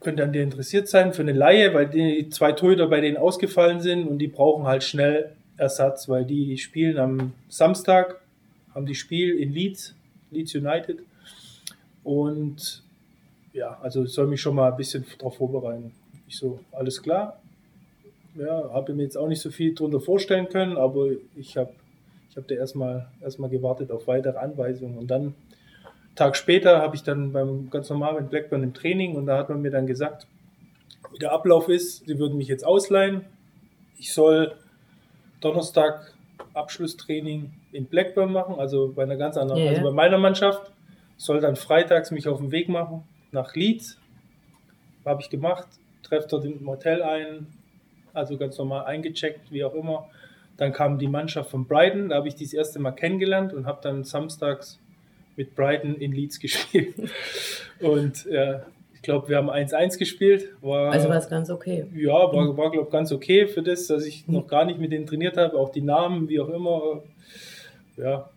könnte 0.00 0.24
an 0.24 0.32
dir 0.32 0.42
interessiert 0.42 0.88
sein 0.88 1.12
für 1.12 1.22
eine 1.22 1.32
Laie, 1.32 1.74
weil 1.74 1.88
die 1.88 2.28
zwei 2.30 2.52
Torhüter 2.52 2.88
bei 2.88 3.00
denen 3.00 3.16
ausgefallen 3.16 3.80
sind 3.80 4.08
und 4.08 4.18
die 4.18 4.28
brauchen 4.28 4.66
halt 4.66 4.82
schnell 4.82 5.32
Ersatz, 5.56 6.08
weil 6.08 6.24
die 6.24 6.58
spielen 6.58 6.98
am 6.98 7.32
Samstag, 7.48 8.20
haben 8.74 8.86
die 8.86 8.94
Spiel 8.94 9.38
in 9.38 9.52
Leeds, 9.52 9.94
Leeds 10.30 10.54
United 10.54 10.98
und 12.02 12.82
ja, 13.52 13.78
also 13.82 14.06
soll 14.06 14.26
mich 14.26 14.40
schon 14.40 14.56
mal 14.56 14.70
ein 14.70 14.76
bisschen 14.76 15.04
darauf 15.18 15.36
vorbereiten. 15.36 15.92
Ich 16.32 16.38
so, 16.38 16.60
alles 16.72 17.02
klar. 17.02 17.38
Ja, 18.36 18.70
habe 18.72 18.94
mir 18.94 19.02
jetzt 19.02 19.18
auch 19.18 19.28
nicht 19.28 19.42
so 19.42 19.50
viel 19.50 19.74
darunter 19.74 20.00
vorstellen 20.00 20.48
können, 20.48 20.78
aber 20.78 21.10
ich 21.36 21.58
habe 21.58 21.74
ich 22.30 22.38
hab 22.38 22.48
da 22.48 22.54
erstmal 22.54 23.06
erstmal 23.20 23.50
gewartet 23.50 23.90
auf 23.90 24.06
weitere 24.06 24.38
Anweisungen. 24.38 24.96
Und 24.96 25.10
dann, 25.10 25.34
Tag 26.14 26.34
später, 26.36 26.80
habe 26.80 26.96
ich 26.96 27.02
dann 27.02 27.32
beim 27.32 27.68
ganz 27.68 27.90
normal 27.90 28.14
mit 28.14 28.30
Blackburn 28.30 28.62
im 28.62 28.72
Training 28.72 29.14
und 29.14 29.26
da 29.26 29.36
hat 29.36 29.50
man 29.50 29.60
mir 29.60 29.70
dann 29.70 29.86
gesagt, 29.86 30.26
wie 31.12 31.18
der 31.18 31.32
Ablauf 31.32 31.68
ist. 31.68 32.06
Sie 32.06 32.18
würden 32.18 32.38
mich 32.38 32.48
jetzt 32.48 32.64
ausleihen. 32.64 33.26
Ich 33.98 34.14
soll 34.14 34.54
Donnerstag 35.42 36.14
Abschlusstraining 36.54 37.52
in 37.72 37.84
Blackburn 37.84 38.32
machen, 38.32 38.54
also 38.58 38.90
bei 38.96 39.02
einer 39.02 39.16
ganz 39.16 39.36
anderen, 39.36 39.60
yeah. 39.60 39.72
also 39.72 39.82
bei 39.82 39.90
meiner 39.90 40.16
Mannschaft. 40.16 40.72
Soll 41.18 41.40
dann 41.40 41.56
freitags 41.56 42.10
mich 42.10 42.26
auf 42.26 42.38
den 42.38 42.52
Weg 42.52 42.70
machen 42.70 43.02
nach 43.32 43.54
Leeds. 43.54 43.98
Habe 45.04 45.20
ich 45.20 45.28
gemacht 45.28 45.68
treffe 46.12 46.28
dort 46.28 46.44
im 46.44 46.66
Hotel 46.66 47.02
ein, 47.02 47.46
also 48.12 48.36
ganz 48.36 48.58
normal 48.58 48.84
eingecheckt, 48.84 49.50
wie 49.50 49.64
auch 49.64 49.74
immer. 49.74 50.08
Dann 50.58 50.72
kam 50.72 50.98
die 50.98 51.08
Mannschaft 51.08 51.50
von 51.50 51.66
Brighton, 51.66 52.10
da 52.10 52.16
habe 52.16 52.28
ich 52.28 52.34
die 52.34 52.44
das 52.44 52.52
erste 52.52 52.78
Mal 52.78 52.92
kennengelernt 52.92 53.54
und 53.54 53.66
habe 53.66 53.78
dann 53.82 54.04
samstags 54.04 54.78
mit 55.36 55.56
Brighton 55.56 55.96
in 55.96 56.12
Leeds 56.12 56.38
gespielt. 56.40 56.94
und 57.80 58.26
äh, 58.26 58.60
ich 58.94 59.00
glaube, 59.02 59.30
wir 59.30 59.38
haben 59.38 59.50
1-1 59.50 59.98
gespielt. 59.98 60.50
War, 60.60 60.92
also 60.92 61.08
war 61.08 61.16
es 61.16 61.28
ganz 61.28 61.50
okay. 61.50 61.86
Ja, 61.94 62.12
war, 62.12 62.56
war 62.56 62.70
glaube 62.70 62.86
ich, 62.86 62.92
ganz 62.92 63.10
okay 63.10 63.48
für 63.48 63.62
das, 63.62 63.86
dass 63.86 64.04
ich 64.04 64.28
noch 64.28 64.46
gar 64.46 64.64
nicht 64.64 64.78
mit 64.78 64.92
denen 64.92 65.06
trainiert 65.06 65.36
habe, 65.38 65.56
auch 65.56 65.70
die 65.70 65.80
Namen, 65.80 66.28
wie 66.28 66.38
auch 66.38 66.50
immer. 66.50 67.02
Ja, 67.96 68.28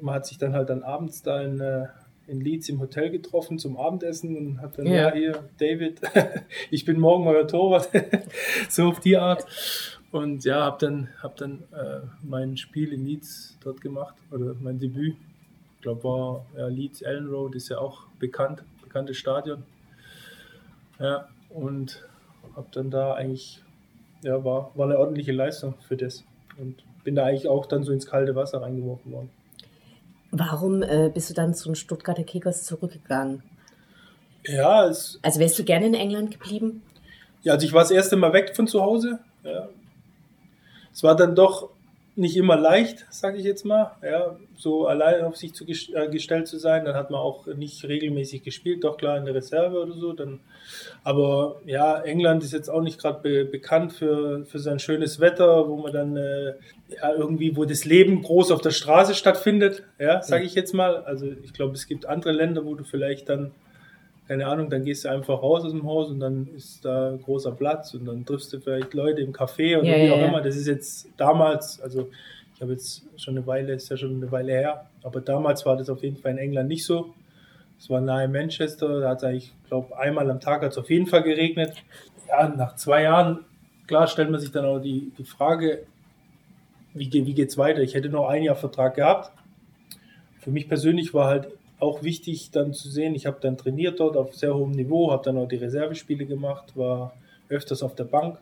man 0.00 0.16
hat 0.16 0.26
sich 0.26 0.36
dann 0.36 0.54
halt 0.54 0.68
dann 0.68 0.82
abends 0.82 1.22
da 1.22 1.40
in, 1.40 1.60
äh, 1.60 1.86
in 2.26 2.40
Leeds 2.40 2.68
im 2.68 2.80
Hotel 2.80 3.10
getroffen 3.10 3.58
zum 3.58 3.76
Abendessen 3.76 4.36
und 4.36 4.60
hat 4.60 4.78
dann, 4.78 4.86
ja, 4.86 5.08
ja 5.08 5.14
hier, 5.14 5.48
David, 5.58 6.00
ich 6.70 6.84
bin 6.84 6.98
morgen 6.98 7.26
euer 7.26 7.46
Torwart, 7.46 7.88
so 8.68 8.88
auf 8.88 9.00
die 9.00 9.16
Art. 9.16 9.46
Und 10.10 10.44
ja, 10.44 10.64
habe 10.64 10.76
dann, 10.78 11.08
hab 11.22 11.36
dann 11.36 11.64
äh, 11.72 12.00
mein 12.22 12.56
Spiel 12.56 12.92
in 12.92 13.04
Leeds 13.06 13.56
dort 13.64 13.80
gemacht, 13.80 14.14
oder 14.30 14.54
mein 14.60 14.78
Debüt. 14.78 15.16
Ich 15.76 15.82
glaube, 15.82 16.04
war 16.04 16.46
ja, 16.56 16.68
Leeds 16.68 17.02
Ellen 17.02 17.28
Road, 17.28 17.54
ist 17.54 17.70
ja 17.70 17.78
auch 17.78 18.06
bekannt, 18.18 18.62
bekanntes 18.82 19.16
Stadion. 19.16 19.64
Ja, 21.00 21.28
und 21.48 22.06
habe 22.54 22.68
dann 22.72 22.90
da 22.90 23.14
eigentlich, 23.14 23.62
ja, 24.22 24.44
war, 24.44 24.70
war 24.74 24.86
eine 24.86 24.98
ordentliche 24.98 25.32
Leistung 25.32 25.74
für 25.80 25.96
das. 25.96 26.24
Und 26.58 26.84
bin 27.04 27.14
da 27.14 27.24
eigentlich 27.24 27.48
auch 27.48 27.66
dann 27.66 27.82
so 27.82 27.92
ins 27.92 28.06
kalte 28.06 28.34
Wasser 28.34 28.62
reingeworfen 28.62 29.12
worden. 29.12 29.30
Warum 30.32 30.82
äh, 30.82 31.10
bist 31.12 31.28
du 31.28 31.34
dann 31.34 31.54
zu 31.54 31.68
den 31.68 31.74
Stuttgarter 31.74 32.24
Kickers 32.24 32.64
zurückgegangen? 32.64 33.42
Ja, 34.44 34.88
es, 34.88 35.18
also 35.22 35.38
wärst 35.38 35.58
du 35.58 35.64
gerne 35.64 35.86
in 35.86 35.94
England 35.94 36.30
geblieben? 36.30 36.82
Ja, 37.42 37.52
also 37.52 37.66
ich 37.66 37.72
war 37.74 37.82
das 37.82 37.90
erste 37.90 38.16
Mal 38.16 38.32
weg 38.32 38.56
von 38.56 38.66
zu 38.66 38.82
Hause. 38.82 39.18
Ja. 39.44 39.68
Es 40.92 41.02
war 41.02 41.14
dann 41.16 41.34
doch 41.34 41.68
nicht 42.14 42.36
immer 42.36 42.56
leicht, 42.56 43.06
sage 43.10 43.38
ich 43.38 43.44
jetzt 43.44 43.64
mal, 43.64 43.92
ja, 44.02 44.36
so 44.54 44.86
allein 44.86 45.24
auf 45.24 45.36
sich 45.36 45.54
zu 45.54 45.64
äh, 45.66 46.08
gestellt 46.08 46.46
zu 46.46 46.58
sein. 46.58 46.84
Dann 46.84 46.94
hat 46.94 47.10
man 47.10 47.20
auch 47.20 47.46
nicht 47.46 47.84
regelmäßig 47.84 48.42
gespielt, 48.42 48.84
doch 48.84 48.98
klar 48.98 49.16
in 49.16 49.24
der 49.24 49.34
Reserve 49.34 49.80
oder 49.80 49.94
so. 49.94 50.12
Dann, 50.12 50.40
aber 51.04 51.60
ja, 51.64 52.00
England 52.02 52.44
ist 52.44 52.52
jetzt 52.52 52.68
auch 52.68 52.82
nicht 52.82 53.00
gerade 53.00 53.20
be 53.22 53.44
bekannt 53.46 53.94
für, 53.94 54.44
für 54.44 54.58
sein 54.58 54.78
schönes 54.78 55.20
Wetter, 55.20 55.68
wo 55.68 55.76
man 55.76 55.92
dann 55.92 56.16
äh, 56.16 56.54
ja, 56.88 57.14
irgendwie, 57.14 57.56
wo 57.56 57.64
das 57.64 57.86
Leben 57.86 58.22
groß 58.22 58.50
auf 58.50 58.60
der 58.60 58.72
Straße 58.72 59.14
stattfindet, 59.14 59.82
ja, 59.98 60.22
sage 60.22 60.44
ich 60.44 60.54
jetzt 60.54 60.74
mal. 60.74 60.96
Also 61.04 61.26
ich 61.42 61.54
glaube, 61.54 61.74
es 61.74 61.86
gibt 61.86 62.04
andere 62.04 62.32
Länder, 62.32 62.66
wo 62.66 62.74
du 62.74 62.84
vielleicht 62.84 63.30
dann 63.30 63.52
keine 64.32 64.46
Ahnung, 64.46 64.70
dann 64.70 64.82
gehst 64.82 65.04
du 65.04 65.10
einfach 65.10 65.42
raus 65.42 65.62
aus 65.62 65.72
dem 65.72 65.84
Haus 65.84 66.08
und 66.08 66.18
dann 66.18 66.46
ist 66.56 66.82
da 66.86 67.18
großer 67.22 67.52
Platz 67.52 67.92
und 67.92 68.06
dann 68.06 68.24
triffst 68.24 68.50
du 68.50 68.60
vielleicht 68.60 68.94
Leute 68.94 69.20
im 69.20 69.30
Café 69.30 69.78
oder 69.78 69.86
ja, 69.86 70.06
wie 70.06 70.10
auch 70.10 70.16
ja. 70.16 70.26
immer. 70.28 70.40
Das 70.40 70.56
ist 70.56 70.66
jetzt 70.66 71.06
damals, 71.18 71.82
also 71.82 72.08
ich 72.54 72.62
habe 72.62 72.72
jetzt 72.72 73.02
schon 73.18 73.36
eine 73.36 73.46
Weile, 73.46 73.74
ist 73.74 73.90
ja 73.90 73.98
schon 73.98 74.16
eine 74.16 74.32
Weile 74.32 74.52
her, 74.52 74.86
aber 75.02 75.20
damals 75.20 75.66
war 75.66 75.76
das 75.76 75.90
auf 75.90 76.02
jeden 76.02 76.16
Fall 76.16 76.32
in 76.32 76.38
England 76.38 76.70
nicht 76.70 76.86
so. 76.86 77.12
Es 77.78 77.90
war 77.90 78.00
nahe 78.00 78.26
Manchester, 78.26 79.00
da 79.00 79.10
hat 79.10 79.18
es 79.18 79.24
eigentlich, 79.24 79.52
glaube 79.68 79.98
einmal 79.98 80.30
am 80.30 80.40
Tag 80.40 80.62
hat 80.62 80.72
es 80.72 80.78
auf 80.78 80.88
jeden 80.88 81.06
Fall 81.06 81.24
geregnet. 81.24 81.74
Ja, 82.26 82.48
nach 82.48 82.76
zwei 82.76 83.02
Jahren, 83.02 83.40
klar, 83.86 84.06
stellt 84.06 84.30
man 84.30 84.40
sich 84.40 84.50
dann 84.50 84.64
auch 84.64 84.78
die, 84.78 85.12
die 85.18 85.24
Frage, 85.24 85.82
wie, 86.94 87.12
wie 87.12 87.34
geht 87.34 87.50
es 87.50 87.58
weiter? 87.58 87.82
Ich 87.82 87.92
hätte 87.92 88.08
noch 88.08 88.30
ein 88.30 88.44
Jahr 88.44 88.56
Vertrag 88.56 88.94
gehabt. 88.94 89.30
Für 90.40 90.50
mich 90.50 90.68
persönlich 90.68 91.12
war 91.12 91.26
halt 91.26 91.48
auch 91.82 92.04
wichtig 92.04 92.52
dann 92.52 92.72
zu 92.72 92.88
sehen, 92.88 93.16
ich 93.16 93.26
habe 93.26 93.38
dann 93.40 93.58
trainiert 93.58 93.98
dort 93.98 94.16
auf 94.16 94.36
sehr 94.36 94.54
hohem 94.54 94.70
Niveau, 94.70 95.10
habe 95.10 95.24
dann 95.24 95.36
auch 95.36 95.48
die 95.48 95.56
Reservespiele 95.56 96.26
gemacht, 96.26 96.76
war 96.76 97.12
öfters 97.48 97.82
auf 97.82 97.96
der 97.96 98.04
Bank. 98.04 98.38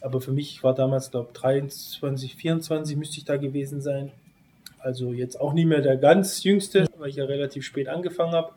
Aber 0.00 0.20
für 0.20 0.32
mich 0.32 0.64
war 0.64 0.74
damals, 0.74 1.12
glaube 1.12 1.28
ich, 1.32 1.40
23, 1.40 2.34
24 2.34 2.96
müsste 2.96 3.18
ich 3.18 3.24
da 3.24 3.36
gewesen 3.36 3.80
sein. 3.80 4.10
Also 4.80 5.12
jetzt 5.12 5.40
auch 5.40 5.52
nicht 5.52 5.66
mehr 5.66 5.82
der 5.82 5.96
ganz 5.96 6.42
jüngste, 6.42 6.88
weil 6.98 7.10
ich 7.10 7.16
ja 7.16 7.26
relativ 7.26 7.64
spät 7.64 7.88
angefangen 7.88 8.32
habe. 8.32 8.52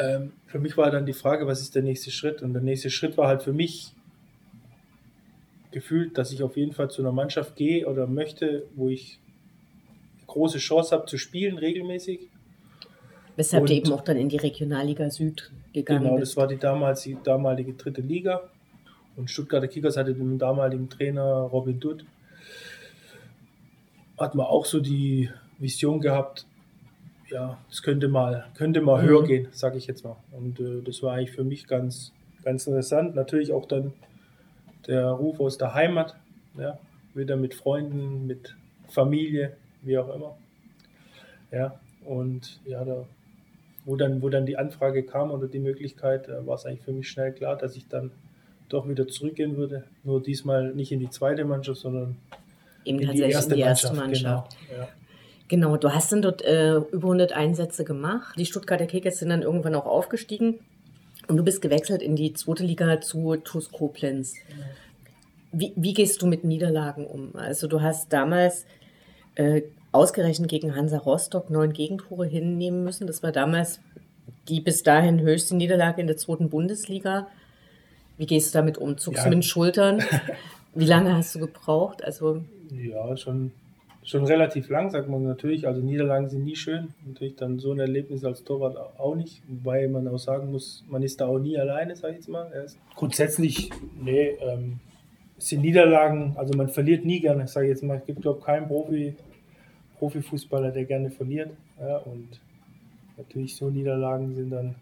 Ähm, 0.00 0.32
für 0.46 0.58
mich 0.58 0.76
war 0.76 0.90
dann 0.90 1.06
die 1.06 1.12
Frage, 1.12 1.46
was 1.46 1.60
ist 1.60 1.76
der 1.76 1.82
nächste 1.82 2.10
Schritt? 2.10 2.42
Und 2.42 2.52
der 2.52 2.62
nächste 2.62 2.90
Schritt 2.90 3.16
war 3.16 3.28
halt 3.28 3.44
für 3.44 3.52
mich 3.52 3.92
gefühlt, 5.70 6.18
dass 6.18 6.32
ich 6.32 6.42
auf 6.42 6.56
jeden 6.56 6.72
Fall 6.72 6.90
zu 6.90 7.00
einer 7.00 7.12
Mannschaft 7.12 7.54
gehe 7.54 7.86
oder 7.86 8.08
möchte, 8.08 8.66
wo 8.74 8.88
ich 8.88 9.20
große 10.26 10.58
Chance 10.58 10.96
habe 10.96 11.06
zu 11.06 11.16
spielen 11.16 11.58
regelmäßig 11.58 12.31
Weshalb 13.36 13.62
und, 13.62 13.70
du 13.70 13.74
eben 13.74 13.92
auch 13.92 14.02
dann 14.02 14.16
in 14.16 14.28
die 14.28 14.36
Regionalliga 14.36 15.08
Süd 15.10 15.50
gegangen 15.72 16.04
Genau, 16.04 16.16
bist. 16.16 16.32
das 16.32 16.36
war 16.36 16.46
die, 16.46 16.58
damals, 16.58 17.02
die 17.02 17.16
damalige 17.22 17.72
dritte 17.74 18.00
Liga. 18.00 18.42
Und 19.16 19.30
Stuttgarter 19.30 19.68
Kickers 19.68 19.96
hatte 19.96 20.14
den 20.14 20.38
damaligen 20.38 20.88
Trainer 20.88 21.22
Robin 21.22 21.78
Dutt. 21.80 22.04
Hat 24.18 24.34
man 24.34 24.46
auch 24.46 24.64
so 24.64 24.80
die 24.80 25.30
Vision 25.58 26.00
gehabt, 26.00 26.46
ja, 27.30 27.58
es 27.70 27.82
könnte 27.82 28.08
mal, 28.08 28.46
könnte 28.54 28.80
mal 28.80 29.02
mhm. 29.02 29.06
höher 29.06 29.24
gehen, 29.24 29.48
sage 29.52 29.78
ich 29.78 29.86
jetzt 29.86 30.04
mal. 30.04 30.16
Und 30.32 30.60
äh, 30.60 30.82
das 30.82 31.02
war 31.02 31.14
eigentlich 31.14 31.32
für 31.32 31.44
mich 31.44 31.66
ganz, 31.66 32.12
ganz 32.44 32.66
interessant. 32.66 33.14
Natürlich 33.14 33.52
auch 33.52 33.66
dann 33.66 33.92
der 34.86 35.06
Ruf 35.06 35.40
aus 35.40 35.58
der 35.58 35.74
Heimat, 35.74 36.14
ja, 36.58 36.78
wieder 37.14 37.36
mit 37.36 37.54
Freunden, 37.54 38.26
mit 38.26 38.54
Familie, 38.88 39.56
wie 39.82 39.96
auch 39.98 40.14
immer. 40.14 40.36
Ja, 41.50 41.78
und 42.04 42.60
ja, 42.64 42.84
da 42.84 43.06
wo 43.84 43.96
dann, 43.96 44.22
wo 44.22 44.28
dann 44.28 44.46
die 44.46 44.56
Anfrage 44.56 45.02
kam 45.02 45.30
oder 45.30 45.48
die 45.48 45.58
Möglichkeit, 45.58 46.28
äh, 46.28 46.46
war 46.46 46.54
es 46.54 46.66
eigentlich 46.66 46.82
für 46.82 46.92
mich 46.92 47.08
schnell 47.08 47.32
klar, 47.32 47.56
dass 47.56 47.76
ich 47.76 47.88
dann 47.88 48.12
doch 48.68 48.88
wieder 48.88 49.06
zurückgehen 49.06 49.56
würde. 49.56 49.84
Nur 50.04 50.22
diesmal 50.22 50.72
nicht 50.72 50.92
in 50.92 51.00
die 51.00 51.10
zweite 51.10 51.44
Mannschaft, 51.44 51.80
sondern 51.80 52.16
Eben 52.84 52.98
in 53.00 53.10
die 53.12 53.20
erste, 53.20 53.52
in 53.52 53.56
die 53.56 53.62
erste 53.62 53.94
Mannschaft. 53.94 54.24
Mannschaft. 54.24 54.56
Genau, 54.68 54.82
ja. 54.82 54.88
Genau, 55.48 55.76
du 55.76 55.92
hast 55.92 56.10
dann 56.12 56.22
dort 56.22 56.42
äh, 56.42 56.76
über 56.76 57.08
100 57.08 57.32
Einsätze 57.32 57.84
gemacht. 57.84 58.38
Die 58.38 58.46
Stuttgarter 58.46 58.86
Kickers 58.86 59.18
sind 59.18 59.28
dann 59.28 59.42
irgendwann 59.42 59.74
auch 59.74 59.84
aufgestiegen 59.84 60.60
und 61.28 61.36
du 61.36 61.44
bist 61.44 61.60
gewechselt 61.60 62.00
in 62.00 62.16
die 62.16 62.32
zweite 62.32 62.64
Liga 62.64 63.00
zu 63.00 63.36
TuS 63.36 63.70
Koblenz. 63.70 64.34
Wie, 65.52 65.72
wie 65.76 65.92
gehst 65.92 66.22
du 66.22 66.26
mit 66.26 66.44
Niederlagen 66.44 67.06
um? 67.06 67.36
Also 67.36 67.66
du 67.68 67.82
hast 67.82 68.12
damals 68.12 68.64
äh, 69.34 69.62
ausgerechnet 69.92 70.50
gegen 70.50 70.74
Hansa 70.74 70.98
Rostock 70.98 71.50
neun 71.50 71.72
Gegentore 71.72 72.26
hinnehmen 72.26 72.82
müssen. 72.84 73.06
Das 73.06 73.22
war 73.22 73.32
damals 73.32 73.80
die 74.48 74.60
bis 74.60 74.82
dahin 74.82 75.20
höchste 75.20 75.56
Niederlage 75.56 76.00
in 76.00 76.06
der 76.06 76.16
zweiten 76.16 76.48
Bundesliga. 76.48 77.28
Wie 78.18 78.26
gehst 78.26 78.54
du 78.54 78.58
damit 78.58 78.78
um? 78.78 78.98
Zuckst 78.98 79.18
ja. 79.18 79.24
du 79.24 79.30
mit 79.30 79.38
den 79.38 79.42
Schultern? 79.42 80.02
Wie 80.74 80.86
lange 80.86 81.14
hast 81.14 81.34
du 81.34 81.40
gebraucht? 81.40 82.02
Also 82.02 82.42
ja, 82.70 83.16
schon 83.16 83.52
schon 84.04 84.24
relativ 84.24 84.68
lang, 84.68 84.90
sagt 84.90 85.08
man 85.08 85.22
natürlich. 85.22 85.66
Also 85.66 85.80
Niederlagen 85.80 86.28
sind 86.28 86.44
nie 86.44 86.56
schön. 86.56 86.88
Natürlich 87.06 87.36
dann 87.36 87.58
so 87.58 87.72
ein 87.72 87.80
Erlebnis 87.80 88.24
als 88.24 88.42
Torwart 88.44 88.76
auch 88.98 89.14
nicht, 89.14 89.42
wobei 89.48 89.86
man 89.88 90.08
auch 90.08 90.18
sagen 90.18 90.50
muss, 90.50 90.84
man 90.88 91.02
ist 91.02 91.20
da 91.20 91.26
auch 91.26 91.38
nie 91.38 91.56
alleine, 91.56 91.94
sag 91.96 92.10
ich 92.10 92.16
jetzt 92.16 92.28
mal. 92.28 92.50
Grundsätzlich, 92.96 93.70
nee, 94.00 94.36
ähm, 94.40 94.80
sind 95.38 95.62
Niederlagen, 95.62 96.34
also 96.36 96.56
man 96.56 96.68
verliert 96.68 97.04
nie 97.04 97.20
gerne, 97.20 97.46
sage 97.48 97.66
ich 97.66 97.70
jetzt 97.70 97.82
mal. 97.82 97.98
Es 97.98 98.06
gibt, 98.06 98.22
glaube 98.22 98.40
ich, 98.40 98.44
keinen 98.44 98.66
Profi, 98.66 99.14
Profifußballer, 100.02 100.72
der 100.72 100.84
gerne 100.84 101.10
verliert. 101.10 101.50
Ja, 101.80 101.98
und 101.98 102.40
natürlich 103.16 103.54
so 103.54 103.70
Niederlagen 103.70 104.34
sind 104.34 104.50
dann, 104.50 104.74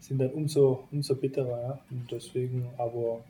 sind 0.00 0.18
dann 0.18 0.30
umso, 0.30 0.84
umso 0.90 1.14
bitterer. 1.14 1.60
Ja. 1.60 1.78
Und 1.90 2.10
deswegen, 2.10 2.64
aber 2.78 3.20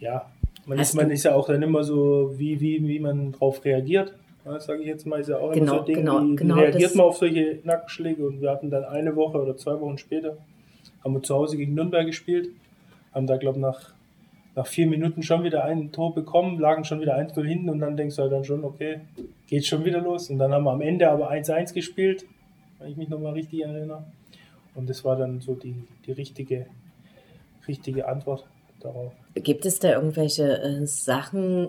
ja, 0.00 0.30
man 0.66 0.78
ist, 0.78 0.94
man 0.94 1.10
ist 1.10 1.24
ja 1.24 1.34
auch 1.34 1.46
dann 1.46 1.62
immer 1.62 1.82
so, 1.82 2.34
wie, 2.36 2.60
wie, 2.60 2.86
wie 2.86 3.00
man 3.00 3.32
darauf 3.32 3.64
reagiert 3.64 4.14
sage 4.58 4.80
ich 4.80 4.86
jetzt 4.86 5.06
mal, 5.06 5.20
ist 5.20 5.28
ja 5.28 5.38
auch 5.38 5.52
genau, 5.52 5.62
immer 5.62 5.72
so 5.72 5.78
ein 5.78 5.86
Ding, 5.86 5.96
genau, 5.96 6.22
wie, 6.22 6.36
genau 6.36 6.56
wie 6.56 6.60
reagiert 6.60 6.94
man 6.94 7.06
auf 7.06 7.16
solche 7.16 7.60
Nackenschläge 7.64 8.26
und 8.26 8.42
wir 8.42 8.50
hatten 8.50 8.70
dann 8.70 8.84
eine 8.84 9.16
Woche 9.16 9.40
oder 9.40 9.56
zwei 9.56 9.80
Wochen 9.80 9.96
später, 9.96 10.36
haben 11.02 11.14
wir 11.14 11.22
zu 11.22 11.34
Hause 11.34 11.56
gegen 11.56 11.74
Nürnberg 11.74 12.06
gespielt, 12.06 12.50
haben 13.14 13.26
da 13.26 13.38
glaube 13.38 13.58
ich 13.58 13.62
nach, 13.62 13.92
nach 14.56 14.66
vier 14.66 14.86
Minuten 14.86 15.22
schon 15.22 15.42
wieder 15.42 15.64
ein 15.64 15.92
Tor 15.92 16.14
bekommen, 16.14 16.58
lagen 16.58 16.84
schon 16.84 17.00
wieder 17.00 17.16
1-0 17.16 17.46
hinten 17.46 17.70
und 17.70 17.80
dann 17.80 17.96
denkst 17.96 18.16
du 18.16 18.22
halt 18.22 18.32
dann 18.32 18.44
schon, 18.44 18.64
okay, 18.64 19.00
geht 19.50 19.66
schon 19.66 19.84
wieder 19.84 20.00
los 20.00 20.30
und 20.30 20.38
dann 20.38 20.52
haben 20.52 20.64
wir 20.64 20.70
am 20.70 20.80
Ende 20.80 21.10
aber 21.10 21.30
1-1 21.30 21.74
gespielt, 21.74 22.24
wenn 22.78 22.88
ich 22.88 22.96
mich 22.96 23.08
nochmal 23.08 23.32
richtig 23.32 23.60
erinnere 23.62 24.04
und 24.74 24.88
das 24.88 25.04
war 25.04 25.16
dann 25.16 25.40
so 25.40 25.54
die, 25.54 25.74
die 26.06 26.12
richtige, 26.12 26.66
richtige 27.66 28.08
Antwort 28.08 28.46
darauf. 28.80 29.12
Gibt 29.34 29.66
es 29.66 29.80
da 29.80 29.90
irgendwelche 29.90 30.62
äh, 30.62 30.86
Sachen, 30.86 31.68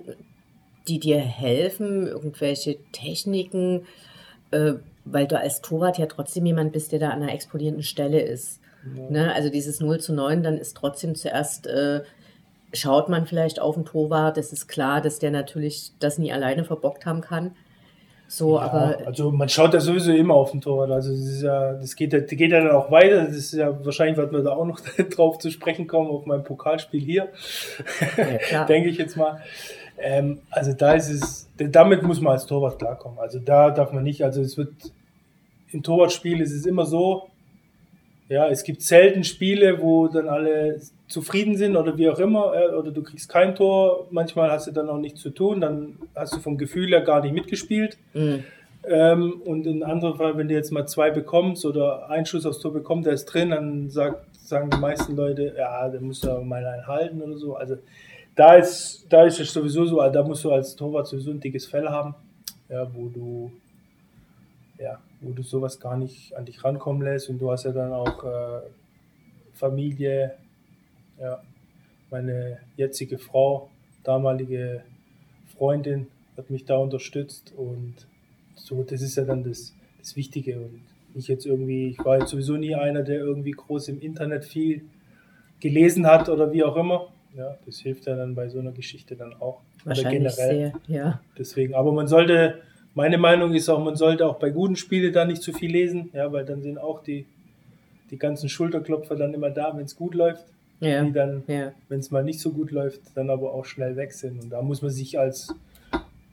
die 0.88 1.00
dir 1.00 1.20
helfen, 1.20 2.08
irgendwelche 2.08 2.78
Techniken, 2.92 3.88
äh, 4.52 4.74
weil 5.04 5.28
du 5.28 5.38
als 5.38 5.62
Torwart 5.62 5.98
ja 5.98 6.06
trotzdem 6.06 6.46
jemand 6.46 6.74
bist, 6.74 6.92
der 6.92 7.00
da 7.00 7.10
an 7.10 7.24
einer 7.24 7.34
explodierenden 7.34 7.84
Stelle 7.84 8.22
ist. 8.22 8.62
Ja. 8.96 9.10
Ne? 9.10 9.34
Also 9.34 9.50
dieses 9.50 9.80
0 9.80 10.00
zu 10.00 10.14
9, 10.14 10.44
dann 10.44 10.58
ist 10.58 10.78
trotzdem 10.78 11.16
zuerst, 11.16 11.66
äh, 11.66 12.04
schaut 12.74 13.10
man 13.10 13.26
vielleicht 13.26 13.60
auf 13.60 13.76
den 13.76 13.86
Torwart, 13.86 14.38
es 14.38 14.54
ist 14.54 14.68
klar, 14.68 15.02
dass 15.02 15.20
der 15.20 15.32
natürlich 15.32 15.92
das 16.00 16.18
nie 16.18 16.32
alleine 16.32 16.64
verbockt 16.64 17.06
haben 17.06 17.22
kann. 17.22 17.56
So, 18.34 18.58
ja, 18.58 18.62
aber 18.62 18.98
also 19.06 19.30
man 19.30 19.50
schaut 19.50 19.74
ja 19.74 19.82
sowieso 19.82 20.14
immer 20.14 20.36
auf 20.36 20.52
den 20.52 20.62
Torwart. 20.62 20.90
Also 20.90 21.12
das 21.12 21.20
ist 21.20 21.42
ja, 21.42 21.74
das 21.74 21.98
geht, 21.98 22.14
das 22.14 22.28
geht 22.28 22.50
ja 22.50 22.62
dann 22.64 22.72
auch 22.72 22.90
weiter. 22.90 23.26
Das 23.26 23.36
ist 23.36 23.52
ja 23.52 23.84
wahrscheinlich 23.84 24.16
wird 24.16 24.32
man 24.32 24.42
da 24.42 24.52
auch 24.52 24.66
noch 24.66 24.80
drauf 25.16 25.38
zu 25.38 25.52
sprechen 25.52 25.86
kommen 25.86 26.10
auf 26.10 26.26
mein 26.26 26.42
Pokalspiel 26.42 27.02
hier. 27.02 27.28
Ja, 28.50 28.64
Denke 28.70 28.88
ich 28.88 28.98
jetzt 28.98 29.18
mal. 29.18 29.42
Ähm, 30.00 30.40
also 30.50 30.72
da 30.72 30.94
ist 30.94 31.10
es, 31.10 31.50
damit 31.58 32.04
muss 32.04 32.22
man 32.22 32.32
als 32.32 32.46
Torwart 32.46 32.80
klarkommen. 32.80 33.20
Also 33.20 33.38
da 33.38 33.70
darf 33.70 33.92
man 33.92 34.04
nicht, 34.04 34.24
also 34.24 34.40
es 34.40 34.58
wird 34.58 34.72
im 35.72 35.84
Torwartspiel 35.84 36.40
ist 36.40 36.54
es 36.54 36.66
immer 36.66 36.86
so, 36.86 37.28
ja, 38.32 38.48
es 38.48 38.64
gibt 38.64 38.82
selten 38.82 39.26
Spiele, 39.26 39.82
wo 39.82 40.08
dann 40.08 40.30
alle 40.30 40.80
zufrieden 41.10 41.58
sind 41.58 41.76
oder 41.76 41.98
wie 41.98 42.10
auch 42.10 42.18
immer, 42.18 42.54
äh, 42.56 42.74
oder 42.74 42.92
du 42.92 43.04
kriegst 43.04 43.28
kein 43.28 43.56
Tor, 43.56 44.08
manchmal 44.10 44.50
hast 44.50 44.68
du 44.68 44.72
dann 44.72 44.88
auch 44.88 44.98
nichts 44.98 45.20
zu 45.20 45.32
tun, 45.32 45.60
dann 45.60 45.98
hast 46.16 46.34
du 46.34 46.40
vom 46.40 46.58
Gefühl 46.58 46.88
her 46.92 47.02
gar 47.02 47.22
nicht 47.22 47.34
mitgespielt. 47.34 47.98
Mhm. 48.14 48.46
Ähm, 48.88 49.42
und 49.44 49.68
in 49.68 49.84
anderen 49.84 50.16
Fall, 50.16 50.38
wenn 50.38 50.48
du 50.48 50.54
jetzt 50.54 50.72
mal 50.72 50.88
zwei 50.88 51.12
bekommst 51.12 51.66
oder 51.66 52.10
einen 52.10 52.26
Schuss 52.26 52.46
aufs 52.46 52.60
Tor 52.60 52.72
bekommst, 52.72 53.06
der 53.06 53.14
ist 53.14 53.26
drin, 53.26 53.50
dann 53.50 53.90
sagt, 53.90 54.26
sagen 54.38 54.70
die 54.70 54.80
meisten 54.80 55.14
Leute, 55.18 55.54
ja, 55.58 55.90
der 55.90 56.00
muss 56.00 56.24
ja 56.24 56.40
mal 56.40 56.66
einen 56.66 56.88
halten 56.88 57.22
oder 57.22 57.38
so. 57.38 57.56
Also 57.56 57.76
da 58.38 58.56
ist, 58.56 59.08
da 59.10 59.26
ist 59.26 59.42
es 59.42 59.52
sowieso 59.52 59.86
so, 59.86 59.98
da 60.10 60.24
musst 60.24 60.46
du 60.46 60.52
als 60.52 60.74
Torwart 60.78 61.06
sowieso 61.06 61.32
ein 61.32 61.42
dickes 61.42 61.66
Fell 61.66 61.90
haben, 61.90 62.16
ja, 62.70 62.88
wo 62.96 63.10
du 63.10 63.52
ja, 64.80 64.98
wo 65.22 65.32
du 65.32 65.44
sowas 65.44 65.80
gar 65.80 65.98
nicht 65.98 66.36
an 66.36 66.46
dich 66.46 66.64
rankommen 66.64 67.02
lässt 67.02 67.30
und 67.30 67.40
du 67.40 67.52
hast 67.52 67.66
ja 67.66 67.72
dann 67.72 67.94
auch 67.94 68.24
äh, 68.24 68.62
Familie, 69.54 70.36
ja, 71.20 71.42
meine 72.10 72.60
jetzige 72.76 73.18
Frau, 73.18 73.70
damalige 74.04 74.84
Freundin 75.56 76.08
hat 76.38 76.50
mich 76.50 76.66
da 76.66 76.78
unterstützt 76.78 77.54
und 77.56 77.96
so, 78.56 78.84
das 78.84 79.02
ist 79.02 79.16
ja 79.16 79.24
dann 79.24 79.44
das, 79.44 79.74
das 80.00 80.16
Wichtige 80.16 80.60
und 80.60 80.82
ich 81.14 81.28
jetzt 81.28 81.46
irgendwie, 81.46 81.90
ich 81.90 82.00
war 82.04 82.20
jetzt 82.20 82.30
sowieso 82.30 82.58
nie 82.58 82.76
einer, 82.76 83.04
der 83.04 83.20
irgendwie 83.20 83.52
groß 83.52 83.90
im 83.90 84.00
Internet 84.02 84.46
viel 84.46 84.84
gelesen 85.60 86.08
hat 86.08 86.30
oder 86.30 86.52
wie 86.52 86.64
auch 86.64 86.76
immer. 86.76 87.10
Ja, 87.36 87.58
das 87.66 87.80
hilft 87.80 88.08
ja 88.08 88.16
dann 88.16 88.36
bei 88.36 88.50
so 88.50 88.60
einer 88.60 88.72
Geschichte 88.72 89.16
dann 89.16 89.34
auch. 89.34 89.62
Wahrscheinlich 89.86 90.36
generell. 90.36 90.74
Sehr, 90.88 90.96
ja. 90.96 91.22
Deswegen, 91.38 91.76
aber 91.76 91.92
man 91.92 92.08
sollte, 92.08 92.60
meine 92.94 93.18
Meinung 93.18 93.54
ist 93.54 93.70
auch, 93.70 93.84
man 93.84 93.96
sollte 93.96 94.26
auch 94.26 94.38
bei 94.38 94.50
guten 94.50 94.76
Spielen 94.76 95.14
da 95.14 95.26
nicht 95.26 95.42
zu 95.42 95.54
viel 95.54 95.72
lesen, 95.72 96.10
ja, 96.14 96.32
weil 96.32 96.46
dann 96.46 96.62
sind 96.62 96.78
auch 96.78 97.04
die, 97.04 97.26
die 98.10 98.18
ganzen 98.18 98.50
Schulterklopfer 98.50 99.16
dann 99.16 99.34
immer 99.34 99.50
da, 99.50 99.76
wenn 99.76 99.86
es 99.86 99.96
gut 99.96 100.16
läuft. 100.16 100.46
Ja. 100.80 101.04
Die 101.04 101.12
dann, 101.12 101.44
ja. 101.48 101.74
wenn 101.90 102.00
es 102.00 102.10
mal 102.10 102.24
nicht 102.24 102.40
so 102.40 102.52
gut 102.52 102.72
läuft, 102.72 103.02
dann 103.16 103.30
aber 103.30 103.54
auch 103.54 103.66
schnell 103.66 103.96
weg 103.96 104.14
sind. 104.14 104.44
Und 104.44 104.50
da 104.50 104.62
muss 104.62 104.82
man 104.82 104.90
sich 104.90 105.20
als, 105.20 105.54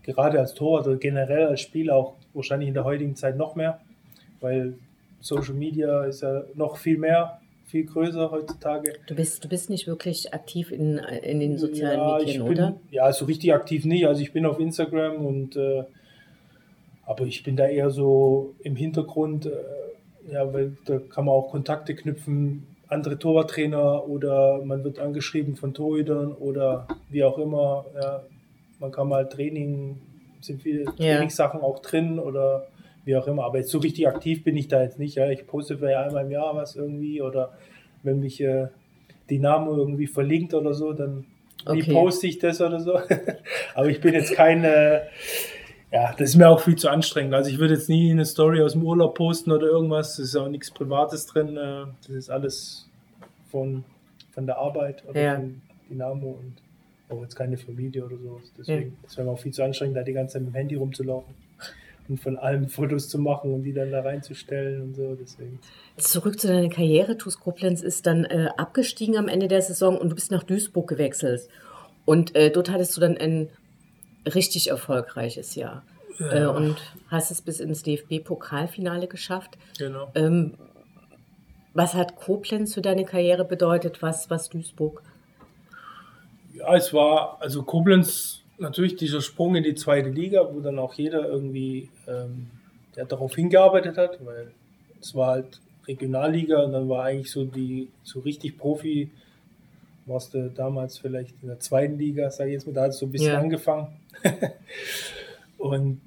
gerade 0.03 0.41
als 0.41 0.55
Torwart 0.55 0.87
oder 0.87 0.97
generell 0.97 1.47
als 1.47 1.61
Spieler 1.61 1.97
auch 1.97 2.15
wahrscheinlich 2.33 2.69
in 2.69 2.75
der 2.75 2.85
heutigen 2.85 3.15
Zeit 3.15 3.37
noch 3.37 3.57
mehr, 3.57 3.79
weil 4.41 4.75
Social 5.21 5.55
Media 5.55 6.05
ist 6.05 6.23
ja 6.23 6.45
noch 6.55 6.79
viel 6.79 6.97
mehr 6.97 7.39
viel 7.69 7.85
größer 7.85 8.31
heutzutage. 8.31 8.95
Du 9.07 9.15
bist, 9.15 9.45
du 9.45 9.49
bist 9.49 9.69
nicht 9.69 9.87
wirklich 9.87 10.33
aktiv 10.33 10.73
in, 10.73 10.99
in 10.99 11.39
den 11.39 11.59
sozialen 11.59 11.99
ja, 11.99 12.19
Medien, 12.19 12.43
bin, 12.45 12.53
oder? 12.53 12.77
Ja, 12.91 13.13
so 13.13 13.27
richtig 13.27 13.53
aktiv 13.53 13.85
nicht. 13.85 14.07
Also 14.07 14.23
ich 14.23 14.33
bin 14.33 14.47
auf 14.47 14.59
Instagram 14.59 15.25
und 15.25 15.57
äh, 15.57 15.85
aber 17.09 17.25
ich 17.25 17.43
bin 17.43 17.57
da 17.57 17.67
eher 17.67 17.89
so 17.89 18.55
im 18.61 18.77
Hintergrund, 18.77 19.47
äh, 19.47 20.33
ja, 20.33 20.53
weil 20.53 20.77
da 20.85 20.99
kann 20.99 21.25
man 21.25 21.35
auch 21.35 21.51
Kontakte 21.51 21.95
knüpfen, 21.95 22.67
andere 22.87 23.19
Torwarttrainer 23.19 24.07
oder 24.07 24.63
man 24.63 24.85
wird 24.85 24.99
angeschrieben 24.99 25.57
von 25.57 25.73
Torhütern 25.73 26.33
oder 26.33 26.87
wie 27.09 27.25
auch 27.25 27.39
immer. 27.39 27.87
Ja, 27.95 28.23
man 28.79 28.93
kann 28.93 29.09
mal 29.09 29.27
Training, 29.27 29.99
sind 30.43 30.61
viele 30.61 30.85
ja. 30.99 31.17
Trainingssachen 31.17 31.63
auch 31.63 31.79
drin 31.79 32.19
oder 32.19 32.67
wie 33.07 33.17
auch 33.17 33.27
immer. 33.27 33.45
Aber 33.45 33.57
jetzt 33.57 33.71
so 33.71 33.79
richtig 33.79 34.07
aktiv 34.07 34.45
bin 34.45 34.59
ich 34.59 34.69
da 34.69 34.83
jetzt 34.83 34.99
nicht. 34.99 35.15
Ja. 35.15 35.31
Ich 35.31 35.47
poste 35.47 35.79
vielleicht 35.79 35.97
einmal 35.97 36.27
im 36.27 36.31
Jahr 36.31 36.55
was 36.55 36.77
irgendwie 36.77 37.23
oder 37.23 37.55
wenn 38.03 38.21
mich 38.21 38.39
äh, 38.43 38.67
Dynamo 39.31 39.75
irgendwie 39.75 40.07
verlinkt 40.07 40.53
oder 40.53 40.75
so, 40.75 40.93
dann 40.93 41.25
okay. 41.65 41.91
poste 41.91 42.27
ich 42.27 42.39
das 42.39 42.61
oder 42.61 42.81
so. 42.81 42.99
Aber 43.75 43.89
ich 43.89 44.03
bin 44.03 44.13
jetzt 44.13 44.35
keine, 44.35 45.05
ja, 45.91 46.13
das 46.13 46.31
ist 46.31 46.37
mir 46.37 46.49
auch 46.49 46.61
viel 46.61 46.77
zu 46.77 46.91
anstrengend. 46.91 47.35
Also 47.35 47.51
ich 47.51 47.59
würde 47.59 47.75
jetzt 47.75 47.89
nie 47.89 48.11
eine 48.11 48.27
Story 48.27 48.63
aus 48.63 48.73
dem 48.73 48.83
Urlaub 48.83 49.15
posten 49.15 49.53
oder 49.53 49.67
irgendwas. 49.67 50.17
Das 50.17 50.27
ist 50.27 50.37
auch 50.37 50.49
nichts 50.49 50.71
Privates 50.71 51.27
drin. 51.27 51.57
Äh, 51.57 51.87
das 52.07 52.11
ist 52.11 52.31
alles 52.31 52.89
von, 53.51 53.85
von 54.33 54.47
der 54.47 54.59
Arbeit 54.59 55.03
oder 55.09 55.21
ja. 55.21 55.37
von 55.37 55.63
Dynamo 55.89 56.39
und 56.43 56.57
auch 57.09 57.23
jetzt 57.23 57.37
keine 57.37 57.57
Familie 57.57 58.05
oder 58.05 58.19
sowas. 58.19 58.53
Deswegen, 58.59 58.91
ja. 58.91 58.97
das 59.03 59.17
wäre 59.17 59.27
mir 59.27 59.33
auch 59.33 59.39
viel 59.39 59.53
zu 59.53 59.63
anstrengend, 59.63 59.97
da 59.97 60.03
die 60.03 60.13
ganze 60.13 60.35
Zeit 60.35 60.43
mit 60.43 60.53
dem 60.53 60.57
Handy 60.57 60.75
rumzulaufen 60.75 61.35
und 62.09 62.21
von 62.21 62.37
allem 62.37 62.69
Fotos 62.69 63.09
zu 63.09 63.19
machen 63.19 63.55
und 63.55 63.63
die 63.63 63.73
dann 63.73 63.91
da 63.91 64.03
reinzustellen 64.03 64.83
und 64.83 64.95
so. 64.95 65.17
Deswegen. 65.19 65.59
Zurück 65.97 66.39
zu 66.39 66.49
deiner 66.49 66.69
Karriere. 66.69 67.17
TuS 67.17 67.41
Koblenz 67.41 67.83
ist 67.83 68.07
dann 68.07 68.27
äh, 68.27 68.49
abgestiegen 68.59 69.17
am 69.17 69.29
Ende 69.29 69.49
der 69.49 69.63
Saison 69.63 69.97
und 69.97 70.11
du 70.11 70.15
bist 70.15 70.31
nach 70.31 70.43
Duisburg 70.43 70.87
gewechselt. 70.87 71.49
Und 72.05 72.35
äh, 72.35 72.51
dort 72.51 72.71
hattest 72.71 72.97
du 72.97 73.01
dann 73.01 73.17
ein 73.17 73.49
richtig 74.35 74.71
erfolgreiches 74.71 75.55
Jahr. 75.55 75.83
Ja. 76.19 76.45
Äh, 76.45 76.47
und 76.47 76.77
hast 77.09 77.31
es 77.31 77.43
bis 77.43 77.61
ins 77.61 77.83
DFB-Pokalfinale 77.83 79.07
geschafft. 79.07 79.57
Genau. 79.79 80.11
Ähm, 80.15 80.55
was 81.75 81.95
hat 81.95 82.17
Koblenz 82.17 82.75
für 82.75 82.83
deine 82.83 83.05
Karriere 83.05 83.45
bedeutet? 83.45 84.03
Was, 84.03 84.31
was 84.31 84.49
Duisburg? 84.49 85.03
Ja, 86.55 86.75
es 86.75 86.93
war, 86.93 87.41
also 87.41 87.63
Koblenz 87.63 88.43
natürlich 88.59 88.97
dieser 88.97 89.21
Sprung 89.21 89.55
in 89.55 89.63
die 89.63 89.75
zweite 89.75 90.09
Liga, 90.09 90.49
wo 90.53 90.61
dann 90.61 90.79
auch 90.79 90.95
jeder 90.95 91.29
irgendwie 91.29 91.89
ähm, 92.09 92.51
der 92.97 93.05
darauf 93.05 93.37
hingearbeitet 93.37 93.97
hat, 93.97 94.19
weil 94.25 94.51
es 95.01 95.15
war 95.15 95.29
halt 95.29 95.61
Regionalliga 95.87 96.63
und 96.63 96.73
dann 96.73 96.89
war 96.89 97.05
eigentlich 97.05 97.31
so 97.31 97.45
die 97.45 97.89
so 98.03 98.21
richtig 98.21 98.59
Profi 98.59 99.11
warst 100.09 100.35
du 100.35 100.51
damals 100.51 100.99
vielleicht 100.99 101.35
in 101.43 101.49
der 101.49 101.61
zweiten 101.61 101.99
Liga, 101.99 102.31
sage 102.31 102.51
ich 102.51 102.55
jetzt 102.55 102.67
mal, 102.67 102.73
da 102.73 102.87
es 102.87 102.99
so 102.99 103.07
ein 103.07 103.13
bisschen 103.13 103.33
ja. 103.33 103.39
angefangen. 103.39 103.89
und 105.59 106.01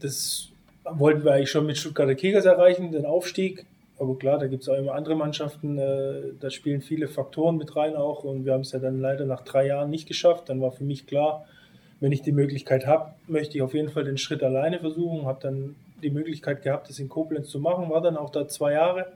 das 0.00 0.48
wollten 0.84 1.24
wir 1.24 1.32
eigentlich 1.32 1.50
schon 1.50 1.66
mit 1.66 1.78
Stuttgarter 1.78 2.14
Kickers 2.14 2.44
erreichen, 2.44 2.92
den 2.92 3.06
Aufstieg. 3.06 3.64
Aber 3.98 4.16
klar, 4.18 4.38
da 4.38 4.48
gibt 4.48 4.62
es 4.62 4.68
auch 4.68 4.76
immer 4.76 4.94
andere 4.94 5.14
Mannschaften, 5.14 5.78
äh, 5.78 6.32
da 6.40 6.50
spielen 6.50 6.82
viele 6.82 7.08
Faktoren 7.08 7.56
mit 7.56 7.76
rein 7.76 7.94
auch. 7.94 8.24
Und 8.24 8.44
wir 8.44 8.52
haben 8.52 8.62
es 8.62 8.72
ja 8.72 8.80
dann 8.80 9.00
leider 9.00 9.24
nach 9.24 9.42
drei 9.42 9.66
Jahren 9.66 9.90
nicht 9.90 10.08
geschafft. 10.08 10.48
Dann 10.48 10.60
war 10.60 10.72
für 10.72 10.84
mich 10.84 11.06
klar, 11.06 11.46
wenn 12.00 12.12
ich 12.12 12.22
die 12.22 12.32
Möglichkeit 12.32 12.86
habe, 12.86 13.12
möchte 13.28 13.56
ich 13.56 13.62
auf 13.62 13.72
jeden 13.72 13.90
Fall 13.90 14.04
den 14.04 14.18
Schritt 14.18 14.42
alleine 14.42 14.80
versuchen. 14.80 15.26
Habe 15.26 15.38
dann 15.40 15.76
die 16.02 16.10
Möglichkeit 16.10 16.62
gehabt, 16.62 16.88
das 16.88 16.98
in 16.98 17.08
Koblenz 17.08 17.48
zu 17.48 17.60
machen, 17.60 17.88
war 17.88 18.02
dann 18.02 18.16
auch 18.16 18.30
da 18.30 18.48
zwei 18.48 18.72
Jahre. 18.72 19.06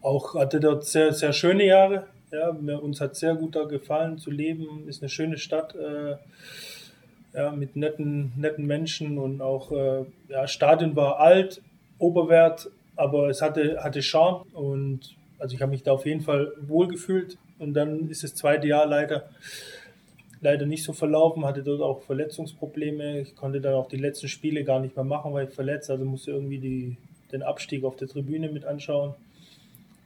Auch 0.00 0.34
hatte 0.34 0.60
dort 0.60 0.84
sehr, 0.84 1.12
sehr 1.12 1.32
schöne 1.32 1.64
Jahre. 1.64 2.06
Ja, 2.32 2.52
mir, 2.52 2.82
uns 2.82 3.00
hat 3.00 3.14
sehr 3.14 3.34
gut 3.34 3.54
da 3.54 3.64
gefallen 3.64 4.18
zu 4.18 4.30
leben. 4.30 4.88
Ist 4.88 5.02
eine 5.02 5.10
schöne 5.10 5.36
Stadt. 5.36 5.74
Äh, 5.74 6.16
ja, 7.34 7.50
mit 7.50 7.76
netten, 7.76 8.32
netten 8.36 8.66
Menschen 8.66 9.18
und 9.18 9.40
auch, 9.40 9.72
äh, 9.72 10.04
ja, 10.28 10.46
Stadion 10.46 10.96
war 10.96 11.18
alt, 11.18 11.62
Oberwert, 11.98 12.70
aber 12.96 13.28
es 13.28 13.40
hatte, 13.40 13.82
hatte 13.82 14.02
Charme 14.02 14.42
und 14.52 15.14
also 15.38 15.54
ich 15.54 15.62
habe 15.62 15.70
mich 15.70 15.82
da 15.82 15.92
auf 15.92 16.04
jeden 16.04 16.20
Fall 16.20 16.52
wohlgefühlt 16.60 17.38
und 17.58 17.74
dann 17.74 18.10
ist 18.10 18.22
das 18.22 18.34
zweite 18.34 18.66
Jahr 18.66 18.86
leider, 18.86 19.30
leider 20.40 20.66
nicht 20.66 20.84
so 20.84 20.92
verlaufen, 20.92 21.44
hatte 21.44 21.62
dort 21.62 21.80
auch 21.80 22.02
Verletzungsprobleme, 22.02 23.20
ich 23.20 23.34
konnte 23.34 23.60
dann 23.60 23.74
auch 23.74 23.88
die 23.88 23.96
letzten 23.96 24.28
Spiele 24.28 24.64
gar 24.64 24.80
nicht 24.80 24.94
mehr 24.94 25.04
machen, 25.04 25.32
weil 25.32 25.48
ich 25.48 25.54
verletzt, 25.54 25.90
also 25.90 26.04
musste 26.04 26.32
irgendwie 26.32 26.58
die, 26.58 26.96
den 27.32 27.42
Abstieg 27.42 27.84
auf 27.84 27.96
der 27.96 28.08
Tribüne 28.08 28.50
mit 28.50 28.64
anschauen. 28.64 29.14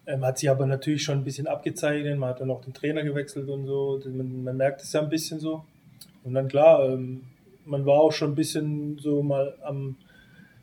Ähm, 0.07 0.25
hat 0.25 0.38
sich 0.38 0.49
aber 0.49 0.66
natürlich 0.66 1.03
schon 1.03 1.19
ein 1.19 1.25
bisschen 1.25 1.47
abgezeichnet, 1.47 2.19
man 2.19 2.31
hat 2.31 2.40
dann 2.40 2.51
auch 2.51 2.61
den 2.61 2.73
Trainer 2.73 3.03
gewechselt 3.03 3.49
und 3.49 3.66
so, 3.66 4.01
man, 4.05 4.45
man 4.45 4.57
merkt 4.57 4.81
es 4.83 4.92
ja 4.92 5.03
ein 5.03 5.09
bisschen 5.09 5.40
so. 5.40 5.64
Und 6.23 6.35
dann 6.35 6.49
klar, 6.49 6.88
ähm, 6.88 7.23
man 7.64 7.85
war 7.85 8.01
auch 8.01 8.12
schon 8.12 8.33
ein 8.33 8.35
bisschen 8.35 8.99
so 8.99 9.23
mal 9.23 9.55
am, 9.62 9.97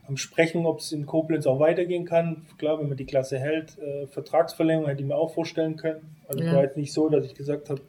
am 0.08 0.18
Sprechen, 0.18 0.66
ob 0.66 0.80
es 0.80 0.92
in 0.92 1.06
Koblenz 1.06 1.46
auch 1.46 1.60
weitergehen 1.60 2.06
kann. 2.06 2.46
Klar, 2.58 2.80
wenn 2.80 2.88
man 2.88 2.98
die 2.98 3.06
Klasse 3.06 3.38
hält, 3.38 3.78
äh, 3.80 4.08
Vertragsverlängerung 4.08 4.88
hätte 4.88 5.02
ich 5.02 5.08
mir 5.08 5.16
auch 5.16 5.34
vorstellen 5.34 5.76
können. 5.76 6.16
Also 6.28 6.44
ja. 6.44 6.54
war 6.54 6.64
jetzt 6.64 6.78
nicht 6.78 6.94
so, 6.94 7.10
dass 7.10 7.26
ich 7.26 7.36
gesagt 7.36 7.70
habe, 7.70 7.82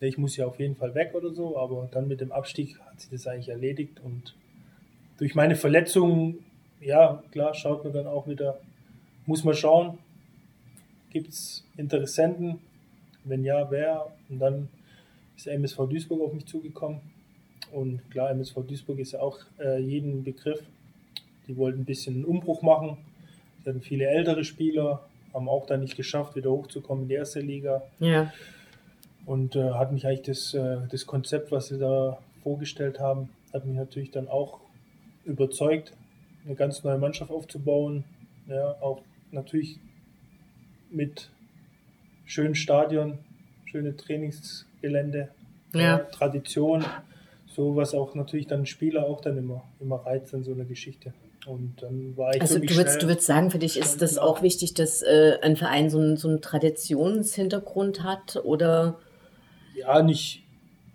ich 0.00 0.18
muss 0.18 0.36
ja 0.36 0.46
auf 0.46 0.58
jeden 0.58 0.76
Fall 0.76 0.94
weg 0.94 1.12
oder 1.14 1.32
so, 1.32 1.56
aber 1.56 1.88
dann 1.90 2.08
mit 2.08 2.20
dem 2.20 2.32
Abstieg 2.32 2.78
hat 2.80 3.00
sich 3.00 3.10
das 3.10 3.26
eigentlich 3.26 3.48
erledigt 3.48 4.00
und 4.02 4.34
durch 5.18 5.34
meine 5.36 5.54
Verletzung, 5.54 6.38
ja, 6.80 7.22
klar, 7.30 7.54
schaut 7.54 7.84
man 7.84 7.92
dann 7.92 8.08
auch 8.08 8.26
wieder, 8.26 8.58
muss 9.26 9.44
man 9.44 9.54
schauen, 9.54 9.98
gibt 11.12 11.28
es 11.28 11.64
Interessenten, 11.76 12.58
wenn 13.24 13.44
ja, 13.44 13.70
wer 13.70 14.06
und 14.28 14.38
dann 14.38 14.68
ist 15.36 15.46
der 15.46 15.54
MSV 15.54 15.88
Duisburg 15.88 16.20
auf 16.22 16.32
mich 16.32 16.46
zugekommen. 16.46 17.00
Und 17.72 18.00
klar, 18.10 18.30
MSV 18.30 18.54
Duisburg 18.66 18.98
ist 18.98 19.12
ja 19.12 19.20
auch 19.20 19.38
äh, 19.58 19.78
jeden 19.78 20.24
Begriff. 20.24 20.62
Die 21.46 21.56
wollten 21.56 21.80
ein 21.80 21.84
bisschen 21.84 22.16
einen 22.16 22.24
Umbruch 22.24 22.62
machen. 22.62 22.98
Sie 23.62 23.70
hatten 23.70 23.80
viele 23.80 24.06
ältere 24.06 24.44
Spieler, 24.44 25.06
haben 25.32 25.48
auch 25.48 25.66
dann 25.66 25.80
nicht 25.80 25.96
geschafft, 25.96 26.36
wieder 26.36 26.50
hochzukommen 26.50 27.04
in 27.04 27.08
die 27.08 27.14
erste 27.14 27.40
Liga. 27.40 27.82
Ja. 27.98 28.32
Und 29.24 29.56
äh, 29.56 29.70
hat 29.70 29.92
mich 29.92 30.06
eigentlich 30.06 30.22
das, 30.22 30.54
äh, 30.54 30.78
das 30.90 31.06
Konzept, 31.06 31.52
was 31.52 31.68
sie 31.68 31.78
da 31.78 32.18
vorgestellt 32.42 32.98
haben, 32.98 33.28
hat 33.52 33.64
mich 33.64 33.76
natürlich 33.76 34.10
dann 34.10 34.28
auch 34.28 34.60
überzeugt, 35.24 35.92
eine 36.44 36.54
ganz 36.56 36.82
neue 36.82 36.98
Mannschaft 36.98 37.30
aufzubauen. 37.30 38.04
Ja, 38.48 38.76
auch 38.80 39.02
natürlich 39.30 39.78
mit 40.92 41.30
schönen 42.24 42.54
Stadion, 42.54 43.18
schöne 43.64 43.96
Trainings, 43.96 44.66
Gelände, 44.80 45.28
ja. 45.74 45.98
äh, 45.98 46.10
Tradition, 46.10 46.84
so 47.46 47.76
was 47.76 47.94
auch 47.94 48.14
natürlich 48.14 48.46
dann 48.46 48.66
Spieler 48.66 49.04
auch 49.06 49.20
dann 49.20 49.36
immer, 49.38 49.62
immer 49.80 49.96
reizt 49.96 50.32
in 50.34 50.44
so 50.44 50.52
einer 50.52 50.64
Geschichte. 50.64 51.12
Und 51.46 51.82
dann 51.82 52.16
war 52.16 52.34
ich 52.34 52.40
Also 52.40 52.58
du 52.58 52.76
würdest, 52.76 53.02
du 53.02 53.08
würdest 53.08 53.26
sagen, 53.26 53.50
für 53.50 53.58
dich 53.58 53.76
ist 53.76 54.00
das 54.00 54.16
auch 54.16 54.42
wichtig, 54.42 54.74
dass 54.74 55.02
äh, 55.02 55.38
ein 55.42 55.56
Verein 55.56 55.90
so, 55.90 55.98
ein, 55.98 56.16
so 56.16 56.28
einen 56.28 56.40
Traditionshintergrund 56.40 58.04
hat 58.04 58.36
oder? 58.44 59.00
Ja, 59.74 60.02
nicht. 60.02 60.44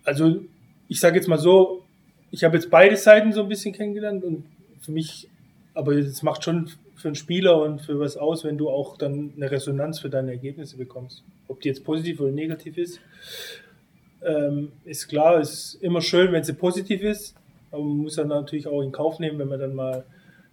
Also 0.06 0.42
ich 0.88 1.00
sage 1.02 1.18
jetzt 1.18 1.28
mal 1.28 1.38
so, 1.38 1.84
ich 2.32 2.44
habe 2.44 2.56
jetzt 2.56 2.70
beide 2.70 2.96
Seiten 2.96 3.34
so 3.34 3.42
ein 3.42 3.50
bisschen 3.50 3.74
kennengelernt 3.74 4.24
und 4.24 4.46
für 4.82 4.92
mich, 4.92 5.28
aber 5.74 5.94
es 5.94 6.24
macht 6.24 6.46
schon 6.46 6.70
für 6.98 7.10
einen 7.10 7.16
Spieler 7.16 7.62
und 7.62 7.82
für 7.82 8.00
was 8.00 8.18
aus, 8.18 8.44
wenn 8.44 8.58
du 8.58 8.70
auch 8.70 8.98
dann 8.98 9.34
eine 9.36 9.52
Resonanz 9.52 10.00
für 10.00 10.10
deine 10.10 10.32
Ergebnisse 10.32 10.78
bekommst. 10.78 11.24
Ob 11.48 11.62
die 11.62 11.70
jetzt 11.70 11.86
positiv 11.86 12.20
oder 12.20 12.32
negativ 12.32 12.78
ist. 12.78 13.00
Ähm, 14.24 14.72
ist 14.84 15.08
klar, 15.08 15.40
ist 15.40 15.76
immer 15.76 16.02
schön, 16.02 16.32
wenn 16.32 16.44
sie 16.44 16.54
positiv 16.54 17.04
ist, 17.04 17.36
aber 17.72 17.84
man 17.84 17.98
muss 17.98 18.16
dann 18.16 18.30
natürlich 18.30 18.68
auch 18.68 18.82
in 18.82 18.92
Kauf 18.92 19.20
nehmen, 19.20 19.38
wenn 19.38 19.48
man 19.48 19.60
dann 19.60 19.76
mal 19.76 19.98
ein 19.98 20.04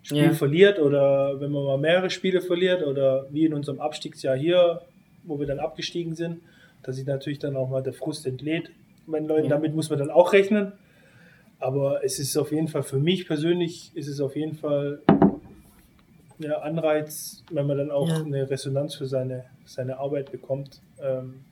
Spiel 0.04 0.22
ja. 0.22 0.32
verliert 0.32 0.78
oder 0.78 1.40
wenn 1.40 1.50
man 1.50 1.64
mal 1.64 1.78
mehrere 1.78 2.10
Spiele 2.10 2.42
verliert 2.42 2.86
oder 2.86 3.26
wie 3.30 3.46
in 3.46 3.54
unserem 3.54 3.80
Abstiegsjahr 3.80 4.36
hier, 4.36 4.82
wo 5.22 5.40
wir 5.40 5.46
dann 5.46 5.60
abgestiegen 5.60 6.14
sind, 6.14 6.40
dass 6.82 6.96
sich 6.96 7.06
natürlich 7.06 7.38
dann 7.38 7.56
auch 7.56 7.70
mal 7.70 7.82
der 7.82 7.94
Frust 7.94 8.26
entlädt 8.26 8.70
bei 9.06 9.18
den 9.18 9.28
Leuten. 9.28 9.44
Ja. 9.44 9.56
Damit 9.56 9.74
muss 9.74 9.88
man 9.88 9.98
dann 9.98 10.10
auch 10.10 10.34
rechnen. 10.34 10.72
Aber 11.58 12.04
es 12.04 12.18
ist 12.18 12.36
auf 12.36 12.52
jeden 12.52 12.68
Fall 12.68 12.82
für 12.82 12.98
mich 12.98 13.26
persönlich 13.26 13.92
ist 13.94 14.08
es 14.08 14.20
auf 14.20 14.36
jeden 14.36 14.54
Fall 14.54 15.00
ja, 16.38 16.58
Anreiz, 16.58 17.42
wenn 17.50 17.66
man 17.66 17.78
dann 17.78 17.90
auch 17.90 18.08
ja. 18.08 18.22
eine 18.22 18.48
Resonanz 18.48 18.94
für 18.94 19.06
seine, 19.06 19.44
seine 19.64 19.98
Arbeit 19.98 20.32
bekommt. 20.32 20.80
Ähm, 21.00 21.44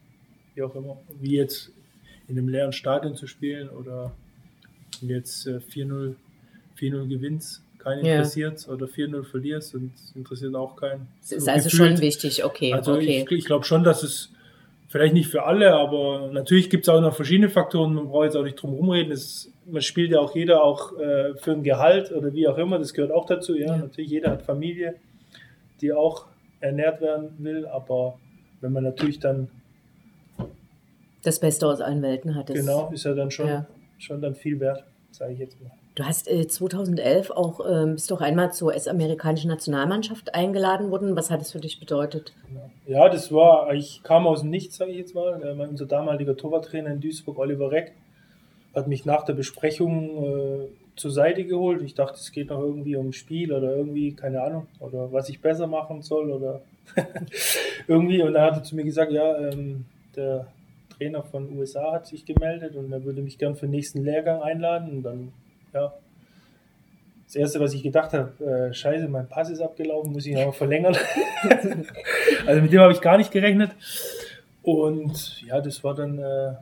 wie 0.55 0.63
auch 0.63 0.75
immer. 0.75 0.99
Wie 1.21 1.37
jetzt 1.37 1.71
in 2.29 2.39
einem 2.39 2.49
leeren 2.49 2.73
Stadion 2.73 3.17
zu 3.17 3.27
spielen 3.27 3.69
oder 3.69 4.13
jetzt 5.01 5.47
äh, 5.47 5.61
4-0 5.71 6.15
gewinnst, 6.79 7.63
keinen 7.79 8.05
ja. 8.05 8.17
interessiert 8.17 8.67
oder 8.69 8.87
4-0 8.87 9.25
verlierst 9.25 9.75
und 9.75 9.93
interessiert 10.15 10.55
auch 10.55 10.77
keinen. 10.77 11.09
Das 11.21 11.33
ist 11.33 11.45
so 11.45 11.51
also 11.51 11.69
gefühlt. 11.69 11.91
schon 11.91 12.01
wichtig, 12.01 12.45
okay. 12.45 12.73
Also 12.73 12.95
okay. 12.95 13.25
ich, 13.29 13.39
ich 13.39 13.45
glaube 13.45 13.65
schon, 13.65 13.85
dass 13.85 14.03
es 14.03 14.31
vielleicht 14.93 15.15
nicht 15.15 15.31
für 15.31 15.45
alle, 15.45 15.73
aber 15.73 16.29
natürlich 16.31 16.69
gibt 16.69 16.85
es 16.85 16.89
auch 16.91 17.01
noch 17.01 17.17
verschiedene 17.17 17.49
Faktoren, 17.49 17.95
man 17.95 18.09
braucht 18.09 18.25
jetzt 18.25 18.37
auch 18.37 18.43
nicht 18.43 18.57
drum 18.57 18.75
rumreden. 18.75 19.11
Es, 19.11 19.51
man 19.65 19.81
spielt 19.81 20.11
ja 20.13 20.21
auch 20.21 20.35
jeder 20.35 20.63
auch 20.63 20.99
äh, 20.99 21.35
für 21.37 21.53
ein 21.53 21.63
Gehalt 21.63 22.13
oder 22.13 22.35
wie 22.35 22.47
auch 22.47 22.59
immer, 22.59 22.79
das 22.79 22.93
gehört 22.93 23.11
auch 23.11 23.25
dazu. 23.25 23.57
Ja, 23.57 23.69
ja. 23.69 23.77
natürlich, 23.79 24.11
jeder 24.11 24.31
hat 24.31 24.43
Familie, 24.43 24.97
die 25.81 25.95
auch 25.95 26.27
ernährt 26.61 27.01
werden 27.01 27.31
will, 27.39 27.67
aber 27.67 28.19
wenn 28.61 28.73
man 28.73 28.85
natürlich 28.85 29.19
dann 29.19 29.49
das 31.23 31.41
Beste 31.41 31.67
aus 31.67 31.81
allen 31.81 32.03
Welten 32.03 32.35
hattest. 32.35 32.61
Genau, 32.61 32.91
ist 32.93 33.05
ja 33.05 33.15
dann 33.15 33.31
schon, 33.31 33.49
ja. 33.49 33.67
schon 33.97 34.21
dann 34.21 34.35
viel 34.35 34.61
wert, 34.61 34.85
sage 35.11 35.33
ich 35.33 35.39
jetzt 35.39 35.59
mal. 35.63 35.71
Du 35.95 36.05
hast 36.05 36.29
äh, 36.29 36.47
2011 36.47 37.31
auch, 37.31 37.61
äh, 37.61 37.87
bist 37.93 38.11
doch 38.11 38.23
einmal 38.23 38.53
zur 38.53 38.69
US-amerikanischen 38.69 39.49
Nationalmannschaft 39.49 40.35
eingeladen 40.35 40.91
worden. 40.91 41.17
Was 41.17 41.31
hat 41.31 41.41
das 41.41 41.53
für 41.53 41.61
dich 41.61 41.81
bedeutet? 41.81 42.33
Ja, 42.87 43.11
das 43.11 43.31
war, 43.31 43.75
ich 43.75 44.03
kam 44.03 44.27
aus 44.27 44.41
dem 44.41 44.51
Nichts, 44.51 44.77
sage 44.77 44.93
ich 44.93 44.97
jetzt 44.97 45.15
mal. 45.15 45.43
Äh, 45.43 45.69
unser 45.69 45.87
damaliger 45.87 46.37
Torwarttrainer 46.37 46.91
in 46.91 47.01
Duisburg, 47.01 47.39
Oliver 47.39 47.71
Reck, 47.71 47.93
hat 48.75 48.89
mich 48.89 49.05
nach 49.05 49.25
der 49.25 49.35
Besprechung 49.35 50.25
äh, 50.25 50.69
zur 50.97 51.11
Seite 51.11 51.45
geholt. 51.45 51.83
Ich 51.83 51.95
dachte, 51.95 52.15
es 52.15 52.33
geht 52.33 52.49
noch 52.49 52.61
irgendwie 52.61 52.97
um 52.97 53.13
Spiel 53.13 53.53
oder 53.53 53.77
irgendwie, 53.77 54.15
keine 54.15 54.43
Ahnung, 54.43 54.67
oder 54.81 55.13
was 55.13 55.29
ich 55.29 55.41
besser 55.41 55.67
machen 55.67 56.01
soll 56.01 56.31
oder 56.31 56.63
irgendwie. 57.87 58.23
Und 58.23 58.33
dann 58.33 58.45
hat 58.45 58.57
er 58.57 58.63
zu 58.63 58.77
mir 58.77 58.85
gesagt, 58.85 59.13
ja, 59.13 59.51
ähm, 59.51 59.85
der 60.17 60.47
Trainer 60.97 61.23
von 61.23 61.57
USA 61.57 61.93
hat 61.93 62.07
sich 62.07 62.25
gemeldet 62.25 62.77
und 62.77 62.93
er 62.93 63.05
würde 63.05 63.23
mich 63.23 63.39
gern 63.39 63.57
für 63.57 63.67
den 63.67 63.73
nächsten 63.73 64.05
Lehrgang 64.05 64.41
einladen. 64.43 64.91
Und 64.91 65.03
dann, 65.03 65.33
ja, 65.73 65.93
das 67.33 67.37
Erste, 67.37 67.61
was 67.61 67.73
ich 67.73 67.83
gedacht 67.83 68.13
habe, 68.13 68.45
äh, 68.45 68.75
scheiße, 68.75 69.09
mein 69.09 69.27
Pass 69.27 69.49
ist 69.49 69.63
abgelaufen, 69.63 70.13
muss 70.13 70.27
ich 70.27 70.35
noch 70.35 70.55
verlängern. 70.55 70.95
also 72.47 72.61
mit 72.61 72.71
dem 72.71 72.81
habe 72.81 72.93
ich 72.93 73.01
gar 73.01 73.17
nicht 73.17 73.31
gerechnet. 73.31 73.71
Und 74.63 75.41
ja, 75.41 75.63
das 75.63 75.83
war 75.83 75.95
dann, 75.95 76.19
äh, 76.19 76.53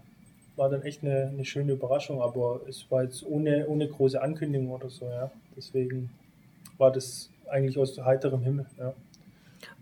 war 0.54 0.70
dann 0.70 0.82
echt 0.82 1.02
eine, 1.02 1.26
eine, 1.32 1.44
schöne 1.44 1.72
Überraschung, 1.72 2.22
aber 2.22 2.60
es 2.68 2.88
war 2.88 3.02
jetzt 3.02 3.26
ohne, 3.26 3.66
ohne 3.66 3.88
große 3.88 4.22
Ankündigung 4.22 4.70
oder 4.70 4.90
so, 4.90 5.06
ja. 5.06 5.32
Deswegen 5.56 6.10
war 6.78 6.92
das 6.92 7.30
eigentlich 7.48 7.76
aus 7.76 7.98
heiterem 7.98 8.42
Himmel, 8.42 8.66
ja. 8.78 8.94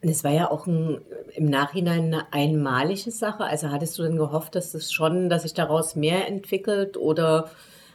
Und 0.03 0.09
es 0.09 0.25
war 0.25 0.33
ja 0.33 0.51
auch 0.51 0.67
ein, 0.67 1.03
im 1.35 1.51
Nachhinein 1.51 2.07
eine 2.07 2.33
einmalige 2.33 3.11
Sache. 3.11 3.45
Also 3.45 3.71
hattest 3.71 3.99
du 3.99 4.05
denn 4.05 4.17
gehofft, 4.17 4.55
dass 4.55 4.73
das 4.73 4.91
schon, 4.91 5.29
dass 5.29 5.43
sich 5.43 5.53
daraus 5.53 5.97
mehr 5.97 6.27
entwickelt 6.27 6.97
oder 6.97 7.51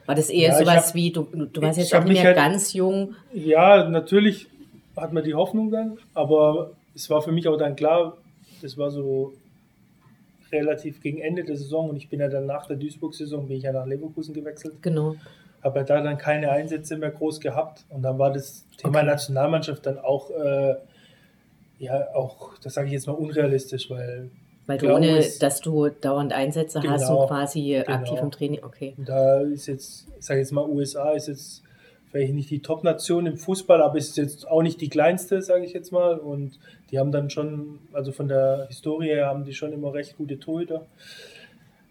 war 0.06 0.16
das 0.16 0.30
eher 0.30 0.50
ja, 0.50 0.58
sowas 0.58 0.89
hab, 0.89 0.96
wie, 0.96 1.12
du, 1.12 1.24
du 1.24 1.62
warst 1.62 1.78
jetzt 1.78 1.94
auch 1.96 2.04
nicht 2.04 2.13
mehr 2.13 2.26
halt, 2.26 2.36
ganz 2.36 2.74
jung? 2.74 3.16
Ja, 3.34 3.88
natürlich 3.88 4.48
hat 4.96 5.13
man 5.13 5.24
die 5.24 5.34
Hoffnung 5.34 5.72
dann, 5.72 5.98
aber 6.13 6.72
es 6.96 7.10
war 7.10 7.22
für 7.22 7.32
mich 7.32 7.48
auch 7.48 7.58
dann 7.58 7.76
klar, 7.76 8.18
das 8.62 8.78
war 8.78 8.92
so 8.92 9.34
relativ 10.52 11.02
gegen 11.02 11.20
Ende 11.20 11.44
der 11.44 11.58
Saison 11.58 11.89
und 11.89 11.98
ich 11.98 12.10
bin 12.10 12.20
ja 12.20 12.28
dann 12.28 12.46
nach 12.46 12.68
der 12.68 12.76
Duisburg-Saison, 12.76 13.48
bin 13.48 13.58
ich 13.58 13.63
ja 13.63 13.72
nach 13.72 13.88
Leverkusen 13.88 14.34
gewechselt. 14.34 14.76
Genau. 14.82 15.16
Habe 15.63 15.80
ja 15.80 15.86
da 15.86 16.02
dann 16.02 16.18
keine 16.18 16.52
Einsätze 16.52 16.98
mehr 16.98 17.10
groß 17.10 17.39
gehabt 17.39 17.86
und 17.89 18.04
dann 18.04 18.20
war 18.20 18.32
das 18.32 18.66
Thema 18.78 19.00
okay. 19.00 19.08
Nationalmannschaft 19.08 19.86
dann 19.86 19.98
auch 19.98 20.30
äh, 20.30 20.76
ja 21.80 22.13
auch, 22.13 22.58
das 22.60 22.74
sage 22.74 22.88
ich 22.88 22.94
jetzt 22.94 23.08
mal 23.08 23.13
unrealistisch, 23.13 23.89
weil. 23.89 24.30
Weil 24.65 24.78
du 24.78 24.93
ohne, 24.93 25.23
dass 25.39 25.60
du 25.60 25.89
dauernd 25.89 26.32
Einsätze 26.32 26.80
genau, 26.80 26.93
hast 26.93 27.10
und 27.10 27.28
quasi 27.28 27.84
genau. 27.86 27.97
aktiv 27.97 28.19
im 28.21 28.32
Training, 28.32 28.63
okay. 28.63 28.95
Da 28.97 29.41
ist 29.41 29.67
jetzt, 29.67 30.08
ich 30.19 30.26
sage 30.26 30.39
jetzt 30.39 30.52
mal, 30.52 30.65
USA 30.65 31.12
ist 31.12 31.28
jetzt 31.28 31.63
vielleicht 32.13 32.34
nicht 32.34 32.49
die 32.49 32.62
Top-Nation 32.62 33.26
im 33.26 33.38
Fußball, 33.38 33.82
aber 33.82 33.97
es 33.97 34.10
ist 34.10 34.17
jetzt 34.17 34.47
auch 34.47 34.62
nicht 34.62 34.80
die 34.80 34.88
kleinste, 34.88 35.41
sage 35.41 35.65
ich 35.65 35.73
jetzt 35.73 35.91
mal. 35.91 36.17
Und 36.17 36.60
die 36.91 36.99
haben 36.99 37.12
dann 37.12 37.30
schon, 37.30 37.80
also 37.91 38.12
von 38.12 38.28
der 38.28 38.67
Historie 38.67 39.08
her 39.08 39.26
haben 39.26 39.43
die 39.43 39.54
schon 39.54 39.73
immer 39.73 39.93
recht 39.93 40.15
gute 40.15 40.39
Torhüter. 40.39 40.86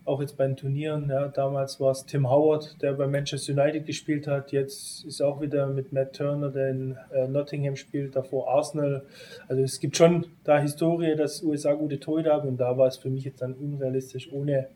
Auch 0.05 0.21
jetzt 0.21 0.37
bei 0.37 0.47
den 0.47 0.57
Turnieren, 0.57 1.09
ja, 1.09 1.29
damals 1.29 1.79
war 1.79 1.93
es 1.93 2.05
Tim 2.07 2.29
Howard, 2.29 2.83
der 2.83 2.93
bei 2.95 3.07
Manchester 3.07 3.53
United 3.53 3.87
gespielt 3.87 4.27
hat. 4.27 4.51
Jetzt 4.51 5.05
ist 5.05 5.21
auch 5.21 5.41
wieder 5.41 5.69
mit 5.69 5.93
Matt 5.93 6.15
Turner, 6.15 6.51
der 6.51 6.71
in 6.71 6.97
äh, 7.13 7.29
Nottingham 7.29 7.77
spielt, 7.77 8.17
davor 8.17 8.49
Arsenal. 8.49 9.05
Also 9.47 9.63
es 9.63 9.79
gibt 9.79 9.97
schon 9.97 10.27
da 10.43 10.59
Historie, 10.59 11.15
dass 11.15 11.43
USA 11.43 11.75
gute 11.75 12.01
Torhüter 12.01 12.33
haben 12.33 12.49
und 12.49 12.57
da 12.57 12.77
war 12.77 12.89
es 12.89 12.97
für 12.97 13.11
mich 13.11 13.25
jetzt 13.25 13.43
dann 13.43 13.55
unrealistisch, 13.55 14.33
ohne 14.33 14.69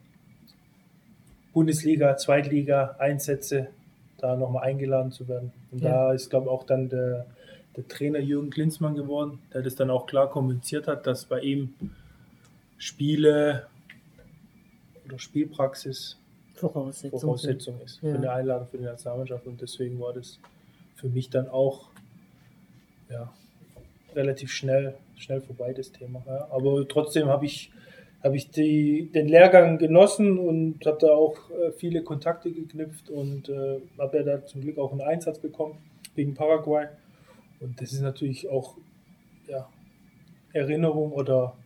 Bundesliga, 1.52 2.16
Zweitliga, 2.16 2.96
Einsätze 2.98 3.68
da 4.18 4.36
nochmal 4.36 4.64
eingeladen 4.64 5.10
zu 5.10 5.26
werden. 5.26 5.52
Und 5.72 5.82
ja. 5.82 5.90
da 5.90 6.12
ist, 6.12 6.30
glaube 6.30 6.46
ich, 6.46 6.50
auch 6.50 6.64
dann 6.64 6.88
der, 6.88 7.26
der 7.76 7.88
Trainer 7.88 8.18
Jürgen 8.18 8.50
Klinsmann 8.50 8.94
geworden, 8.94 9.38
der 9.52 9.62
das 9.62 9.74
dann 9.74 9.90
auch 9.90 10.06
klar 10.06 10.30
kommuniziert 10.30 10.86
hat, 10.86 11.06
dass 11.06 11.24
bei 11.24 11.40
ihm 11.40 11.74
Spiele 12.78 13.66
oder 15.06 15.18
Spielpraxis 15.18 16.18
Voraussetzung, 16.54 17.20
Voraussetzung 17.20 17.80
ist 17.82 18.02
ja. 18.02 18.10
für 18.10 18.16
eine 18.16 18.32
Einladung 18.32 18.68
für 18.68 18.78
die 18.78 18.84
Nationalmannschaft. 18.84 19.46
Und 19.46 19.60
deswegen 19.60 20.00
war 20.00 20.12
das 20.12 20.38
für 20.94 21.08
mich 21.08 21.28
dann 21.30 21.48
auch 21.48 21.90
ja, 23.10 23.32
relativ 24.14 24.50
schnell, 24.50 24.94
schnell 25.16 25.40
vorbei, 25.42 25.72
das 25.72 25.92
Thema. 25.92 26.22
Ja. 26.26 26.48
Aber 26.50 26.86
trotzdem 26.88 27.26
habe 27.26 27.44
ich 27.44 27.70
habe 28.22 28.36
ich 28.36 28.50
die, 28.50 29.10
den 29.14 29.28
Lehrgang 29.28 29.78
genossen 29.78 30.38
und 30.38 30.84
habe 30.84 30.98
da 31.00 31.08
auch 31.08 31.36
äh, 31.50 31.70
viele 31.72 32.02
Kontakte 32.02 32.50
geknüpft 32.50 33.08
und 33.08 33.48
äh, 33.48 33.80
habe 33.98 34.16
ja 34.16 34.22
da 34.24 34.44
zum 34.44 34.62
Glück 34.62 34.78
auch 34.78 34.90
einen 34.90 35.02
Einsatz 35.02 35.38
bekommen 35.38 35.78
gegen 36.16 36.34
Paraguay. 36.34 36.88
Und 37.60 37.80
das 37.80 37.92
ist 37.92 38.00
natürlich 38.00 38.48
auch 38.48 38.76
ja, 39.46 39.68
Erinnerung 40.52 41.12
oder 41.12 41.56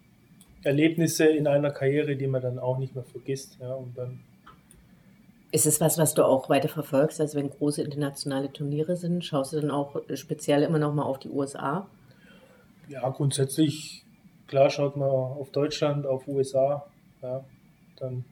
Erlebnisse 0.62 1.26
in 1.26 1.46
einer 1.46 1.70
Karriere, 1.70 2.16
die 2.16 2.26
man 2.26 2.42
dann 2.42 2.58
auch 2.58 2.78
nicht 2.78 2.94
mehr 2.94 3.04
vergisst. 3.04 3.58
Ja, 3.60 3.74
und 3.74 3.96
dann 3.96 4.20
ist 5.52 5.66
es 5.66 5.80
was, 5.80 5.98
was 5.98 6.14
du 6.14 6.24
auch 6.24 6.48
weiter 6.48 6.68
verfolgst? 6.68 7.20
Also 7.20 7.38
wenn 7.38 7.50
große 7.50 7.82
internationale 7.82 8.52
Turniere 8.52 8.96
sind, 8.96 9.24
schaust 9.24 9.52
du 9.52 9.60
dann 9.60 9.70
auch 9.70 10.00
speziell 10.14 10.62
immer 10.62 10.78
noch 10.78 10.94
mal 10.94 11.02
auf 11.02 11.18
die 11.18 11.28
USA? 11.28 11.88
Ja, 12.88 13.08
grundsätzlich 13.08 14.04
klar 14.46 14.70
schaut 14.70 14.96
man 14.96 15.08
auf 15.08 15.50
Deutschland, 15.50 16.06
auf 16.06 16.26
USA, 16.28 16.86
ja, 17.22 17.44
dann 17.96 18.24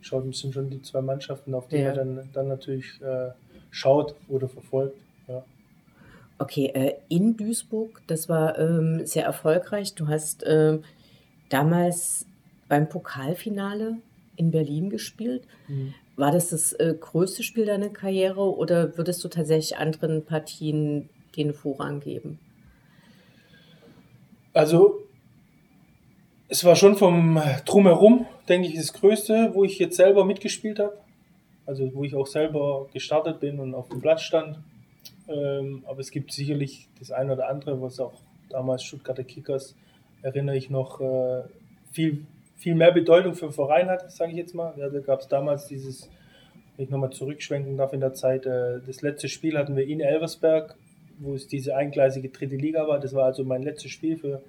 schaut 0.00 0.24
bisschen 0.24 0.52
schon 0.52 0.70
die 0.70 0.82
zwei 0.82 1.00
Mannschaften, 1.00 1.54
auf 1.54 1.68
die 1.68 1.76
ja. 1.76 1.94
man 1.94 2.16
dann, 2.16 2.30
dann 2.32 2.48
natürlich 2.48 3.00
äh, 3.00 3.30
schaut 3.70 4.14
oder 4.28 4.48
verfolgt. 4.48 4.96
Ja. 5.28 5.44
Okay, 6.42 6.72
äh, 6.74 6.94
in 7.08 7.36
Duisburg, 7.36 8.02
das 8.08 8.28
war 8.28 8.58
ähm, 8.58 9.06
sehr 9.06 9.24
erfolgreich. 9.24 9.94
Du 9.94 10.08
hast 10.08 10.42
äh, 10.42 10.80
damals 11.50 12.26
beim 12.68 12.88
Pokalfinale 12.88 13.98
in 14.34 14.50
Berlin 14.50 14.90
gespielt. 14.90 15.44
Mhm. 15.68 15.94
War 16.16 16.32
das 16.32 16.48
das 16.48 16.72
äh, 16.72 16.96
größte 16.98 17.44
Spiel 17.44 17.64
deiner 17.64 17.90
Karriere 17.90 18.40
oder 18.40 18.98
würdest 18.98 19.22
du 19.22 19.28
tatsächlich 19.28 19.76
anderen 19.76 20.24
Partien 20.24 21.08
den 21.36 21.54
Vorrang 21.54 22.00
geben? 22.00 22.40
Also, 24.52 24.98
es 26.48 26.64
war 26.64 26.74
schon 26.74 26.96
vom 26.96 27.40
Drumherum, 27.66 28.26
denke 28.48 28.66
ich, 28.66 28.74
das 28.74 28.92
Größte, 28.92 29.52
wo 29.54 29.62
ich 29.62 29.78
jetzt 29.78 29.94
selber 29.94 30.24
mitgespielt 30.24 30.80
habe. 30.80 30.98
Also, 31.66 31.94
wo 31.94 32.02
ich 32.02 32.16
auch 32.16 32.26
selber 32.26 32.88
gestartet 32.92 33.38
bin 33.38 33.60
und 33.60 33.76
auf 33.76 33.88
dem 33.90 34.00
Platz 34.00 34.22
stand. 34.22 34.58
Ähm, 35.28 35.84
aber 35.86 36.00
es 36.00 36.10
gibt 36.10 36.32
sicherlich 36.32 36.88
das 36.98 37.10
eine 37.10 37.32
oder 37.32 37.48
andere, 37.48 37.80
was 37.80 38.00
auch 38.00 38.14
damals 38.50 38.84
Stuttgarter 38.84 39.24
Kickers, 39.24 39.74
erinnere 40.22 40.56
ich 40.56 40.70
noch, 40.70 41.00
äh, 41.00 41.42
viel, 41.92 42.26
viel 42.56 42.74
mehr 42.74 42.92
Bedeutung 42.92 43.34
für 43.34 43.46
den 43.46 43.52
Verein 43.52 43.88
hat, 43.88 44.10
sage 44.12 44.32
ich 44.32 44.38
jetzt 44.38 44.54
mal. 44.54 44.74
Ja, 44.76 44.88
da 44.88 45.00
gab 45.00 45.20
es 45.20 45.28
damals 45.28 45.66
dieses, 45.66 46.10
wenn 46.76 46.84
ich 46.84 46.90
nochmal 46.90 47.10
zurückschwenken 47.10 47.76
darf 47.76 47.92
in 47.92 48.00
der 48.00 48.14
Zeit, 48.14 48.46
äh, 48.46 48.80
das 48.86 49.02
letzte 49.02 49.28
Spiel 49.28 49.58
hatten 49.58 49.76
wir 49.76 49.86
in 49.86 50.00
Elversberg 50.00 50.76
wo 51.22 51.34
es 51.34 51.46
diese 51.46 51.76
eingleisige 51.76 52.28
dritte 52.28 52.56
Liga 52.56 52.86
war. 52.86 52.98
Das 52.98 53.14
war 53.14 53.24
also 53.24 53.44
mein 53.44 53.62
letztes 53.62 53.90
Spiel 53.90 54.16
für 54.16 54.42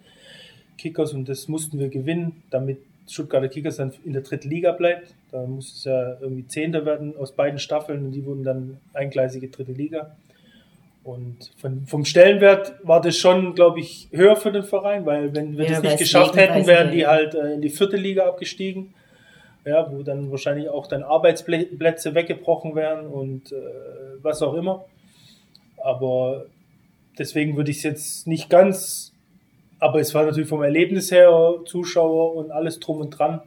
Kickers 0.77 1.13
und 1.13 1.29
das 1.29 1.47
mussten 1.47 1.79
wir 1.79 1.89
gewinnen, 1.89 2.43
damit 2.49 2.79
Stuttgarter 3.07 3.49
Kickers 3.49 3.77
dann 3.77 3.93
in 4.05 4.13
der 4.13 4.21
dritten 4.21 4.49
Liga 4.49 4.71
bleibt. 4.71 5.13
Da 5.31 5.45
muss 5.45 5.73
es 5.73 5.83
ja 5.83 6.17
irgendwie 6.19 6.47
Zehnter 6.47 6.85
werden 6.85 7.15
aus 7.17 7.33
beiden 7.33 7.59
Staffeln 7.59 8.05
und 8.05 8.11
die 8.11 8.25
wurden 8.25 8.43
dann 8.43 8.77
eingleisige 8.93 9.49
dritte 9.49 9.73
Liga. 9.73 10.15
Und 11.03 11.51
von, 11.57 11.85
vom 11.85 12.05
Stellenwert 12.05 12.75
war 12.83 13.01
das 13.01 13.17
schon, 13.17 13.55
glaube 13.55 13.81
ich, 13.81 14.07
höher 14.11 14.37
für 14.37 14.51
den 14.51 14.63
Verein, 14.63 15.05
weil 15.05 15.35
wenn 15.35 15.57
wir 15.57 15.65
ja, 15.65 15.71
das 15.71 15.83
nicht 15.83 15.97
geschafft 15.97 16.37
hätten, 16.37 16.65
wären 16.65 16.91
die 16.91 17.05
halt 17.05 17.35
äh, 17.35 17.55
in 17.55 17.61
die 17.61 17.69
vierte 17.69 17.97
Liga 17.97 18.25
abgestiegen. 18.25 18.93
Ja, 19.65 19.89
wo 19.89 20.03
dann 20.03 20.29
wahrscheinlich 20.29 20.67
auch 20.67 20.87
dann 20.87 21.03
Arbeitsplätze 21.03 22.13
weggebrochen 22.15 22.75
wären 22.75 23.07
und 23.07 23.53
äh, 23.53 23.55
was 24.21 24.41
auch 24.41 24.55
immer. 24.55 24.83
Aber 25.81 26.47
deswegen 27.17 27.55
würde 27.55 27.71
ich 27.71 27.77
es 27.77 27.83
jetzt 27.83 28.27
nicht 28.27 28.49
ganz, 28.49 29.13
aber 29.79 29.99
es 29.99 30.13
war 30.13 30.25
natürlich 30.25 30.49
vom 30.49 30.63
Erlebnis 30.63 31.11
her, 31.11 31.55
Zuschauer 31.65 32.35
und 32.35 32.51
alles 32.51 32.79
drum 32.79 32.99
und 32.99 33.11
dran, 33.11 33.41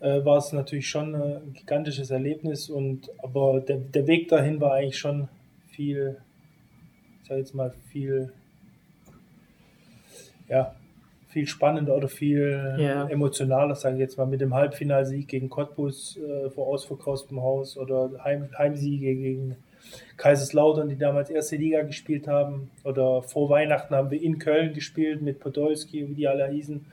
äh, 0.00 0.24
war 0.24 0.38
es 0.38 0.52
natürlich 0.52 0.88
schon 0.88 1.14
ein 1.14 1.52
gigantisches 1.54 2.10
Erlebnis. 2.10 2.68
Und 2.68 3.10
aber 3.22 3.60
der, 3.60 3.76
der 3.76 4.06
Weg 4.06 4.28
dahin 4.28 4.60
war 4.60 4.74
eigentlich 4.74 4.98
schon 4.98 5.28
viel, 5.70 6.16
ich 7.22 7.28
sage 7.28 7.40
jetzt 7.40 7.54
mal, 7.54 7.72
viel, 7.88 8.32
ja, 10.48 10.74
viel 11.28 11.46
spannender 11.46 11.96
oder 11.96 12.08
viel 12.08 12.76
ja. 12.78 13.08
emotionaler, 13.08 13.74
sage 13.74 13.94
ich 13.94 14.00
jetzt 14.00 14.18
mal, 14.18 14.26
mit 14.26 14.40
dem 14.40 14.54
Halbfinalsieg 14.54 15.28
gegen 15.28 15.48
Cottbus 15.48 16.18
äh, 16.18 16.50
vor 16.50 16.66
ausverkauftem 16.66 17.40
Haus 17.40 17.78
oder 17.78 18.10
Heim, 18.22 18.48
Heimsiege 18.58 19.14
gegen 19.14 19.56
Kaiserslautern, 20.16 20.88
die 20.88 20.98
damals 20.98 21.30
erste 21.30 21.56
Liga 21.56 21.82
gespielt 21.82 22.28
haben. 22.28 22.70
Oder 22.84 23.22
vor 23.22 23.48
Weihnachten 23.48 23.94
haben 23.94 24.10
wir 24.10 24.22
in 24.22 24.38
Köln 24.38 24.74
gespielt 24.74 25.22
mit 25.22 25.40
Podolski, 25.40 26.08
wie 26.08 26.14
die 26.14 26.28
alle 26.28 26.48
hießen, 26.48 26.84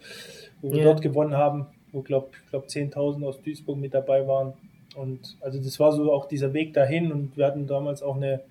wo 0.62 0.72
wir 0.72 0.84
dort 0.84 1.02
gewonnen 1.02 1.36
haben, 1.36 1.68
wo 1.92 2.02
glaube 2.02 2.30
glaub 2.50 2.66
10.000 2.66 3.26
aus 3.26 3.42
Duisburg 3.42 3.78
mit 3.78 3.94
dabei 3.94 4.28
waren. 4.28 4.54
Und 4.96 5.38
also 5.42 5.60
das 5.60 5.80
war 5.80 5.92
so 5.92 6.12
auch 6.12 6.28
dieser 6.28 6.54
Weg 6.54 6.74
dahin 6.74 7.12
und 7.12 7.38
wir 7.38 7.46
hatten 7.46 7.68
damals 7.68 8.02
auch 8.02 8.16
eine, 8.16 8.42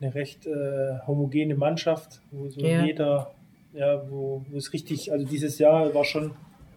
eine 0.00 0.14
recht 0.14 0.46
äh, 0.46 0.98
homogene 1.06 1.54
Mannschaft, 1.54 2.20
wo 2.30 2.48
so 2.48 2.60
ja. 2.60 2.84
jeder, 2.84 3.32
ja, 3.72 4.02
wo, 4.10 4.44
wo 4.48 4.56
es 4.56 4.72
richtig, 4.72 5.12
also 5.12 5.26
dieses 5.26 5.58
Jahr 5.58 5.94
war 5.94 6.04
schon 6.04 6.32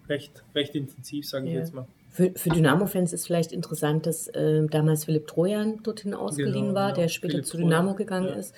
recht, 0.10 0.44
recht 0.54 0.76
intensiv, 0.76 1.28
sage 1.28 1.48
ich 1.48 1.54
jetzt 1.54 1.74
mal. 1.74 1.86
Für, 2.10 2.32
für 2.36 2.50
Dynamo-Fans 2.50 3.12
ist 3.12 3.26
vielleicht 3.26 3.52
interessant, 3.52 4.06
dass 4.06 4.28
äh, 4.28 4.68
damals 4.68 5.06
Philipp 5.06 5.26
Trojan 5.26 5.82
dorthin 5.82 6.14
ausgeliehen 6.14 6.68
genau, 6.68 6.76
war, 6.76 6.88
genau. 6.90 7.02
der 7.02 7.08
später 7.08 7.32
Philipp 7.32 7.46
zu 7.48 7.58
Dynamo 7.58 7.94
Trojan, 7.94 7.98
gegangen 7.98 8.28
ja. 8.28 8.36
ist. 8.36 8.54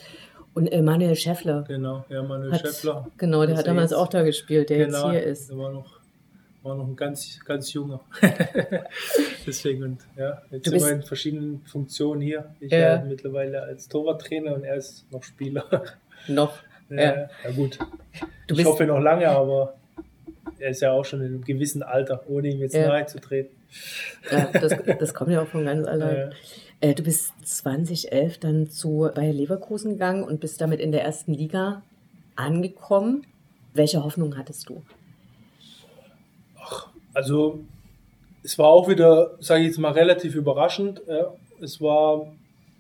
Und 0.54 0.68
äh, 0.68 0.82
Manuel 0.82 1.16
Schäffler. 1.16 1.64
Genau, 1.68 2.04
ja, 2.10 2.24
Manuel 2.24 2.52
hat, 2.52 2.62
Schäffler. 2.62 3.08
Genau, 3.18 3.46
der 3.46 3.58
hat 3.58 3.68
damals 3.68 3.92
jetzt, 3.92 4.00
auch 4.00 4.08
da 4.08 4.24
gespielt, 4.24 4.70
der 4.70 4.86
genau, 4.86 5.12
jetzt 5.12 5.12
hier 5.12 5.24
ist. 5.24 5.50
Der 5.50 5.58
war 5.58 5.72
noch, 5.72 5.95
war 6.66 6.76
noch 6.76 6.88
ein 6.88 6.96
ganz, 6.96 7.40
ganz 7.46 7.72
junger. 7.74 8.02
Deswegen, 9.48 9.84
und 9.84 10.00
ja, 10.18 10.42
jetzt 10.50 10.68
sind 10.68 10.82
wir 10.82 10.92
in 10.92 11.04
verschiedenen 11.04 11.62
Funktionen 11.62 12.22
hier. 12.22 12.56
Ich 12.60 12.72
ja. 12.72 12.96
ja 12.96 13.04
mittlerweile 13.04 13.62
als 13.62 13.88
Torwarttrainer 13.88 14.56
und 14.56 14.64
er 14.64 14.76
ist 14.76 15.06
noch 15.12 15.24
Spieler. 15.24 15.66
Noch? 16.28 16.58
Ja, 16.90 16.98
ja. 16.98 17.30
ja 17.44 17.52
gut. 17.56 17.78
Du 18.48 18.56
ich 18.56 18.66
hoffe 18.66 18.86
noch 18.86 19.00
lange, 19.00 19.30
aber 19.30 19.76
er 20.58 20.72
ist 20.72 20.82
ja 20.82 20.92
auch 20.92 21.06
schon 21.06 21.22
in 21.22 21.28
einem 21.28 21.44
gewissen 21.44 21.84
Alter, 21.84 22.24
ohne 22.28 22.50
ihm 22.50 22.60
jetzt 22.60 22.74
ja. 22.74 22.88
nahe 22.88 23.06
zu 23.06 23.20
treten. 23.20 23.56
Ja, 24.32 24.50
das, 24.52 24.74
das 25.00 25.14
kommt 25.14 25.32
ja 25.32 25.44
auch 25.44 25.48
von 25.48 25.66
ganz 25.66 25.86
allein. 25.88 26.32
Ja. 26.82 26.90
Äh, 26.90 26.96
du 26.96 27.04
bist 27.04 27.34
2011 27.44 28.40
dann 28.40 28.70
zu 28.70 29.10
Bayer 29.14 29.34
Leverkusen 29.34 29.94
gegangen 29.94 30.24
und 30.24 30.40
bist 30.40 30.62
damit 30.62 30.80
in 30.80 30.92
der 30.92 31.04
ersten 31.04 31.34
Liga 31.34 31.84
angekommen. 32.36 33.26
Welche 33.74 34.04
Hoffnung 34.04 34.38
hattest 34.38 34.70
du? 34.70 34.82
Also 37.16 37.60
es 38.44 38.60
war 38.60 38.68
auch 38.68 38.88
wieder, 38.88 39.32
sage 39.40 39.62
ich 39.62 39.68
jetzt 39.68 39.80
mal, 39.80 39.92
relativ 39.92 40.36
überraschend. 40.36 41.02
Ja. 41.08 41.34
Es 41.60 41.82
war 41.82 42.28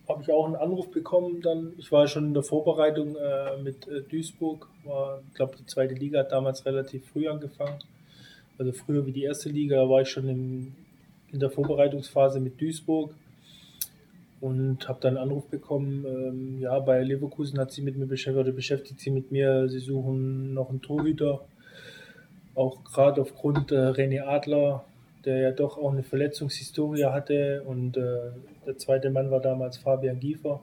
habe 0.08 0.22
ich 0.22 0.32
auch 0.32 0.46
einen 0.46 0.56
Anruf 0.56 0.92
bekommen 0.92 1.42
dann. 1.42 1.74
Ich 1.78 1.92
war 1.92 2.08
schon 2.08 2.26
in 2.26 2.34
der 2.34 2.44
Vorbereitung 2.44 3.16
äh, 3.16 3.62
mit 3.62 3.88
äh, 3.88 4.02
Duisburg, 4.02 4.68
war, 4.84 5.22
ich 5.28 5.34
glaube, 5.34 5.56
die 5.58 5.66
zweite 5.66 5.96
Liga 5.96 6.20
hat 6.20 6.32
damals 6.32 6.66
relativ 6.66 7.08
früh 7.08 7.28
angefangen. 7.28 7.80
Also 8.58 8.72
früher 8.72 9.06
wie 9.06 9.12
die 9.12 9.24
erste 9.24 9.50
Liga, 9.50 9.78
da 9.78 9.90
war 9.90 10.02
ich 10.02 10.10
schon 10.10 10.30
im, 10.30 10.76
in 11.32 11.40
der 11.40 11.50
Vorbereitungsphase 11.50 12.40
mit 12.40 12.62
Duisburg 12.62 13.14
und 14.42 14.88
habe 14.88 15.00
dann 15.02 15.18
einen 15.18 15.30
Anruf 15.30 15.48
bekommen, 15.48 16.06
ähm, 16.06 16.62
ja, 16.62 16.78
bei 16.80 17.02
Leverkusen 17.02 17.60
hat 17.60 17.72
sie 17.72 17.82
mit 17.82 17.98
mir 17.98 18.06
beschäftigt, 18.06 18.46
oder 18.46 18.56
beschäftigt 18.56 19.00
sie 19.00 19.10
mit 19.10 19.32
mir, 19.32 19.68
sie 19.70 19.80
suchen 19.80 20.54
noch 20.54 20.70
einen 20.70 20.82
Torhüter, 20.82 21.42
auch 22.56 22.84
gerade 22.84 23.22
aufgrund 23.22 23.72
äh, 23.72 23.76
René 23.76 24.24
Adler, 24.24 24.84
der 25.26 25.38
ja 25.38 25.52
doch 25.52 25.78
auch 25.78 25.92
eine 25.92 26.04
Verletzungshistorie 26.04 27.06
hatte. 27.06 27.64
Und 27.64 27.98
äh, 27.98 28.32
der 28.66 28.78
zweite 28.78 29.10
Mann 29.10 29.32
war 29.32 29.42
damals 29.42 29.78
Fabian 29.78 30.20
Giefer. 30.20 30.62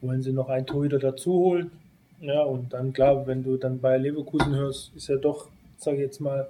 Wollen 0.00 0.22
sie 0.22 0.32
noch 0.32 0.48
einen 0.48 0.66
Torhüter 0.66 0.98
dazu 0.98 1.32
holen? 1.32 1.70
Ja, 2.20 2.42
und 2.42 2.72
dann 2.72 2.92
klar, 2.92 3.26
wenn 3.26 3.44
du 3.44 3.56
dann 3.56 3.80
bei 3.80 3.96
Leverkusen 3.96 4.54
hörst, 4.54 4.92
ist 4.96 5.08
ja 5.08 5.16
doch, 5.16 5.48
sage 5.76 5.98
ich 5.98 6.02
jetzt 6.02 6.20
mal, 6.20 6.48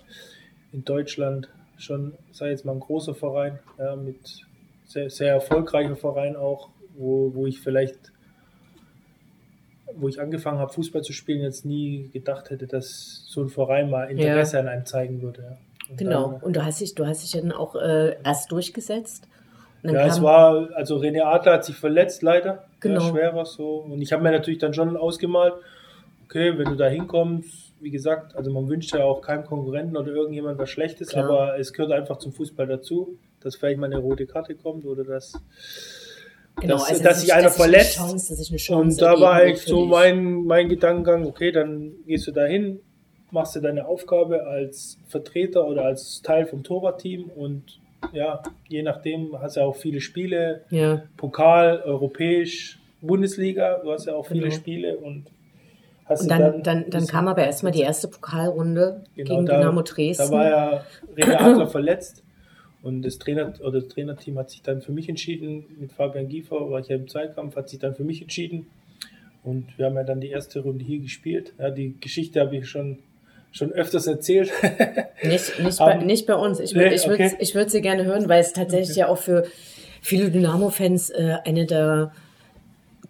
in 0.73 0.85
Deutschland 0.85 1.49
schon, 1.77 2.15
sage 2.33 2.53
ich 2.53 2.59
jetzt 2.59 2.65
mal, 2.65 2.73
ein 2.73 2.81
großer 2.81 3.15
Verein, 3.15 3.59
ja, 3.79 3.95
mit 3.95 4.47
sehr, 4.87 5.11
sehr 5.11 5.35
erfolgreicher 5.35 5.97
Verein 5.97 6.37
auch, 6.37 6.71
wo, 6.97 7.35
wo 7.35 7.47
ich 7.47 7.61
vielleicht, 7.61 8.13
wo 9.95 10.09
ich 10.09 10.21
angefangen 10.21 10.59
habe, 10.59 10.73
Fußball 10.73 11.03
zu 11.03 11.13
spielen, 11.13 11.43
jetzt 11.43 11.65
nie 11.65 12.11
gedacht 12.13 12.51
hätte, 12.51 12.67
dass 12.67 13.25
so 13.27 13.43
ein 13.43 13.49
Verein 13.49 13.91
mal 13.91 14.11
Interesse 14.11 14.57
ja. 14.57 14.63
an 14.63 14.69
einem 14.69 14.87
zeigen 14.87 15.23
würde. 15.23 15.43
Ja. 15.43 15.59
Und 15.91 15.97
genau, 15.97 16.33
dann, 16.33 16.41
und 16.43 16.57
du 16.57 16.65
hast 16.65 16.81
dich, 16.81 16.95
du 16.95 17.07
hast 17.07 17.23
dich 17.23 17.41
dann 17.41 17.53
auch 17.53 17.75
äh, 17.77 18.17
erst 18.23 18.53
durchgesetzt. 18.53 19.27
Ja, 19.83 20.07
es 20.07 20.21
war, 20.21 20.71
also 20.75 20.97
René 20.97 21.23
Adler 21.23 21.55
hat 21.55 21.65
sich 21.65 21.77
verletzt, 21.77 22.23
leider. 22.23 22.65
Genau. 22.81 23.01
Ja, 23.01 23.09
schwer 23.09 23.35
war 23.35 23.47
so. 23.47 23.77
Und 23.77 24.03
ich 24.03 24.13
habe 24.13 24.23
mir 24.23 24.33
natürlich 24.33 24.59
dann 24.59 24.75
schon 24.75 24.97
ausgemalt, 24.97 25.55
okay, 26.25 26.59
wenn 26.59 26.67
du 26.67 26.75
da 26.75 26.89
hinkommst, 26.89 27.73
wie 27.81 27.91
gesagt, 27.91 28.35
also 28.37 28.51
man 28.51 28.69
wünscht 28.69 28.93
ja 28.93 29.05
auch 29.05 29.23
keinem 29.23 29.45
Konkurrenten 29.45 29.97
oder 29.97 30.13
irgendjemand 30.13 30.59
was 30.59 30.69
Schlechtes, 30.69 31.11
Klar. 31.11 31.25
aber 31.25 31.59
es 31.59 31.73
gehört 31.73 31.93
einfach 31.93 32.19
zum 32.19 32.33
Fußball 32.33 32.67
dazu, 32.67 33.17
dass 33.41 33.55
vielleicht 33.55 33.79
mal 33.79 33.87
eine 33.87 33.99
rote 33.99 34.27
Karte 34.27 34.57
kommt 34.57 34.85
oder 34.85 35.05
dass, 35.05 35.33
genau, 36.61 36.75
dass, 36.75 36.89
also 36.91 37.03
dass 37.03 37.21
sich 37.21 37.33
einer 37.33 37.51
verletzt. 37.51 37.97
Chance, 37.97 38.75
und 38.75 39.01
da 39.01 39.21
war 39.21 39.35
halt 39.35 39.59
so 39.59 39.85
mein, 39.85 40.45
mein 40.45 40.69
Gedankengang, 40.69 41.27
okay, 41.27 41.53
dann 41.53 41.93
gehst 42.07 42.27
du 42.27 42.33
da 42.33 42.45
hin, 42.45 42.81
machst 43.31 43.57
du 43.57 43.61
deine 43.61 43.87
Aufgabe 43.87 44.47
als 44.47 44.99
Vertreter 45.09 45.67
oder 45.67 45.85
als 45.85 46.23
Teil 46.23 46.47
vom 46.47 46.63
Torwartteam 46.63 47.31
und 47.35 47.81
ja, 48.13 48.43
je 48.69 48.83
nachdem 48.83 49.39
hast 49.41 49.57
du 49.57 49.61
ja 49.61 49.67
auch 49.67 49.77
viele 49.77 50.01
Spiele, 50.01 50.63
ja. 50.71 51.03
Pokal, 51.17 51.83
europäisch, 51.85 52.79
Bundesliga, 53.01 53.81
du 53.83 53.93
hast 53.93 54.07
ja 54.07 54.15
auch 54.15 54.27
viele 54.27 54.43
genau. 54.43 54.55
Spiele 54.55 54.97
und 54.97 55.27
hast 56.07 56.23
und 56.23 56.31
dann, 56.31 56.41
dann, 56.41 56.63
dann, 56.63 56.91
dann 56.91 57.07
kam 57.07 57.29
aber 57.29 57.45
erstmal 57.45 57.73
die 57.73 57.81
erste 57.81 58.09
Pokalrunde 58.09 59.05
genau, 59.15 59.31
gegen 59.31 59.47
da, 59.47 59.59
Dynamo 59.59 59.83
Dresden. 59.83 60.31
Da 60.31 60.37
war 60.37 60.49
ja 60.49 60.85
René 61.17 61.37
Adler 61.37 61.67
verletzt 61.69 62.23
und 62.83 63.03
das 63.03 63.19
Trainer 63.19 63.53
oder 63.61 63.81
das 63.81 63.89
Trainerteam 63.89 64.39
hat 64.39 64.51
sich 64.51 64.63
dann 64.63 64.83
für 64.83 64.93
mich 64.93 65.09
entschieden, 65.09 65.65
mit 65.79 65.93
Fabian 65.93 66.29
Giefer 66.29 66.71
war 66.71 66.81
ich 66.81 66.89
ja 66.89 66.97
im 66.97 67.09
Zweikampf, 67.09 67.57
hat 67.57 67.69
sich 67.69 67.79
dann 67.79 67.95
für 67.95 68.05
mich 68.05 68.23
entschieden 68.23 68.67
und 69.43 69.67
wir 69.77 69.87
haben 69.87 69.97
ja 69.97 70.05
dann 70.05 70.21
die 70.21 70.29
erste 70.29 70.61
Runde 70.61 70.85
hier 70.85 70.99
gespielt. 70.99 71.55
Ja, 71.59 71.71
die 71.71 71.95
Geschichte 72.01 72.41
habe 72.41 72.57
ich 72.57 72.69
schon 72.69 72.99
schon 73.51 73.73
öfters 73.73 74.07
erzählt. 74.07 74.53
nicht, 75.23 75.59
nicht, 75.59 75.79
bei, 75.79 75.95
nicht 75.97 76.27
bei 76.27 76.35
uns. 76.35 76.61
Ich, 76.61 76.75
nee, 76.75 76.95
ich 76.95 77.07
würde 77.07 77.25
okay. 77.25 77.37
ich 77.41 77.55
würd 77.55 77.71
sie 77.71 77.81
gerne 77.81 78.05
hören, 78.05 78.29
weil 78.29 78.41
es 78.41 78.53
tatsächlich 78.53 78.91
okay. 78.91 79.01
ja 79.01 79.09
auch 79.09 79.19
für 79.19 79.47
viele 80.03 80.31
Dynamo-Fans 80.31 81.11
äh, 81.11 81.37
eine 81.45 81.67
der, 81.67 82.13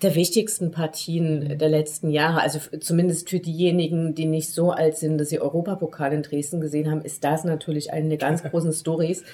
der 0.03 0.15
wichtigsten 0.15 0.71
Partien 0.71 1.59
der 1.59 1.69
letzten 1.69 2.11
Jahre, 2.11 2.41
also 2.41 2.61
zumindest 2.79 3.31
für 3.31 3.41
diejenigen, 3.41 4.15
die 4.15 4.27
nicht 4.27 4.51
so 4.51 4.71
alt 4.71 4.97
sind, 4.97 5.19
dass 5.19 5.31
sie 5.31 5.41
Europapokal 5.41 6.13
in 6.13 6.23
Dresden 6.23 6.61
gesehen 6.61 6.91
haben, 6.91 7.03
ist 7.03 7.25
das 7.25 7.45
natürlich 7.45 7.93
eine 7.93 8.11
der 8.11 8.19
ganz 8.19 8.43
großen 8.51 8.73
Stories 8.73 9.25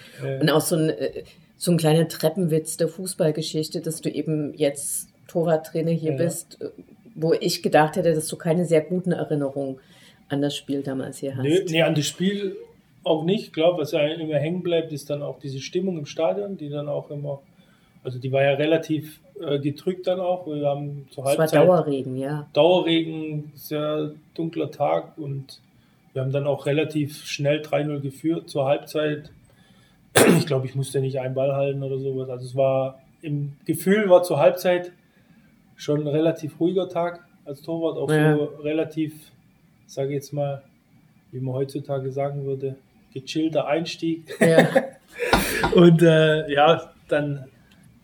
und 0.41 0.51
auch 0.51 0.63
so 0.63 0.77
ein, 0.77 0.89
äh, 0.89 1.25
so 1.57 1.71
ein 1.71 1.77
kleiner 1.77 2.09
Treppenwitz 2.09 2.77
der 2.77 2.89
Fußballgeschichte, 2.89 3.81
dass 3.81 4.01
du 4.01 4.11
eben 4.11 4.55
jetzt 4.55 5.09
Torwarttrainer 5.29 5.91
hier 5.91 6.13
ja. 6.13 6.19
bist, 6.19 6.61
äh, 6.61 6.71
wo 7.15 7.35
ich 7.35 7.63
gedacht 7.63 7.97
hätte, 7.97 8.15
dass 8.15 8.27
du 8.27 8.37
keine 8.37 8.65
sehr 8.65 8.81
guten 8.81 9.13
Erinnerungen 9.13 9.79
an 10.29 10.41
das 10.41 10.57
Spiel 10.57 10.83
damals 10.83 11.19
hier 11.19 11.37
hast. 11.37 11.43
Nee, 11.43 11.65
nee 11.69 11.83
an 11.83 11.95
das 11.95 12.07
Spiel 12.07 12.57
auch 13.05 13.25
nicht. 13.25 13.47
Ich 13.47 13.53
glaube, 13.53 13.83
was 13.83 13.93
ja 13.93 14.01
immer 14.07 14.37
hängen 14.37 14.63
bleibt, 14.63 14.93
ist 14.93 15.11
dann 15.11 15.23
auch 15.23 15.39
diese 15.39 15.61
Stimmung 15.61 15.99
im 15.99 16.07
Stadion, 16.07 16.57
die 16.57 16.71
dann 16.71 16.89
auch 16.89 17.11
immer, 17.11 17.43
also 18.05 18.19
die 18.19 18.31
war 18.31 18.43
ja 18.43 18.53
relativ 18.53 19.21
äh, 19.41 19.59
gedrückt 19.59 20.07
dann 20.07 20.21
auch. 20.21 20.47
Wir 20.47 20.69
haben 20.69 21.09
zur 21.11 21.25
Halbzeit. 21.25 21.47
Es 21.47 21.53
war 21.55 21.67
Dauerregen, 21.67 22.17
ja. 22.17 22.47
Dauerregen, 22.53 23.53
sehr 23.55 24.13
dunkler 24.35 24.71
Tag 24.71 25.19
und 25.19 25.61
wir 26.13 26.23
haben 26.23 26.31
dann 26.31 26.47
auch 26.47 26.67
relativ 26.67 27.25
schnell 27.25 27.61
3-0 27.61 28.01
geführt 28.01 28.49
zur 28.49 28.67
Halbzeit. 28.67 29.31
Ich 30.39 30.47
glaube, 30.47 30.67
ich 30.67 30.77
musste 30.77 31.01
nicht 31.01 31.19
einen 31.19 31.35
Ball 31.35 31.57
halten 31.57 31.83
oder 31.83 31.99
sowas. 31.99 32.29
Also 32.31 32.47
es 32.47 32.55
war 32.55 33.01
im 33.21 33.57
Gefühl 33.65 34.09
war 34.09 34.23
zur 34.23 34.39
Halbzeit 34.39 34.93
schon 35.75 36.03
ein 36.03 36.07
relativ 36.07 36.61
ruhiger 36.61 36.89
Tag 36.89 37.27
als 37.45 37.63
Torwart, 37.63 37.99
auch 37.99 38.09
ja. 38.09 38.37
so 38.37 38.45
relativ 38.63 39.13
sage 39.87 40.13
jetzt 40.13 40.33
mal, 40.33 40.63
wie 41.33 41.41
man 41.41 41.55
heutzutage 41.55 42.13
sagen 42.13 42.45
würde, 42.45 42.77
gechillter 43.13 43.67
Einstieg. 43.67 44.37
Ja. 44.41 44.69
und 45.75 46.03
äh, 46.03 46.51
ja, 46.53 46.93
dann 47.09 47.45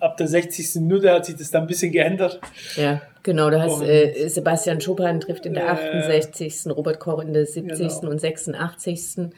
ab 0.01 0.17
der 0.17 0.27
60. 0.27 0.77
Minute 0.77 1.13
hat 1.13 1.27
sich 1.27 1.37
das 1.37 1.51
dann 1.51 1.63
ein 1.63 1.67
bisschen 1.67 1.93
geändert. 1.93 2.41
Ja, 2.77 3.03
genau. 3.23 3.51
Da 3.51 3.63
hast 3.63 3.83
äh, 3.83 4.29
Sebastian 4.29 4.81
Schuppan 4.81 5.21
trifft 5.21 5.47
in 5.47 5.55
der 5.55 5.65
äh, 5.65 5.99
68., 6.01 6.67
Robert 6.67 6.99
Koch 6.99 7.21
in 7.23 7.33
der 7.33 7.47
70. 7.47 8.01
Genau. 8.01 8.11
und 8.11 8.21
86. 8.21 9.19
Und 9.19 9.35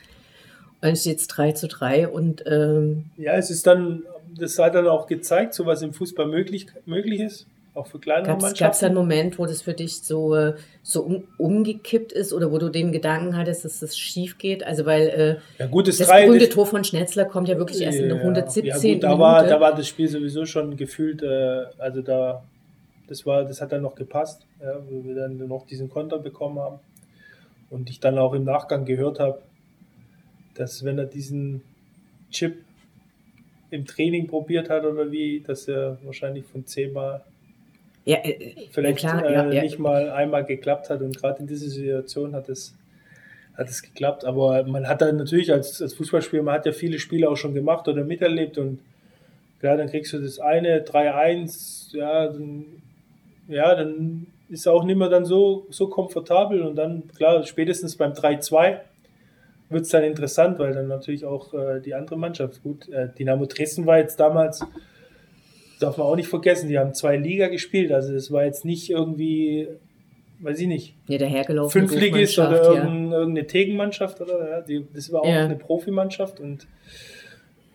dann 0.81 0.97
steht 0.97 1.19
es 1.19 1.27
3 1.27 1.53
zu 1.53 1.69
3. 1.69 2.09
Und, 2.09 2.45
ähm, 2.47 3.07
ja, 3.17 3.35
es 3.35 3.51
ist 3.51 3.67
dann, 3.67 4.05
das 4.39 4.59
hat 4.59 4.75
dann 4.75 4.87
auch 4.87 5.07
gezeigt, 5.07 5.55
so 5.55 5.67
was 5.67 5.83
im 5.83 5.93
Fußball 5.93 6.27
möglich, 6.27 6.67
möglich 6.87 7.21
ist 7.21 7.47
auch 7.75 7.87
für 7.87 7.99
kleinere 7.99 8.27
gab's, 8.27 8.43
Mannschaften. 8.43 8.65
Gab 8.65 8.73
es 8.75 8.83
einen 8.83 8.95
Moment, 8.95 9.39
wo 9.39 9.47
das 9.47 9.63
für 9.63 9.73
dich 9.73 10.03
so, 10.03 10.53
so 10.83 11.03
um, 11.03 11.25
umgekippt 11.39 12.13
ist 12.13 12.33
oder 12.33 12.53
wo 12.53 12.59
du 12.59 12.69
den 12.69 12.93
Gedanken 12.93 13.37
hattest, 13.37 13.65
dass 13.65 13.81
das 13.81 13.97
schief 13.97 14.37
geht? 14.37 14.65
Also 14.65 14.85
weil 14.85 15.09
äh, 15.09 15.63
ja, 15.63 15.67
gut, 15.69 15.89
das, 15.89 15.97
das 15.97 16.09
berühmte 16.09 16.49
Tor 16.49 16.67
von 16.67 16.85
Schnetzler 16.85 17.25
kommt 17.25 17.49
ja 17.49 17.57
wirklich 17.57 17.81
erst 17.81 17.99
in 17.99 18.09
der 18.09 18.19
117. 18.19 18.65
Ja, 18.65 18.95
gut, 18.95 19.03
da. 19.03 19.19
War, 19.19 19.47
da 19.47 19.61
war 19.61 19.75
das 19.75 19.89
Spiel 19.89 20.09
sowieso 20.09 20.45
schon 20.45 20.77
gefühlt, 20.77 21.23
äh, 21.23 21.65
also 21.79 22.03
da, 22.03 22.45
das, 23.09 23.25
war, 23.25 23.45
das 23.45 23.61
hat 23.63 23.73
dann 23.73 23.83
noch 23.83 23.95
gepasst, 23.95 24.47
ja, 24.61 24.79
wo 24.91 25.05
wir 25.05 25.15
dann 25.15 25.39
noch 25.49 25.67
diesen 25.67 25.89
Konter 25.89 26.19
bekommen 26.19 26.59
haben. 26.59 26.79
Und 27.71 27.89
ich 27.89 28.01
dann 28.01 28.19
auch 28.19 28.35
im 28.35 28.45
Nachgang 28.45 28.85
gehört 28.85 29.19
habe, 29.19 29.41
dass 30.55 30.85
wenn 30.85 30.99
er 30.99 31.07
diesen 31.07 31.63
Chip 32.31 32.57
im 33.71 33.87
Training 33.87 34.27
probiert 34.27 34.69
hat 34.69 34.85
oder 34.85 35.11
wie, 35.11 35.41
dass 35.41 35.67
er 35.69 35.97
wahrscheinlich 36.05 36.45
von 36.45 36.67
zehnmal 36.67 37.25
ja, 38.05 38.19
äh, 38.19 38.69
vielleicht 38.71 38.99
klar, 38.99 39.25
äh, 39.25 39.33
ja, 39.33 39.51
ja. 39.51 39.63
nicht 39.63 39.79
mal 39.79 40.11
einmal 40.11 40.45
geklappt 40.45 40.91
hat. 40.91 41.01
Und 41.03 41.17
gerade 41.17 41.41
in 41.41 41.47
dieser 41.47 41.69
Situation 41.69 42.35
hat 42.35 42.49
es, 42.49 42.75
hat 43.57 43.69
es 43.69 43.83
geklappt. 43.83 44.25
Aber 44.25 44.65
man 44.65 44.89
hat 44.89 45.03
dann 45.03 45.17
natürlich 45.17 45.53
als, 45.53 45.81
als 45.81 45.95
Fußballspieler, 45.95 46.43
man 46.43 46.55
hat 46.55 46.67
ja 46.67 46.73
viele 46.73 46.99
Spiele 46.99 47.29
auch 47.29 47.37
schon 47.37 47.55
gemacht 47.55 47.87
oder 47.89 48.05
miterlebt. 48.05 48.59
Und 48.59 48.81
klar, 49.61 49.77
dann 49.77 49.89
kriegst 49.89 50.13
du 50.13 50.19
das 50.19 50.41
eine 50.41 50.85
3-1, 50.85 51.97
ja, 51.97 52.27
dann, 52.27 52.65
ja, 53.49 53.75
dann 53.75 54.27
ist 54.49 54.67
auch 54.67 54.85
nicht 54.85 54.97
mehr 54.97 55.09
dann 55.09 55.25
so, 55.25 55.67
so 55.71 55.89
komfortabel. 55.89 56.63
Und 56.63 56.77
dann, 56.77 57.09
klar, 57.17 57.45
spätestens 57.45 57.97
beim 57.97 58.13
3-2 58.13 58.81
wird 59.71 59.85
es 59.85 59.91
dann 59.91 60.03
interessant, 60.03 60.59
weil 60.59 60.75
dann 60.75 60.89
natürlich 60.89 61.25
auch 61.25 61.55
äh, 61.55 61.81
die 61.81 61.95
andere 61.95 62.19
Mannschaft, 62.19 62.63
gut, 62.63 62.89
äh, 62.89 63.09
Dynamo 63.17 63.47
Dresden 63.47 63.87
war 63.87 63.99
jetzt 63.99 64.19
damals 64.21 64.61
darf 65.83 65.97
man 65.99 66.07
auch 66.07 66.17
nicht 66.17 66.29
vergessen, 66.29 66.69
die 66.69 66.79
haben 66.79 66.95
zwei 66.95 67.17
Liga 67.17 67.49
gespielt. 67.49 67.93
Also 67.93 68.15
es 68.15 68.31
war 68.31 68.45
jetzt 68.45 68.65
nicht 68.65 68.91
irgendwie, 68.91 69.69
weiß 70.41 70.61
ich 70.61 70.67
nicht, 70.67 70.95
ja, 71.07 71.19
dahergelaufen. 71.19 71.89
Fünftligist 71.89 72.39
oder 72.39 72.75
ja. 72.75 72.85
irgendeine 72.85 73.47
Tegenmannschaft 73.47 74.21
oder 74.21 74.51
ja, 74.51 74.61
die, 74.61 74.87
das 74.93 75.13
war 75.13 75.23
auch 75.23 75.29
ja. 75.29 75.45
eine 75.45 75.57
Profimannschaft 75.57 76.41
und 76.41 76.67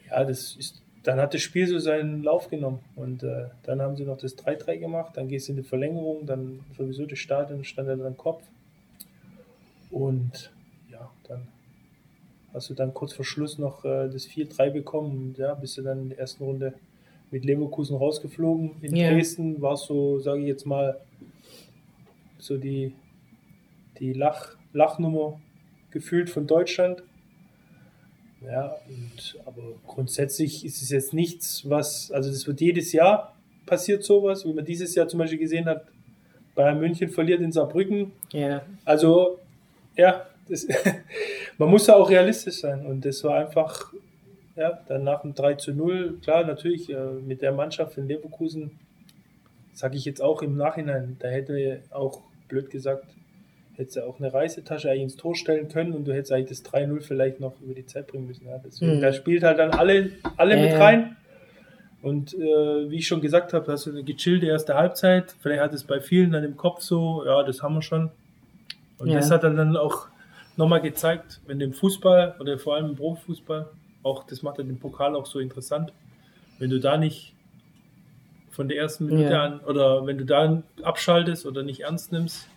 ja, 0.09 0.23
das 0.23 0.55
ist, 0.55 0.81
dann 1.03 1.19
hat 1.19 1.33
das 1.33 1.41
Spiel 1.41 1.67
so 1.67 1.79
seinen 1.79 2.23
Lauf 2.23 2.49
genommen 2.49 2.79
und 2.95 3.23
äh, 3.23 3.45
dann 3.63 3.81
haben 3.81 3.95
sie 3.95 4.03
noch 4.03 4.17
das 4.17 4.37
3-3 4.37 4.77
gemacht, 4.77 5.15
dann 5.15 5.27
gehst 5.27 5.47
du 5.47 5.53
in 5.53 5.57
die 5.57 5.63
Verlängerung, 5.63 6.25
dann 6.25 6.59
sowieso 6.77 7.05
das 7.05 7.19
Stadion 7.19 7.63
stand 7.63 7.87
ja 7.87 7.95
dran 7.95 8.17
Kopf 8.17 8.43
und 9.89 10.51
ja, 10.91 11.09
dann 11.27 11.47
hast 12.53 12.69
du 12.69 12.73
dann 12.73 12.93
kurz 12.93 13.13
vor 13.13 13.25
Schluss 13.25 13.57
noch 13.57 13.85
äh, 13.85 14.09
das 14.09 14.27
4-3 14.27 14.71
bekommen 14.71 15.11
und 15.17 15.37
ja, 15.37 15.53
bist 15.53 15.77
du 15.77 15.81
dann 15.81 16.03
in 16.03 16.09
der 16.09 16.19
ersten 16.19 16.43
Runde 16.43 16.73
mit 17.31 17.45
Leverkusen 17.45 17.97
rausgeflogen. 17.97 18.71
In 18.81 18.95
yeah. 18.95 19.11
Dresden 19.11 19.61
war 19.61 19.73
es 19.73 19.83
so, 19.83 20.19
sage 20.19 20.41
ich 20.41 20.47
jetzt 20.47 20.65
mal, 20.65 20.99
so 22.37 22.57
die, 22.57 22.93
die 23.99 24.13
Lach, 24.13 24.55
Lachnummer 24.73 25.39
gefühlt 25.91 26.29
von 26.29 26.47
Deutschland. 26.47 27.03
Ja, 28.45 28.75
und, 28.87 29.39
aber 29.45 29.63
grundsätzlich 29.85 30.63
ist 30.63 30.81
es 30.81 30.89
jetzt 30.89 31.13
nichts, 31.13 31.67
was, 31.67 32.11
also 32.11 32.29
das 32.29 32.45
wird 32.47 32.61
jedes 32.61 32.93
Jahr 32.93 33.33
passiert 33.67 34.03
sowas, 34.03 34.43
wie 34.45 34.53
man 34.53 34.65
dieses 34.65 34.95
Jahr 34.95 35.07
zum 35.07 35.19
Beispiel 35.19 35.37
gesehen 35.37 35.65
hat, 35.65 35.85
Bayern 36.55 36.79
München 36.79 37.09
verliert 37.09 37.41
in 37.41 37.51
Saarbrücken. 37.51 38.11
Ja. 38.31 38.63
Also, 38.83 39.39
ja, 39.95 40.25
das, 40.49 40.67
man 41.59 41.69
muss 41.69 41.85
ja 41.85 41.95
auch 41.95 42.09
realistisch 42.09 42.61
sein 42.61 42.83
und 42.85 43.05
das 43.05 43.23
war 43.23 43.35
einfach 43.35 43.93
ja, 44.57 44.79
dann 44.87 45.03
nach 45.03 45.21
dem 45.21 45.33
3 45.33 45.53
zu 45.55 45.71
0, 45.73 46.17
klar, 46.21 46.43
natürlich 46.45 46.89
äh, 46.89 46.95
mit 47.25 47.41
der 47.41 47.51
Mannschaft 47.53 47.97
in 47.97 48.07
Leverkusen, 48.07 48.71
sage 49.73 49.95
ich 49.95 50.05
jetzt 50.05 50.21
auch 50.21 50.41
im 50.41 50.57
Nachhinein, 50.57 51.15
da 51.19 51.27
hätte 51.27 51.81
auch, 51.91 52.21
blöd 52.49 52.69
gesagt, 52.69 53.05
hättest 53.75 53.97
du 53.97 54.07
auch 54.07 54.19
eine 54.19 54.33
Reisetasche 54.33 54.89
eigentlich 54.89 55.03
ins 55.03 55.15
Tor 55.17 55.35
stellen 55.35 55.69
können 55.69 55.93
und 55.93 56.05
du 56.07 56.13
hättest 56.13 56.31
eigentlich 56.31 56.59
das 56.61 56.65
3-0 56.73 57.01
vielleicht 57.01 57.39
noch 57.39 57.53
über 57.61 57.75
die 57.75 57.85
Zeit 57.85 58.07
bringen 58.07 58.25
müssen. 58.25 58.47
Ja. 58.47 58.57
Deswegen, 58.65 58.97
Mhm. 58.97 59.01
da 59.01 59.13
spielt 59.13 59.43
halt 59.43 59.59
dann 59.59 59.69
alle, 59.71 60.11
alle 60.37 60.55
Ja, 60.55 60.61
mit 60.63 60.71
ja. 60.71 60.79
rein. 60.79 61.15
Und 62.01 62.33
äh, 62.33 62.89
wie 62.89 62.97
ich 62.97 63.07
schon 63.07 63.21
gesagt 63.21 63.53
habe, 63.53 63.71
hast 63.71 63.85
du 63.85 63.91
eine 63.91 64.03
gechillte 64.03 64.45
erste 64.47 64.75
Halbzeit. 64.75 65.35
Vielleicht 65.41 65.61
hat 65.61 65.73
es 65.73 65.83
bei 65.83 65.99
vielen 65.99 66.31
dann 66.31 66.43
im 66.43 66.55
Kopf 66.57 66.81
so, 66.81 67.23
ja, 67.25 67.43
das 67.43 67.61
haben 67.61 67.75
wir 67.75 67.81
schon. 67.81 68.09
Und 68.97 69.09
Ja. 69.09 69.15
das 69.17 69.29
hat 69.29 69.43
dann 69.43 69.75
auch 69.77 70.07
nochmal 70.55 70.81
gezeigt, 70.81 71.39
wenn 71.45 71.59
du 71.59 71.65
im 71.65 71.73
Fußball 71.73 72.35
oder 72.39 72.57
vor 72.57 72.75
allem 72.75 72.91
im 72.91 72.95
Profifußball, 72.95 73.67
auch 74.03 74.23
das 74.25 74.41
macht 74.43 74.57
ja 74.57 74.63
den 74.63 74.79
Pokal 74.79 75.15
auch 75.15 75.25
so 75.25 75.39
interessant, 75.39 75.91
wenn 76.59 76.69
du 76.69 76.79
da 76.79 76.97
nicht 76.97 77.33
von 78.51 78.67
der 78.67 78.77
ersten 78.77 79.05
Minute 79.05 79.31
Ja. 79.31 79.43
an 79.43 79.59
oder 79.61 80.05
wenn 80.07 80.17
du 80.17 80.25
da 80.25 80.63
abschaltest 80.81 81.45
oder 81.45 81.63
nicht 81.63 81.81
ernst 81.81 82.11
nimmst, 82.11 82.47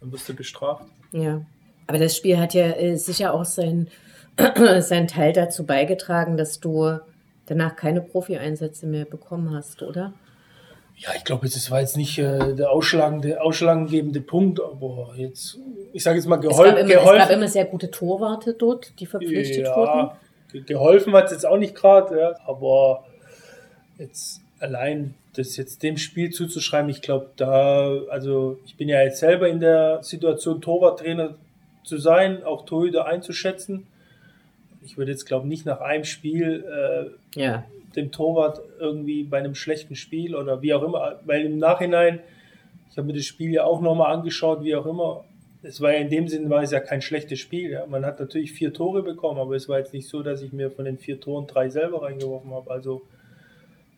dann 0.00 0.12
wirst 0.12 0.28
du 0.28 0.34
bestraft. 0.34 0.84
Ja. 1.12 1.42
Aber 1.86 1.98
das 1.98 2.16
Spiel 2.16 2.38
hat 2.38 2.54
ja 2.54 2.66
äh, 2.70 2.96
sicher 2.96 3.34
auch 3.34 3.44
sein, 3.44 3.88
seinen 4.80 5.08
Teil 5.08 5.32
dazu 5.32 5.64
beigetragen, 5.66 6.36
dass 6.36 6.60
du 6.60 6.98
danach 7.46 7.76
keine 7.76 8.00
Profi-Einsätze 8.00 8.86
mehr 8.86 9.04
bekommen 9.04 9.54
hast, 9.54 9.82
oder? 9.82 10.12
Ja, 10.96 11.10
ich 11.14 11.24
glaube, 11.24 11.46
das 11.46 11.70
war 11.70 11.80
jetzt 11.80 11.96
nicht 11.98 12.18
äh, 12.18 12.54
der 12.54 12.70
ausschlagende, 12.70 13.40
ausschlaggebende 13.42 14.20
Punkt, 14.22 14.60
aber 14.62 15.12
jetzt, 15.16 15.58
ich 15.92 16.02
sage 16.02 16.16
jetzt 16.16 16.26
mal, 16.26 16.38
Es 16.44 16.56
gab, 16.56 16.66
immer, 16.66 16.78
es 16.80 16.88
gab 16.90 17.02
geholfen. 17.04 17.30
immer 17.32 17.48
sehr 17.48 17.66
gute 17.66 17.90
Torwarte 17.90 18.54
dort, 18.54 18.98
die 18.98 19.04
verpflichtet 19.06 19.66
wurden. 19.66 19.98
Ja, 19.98 20.04
ge- 20.06 20.16
geholfen 20.52 21.12
hat 21.14 21.26
es 21.26 21.32
jetzt 21.32 21.46
auch 21.46 21.58
nicht 21.58 21.74
gerade, 21.74 22.18
ja, 22.18 22.34
aber 22.46 23.04
jetzt 23.98 24.40
allein 24.60 25.14
das 25.34 25.56
jetzt 25.56 25.82
dem 25.82 25.96
Spiel 25.98 26.30
zuzuschreiben, 26.30 26.88
ich 26.90 27.02
glaube, 27.02 27.30
da, 27.36 27.90
also 28.08 28.58
ich 28.64 28.76
bin 28.76 28.88
ja 28.88 29.02
jetzt 29.02 29.18
selber 29.20 29.48
in 29.48 29.60
der 29.60 30.02
Situation, 30.02 30.60
Torwarttrainer 30.62 31.34
zu 31.84 31.98
sein, 31.98 32.42
auch 32.42 32.64
Torhüter 32.64 33.06
einzuschätzen. 33.06 33.86
Ich 34.84 34.96
würde 34.96 35.10
jetzt, 35.10 35.26
glaube 35.26 35.46
nicht 35.46 35.66
nach 35.66 35.80
einem 35.80 36.04
Spiel 36.04 36.64
äh, 37.34 37.40
Ja. 37.40 37.64
dem 37.94 38.12
Torwart 38.12 38.60
irgendwie 38.78 39.24
bei 39.24 39.38
einem 39.38 39.54
schlechten 39.54 39.94
Spiel 39.94 40.34
oder 40.34 40.62
wie 40.62 40.72
auch 40.74 40.82
immer, 40.82 41.20
weil 41.24 41.44
im 41.44 41.58
Nachhinein, 41.58 42.20
ich 42.90 42.96
habe 42.96 43.06
mir 43.08 43.14
das 43.14 43.24
Spiel 43.24 43.50
ja 43.52 43.64
auch 43.64 43.80
nochmal 43.80 44.14
angeschaut, 44.14 44.62
wie 44.62 44.74
auch 44.74 44.86
immer, 44.86 45.24
es 45.66 45.80
war 45.80 45.92
ja 45.92 45.98
in 45.98 46.08
dem 46.08 46.28
Sinne 46.28 46.48
war 46.48 46.62
es 46.62 46.70
ja 46.70 46.80
kein 46.80 47.02
schlechtes 47.02 47.40
Spiel. 47.40 47.70
Ja. 47.70 47.86
Man 47.86 48.04
hat 48.06 48.20
natürlich 48.20 48.52
vier 48.52 48.72
Tore 48.72 49.02
bekommen, 49.02 49.40
aber 49.40 49.56
es 49.56 49.68
war 49.68 49.78
jetzt 49.78 49.92
nicht 49.92 50.08
so, 50.08 50.22
dass 50.22 50.42
ich 50.42 50.52
mir 50.52 50.70
von 50.70 50.84
den 50.84 50.98
vier 50.98 51.20
Toren 51.20 51.46
drei 51.46 51.68
selber 51.68 52.02
reingeworfen 52.02 52.52
habe. 52.52 52.70
Also 52.70 53.02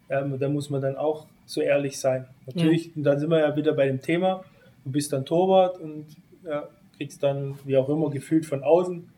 ja, 0.09 0.23
da 0.23 0.49
muss 0.49 0.71
man 0.71 0.81
dann 0.81 0.97
auch 0.97 1.27
so 1.45 1.61
ehrlich 1.61 1.99
sein. 1.99 2.27
Natürlich, 2.47 2.97
und 2.97 3.05
dann 3.05 3.19
sind 3.19 3.31
wir 3.31 3.41
ja 3.41 3.55
wieder 3.55 3.75
bei 3.75 3.87
dem 3.87 4.01
Thema, 4.01 4.45
du 4.85 4.91
bist 4.91 5.13
dann 5.13 5.27
Torwart 5.27 5.79
und 5.79 6.07
ja, 6.45 6.69
kriegst 6.97 7.23
dann, 7.23 7.59
wie 7.65 7.77
auch 7.77 7.89
immer, 7.89 8.11
gefühlt 8.11 8.47
von 8.47 8.63
außen. 8.63 9.09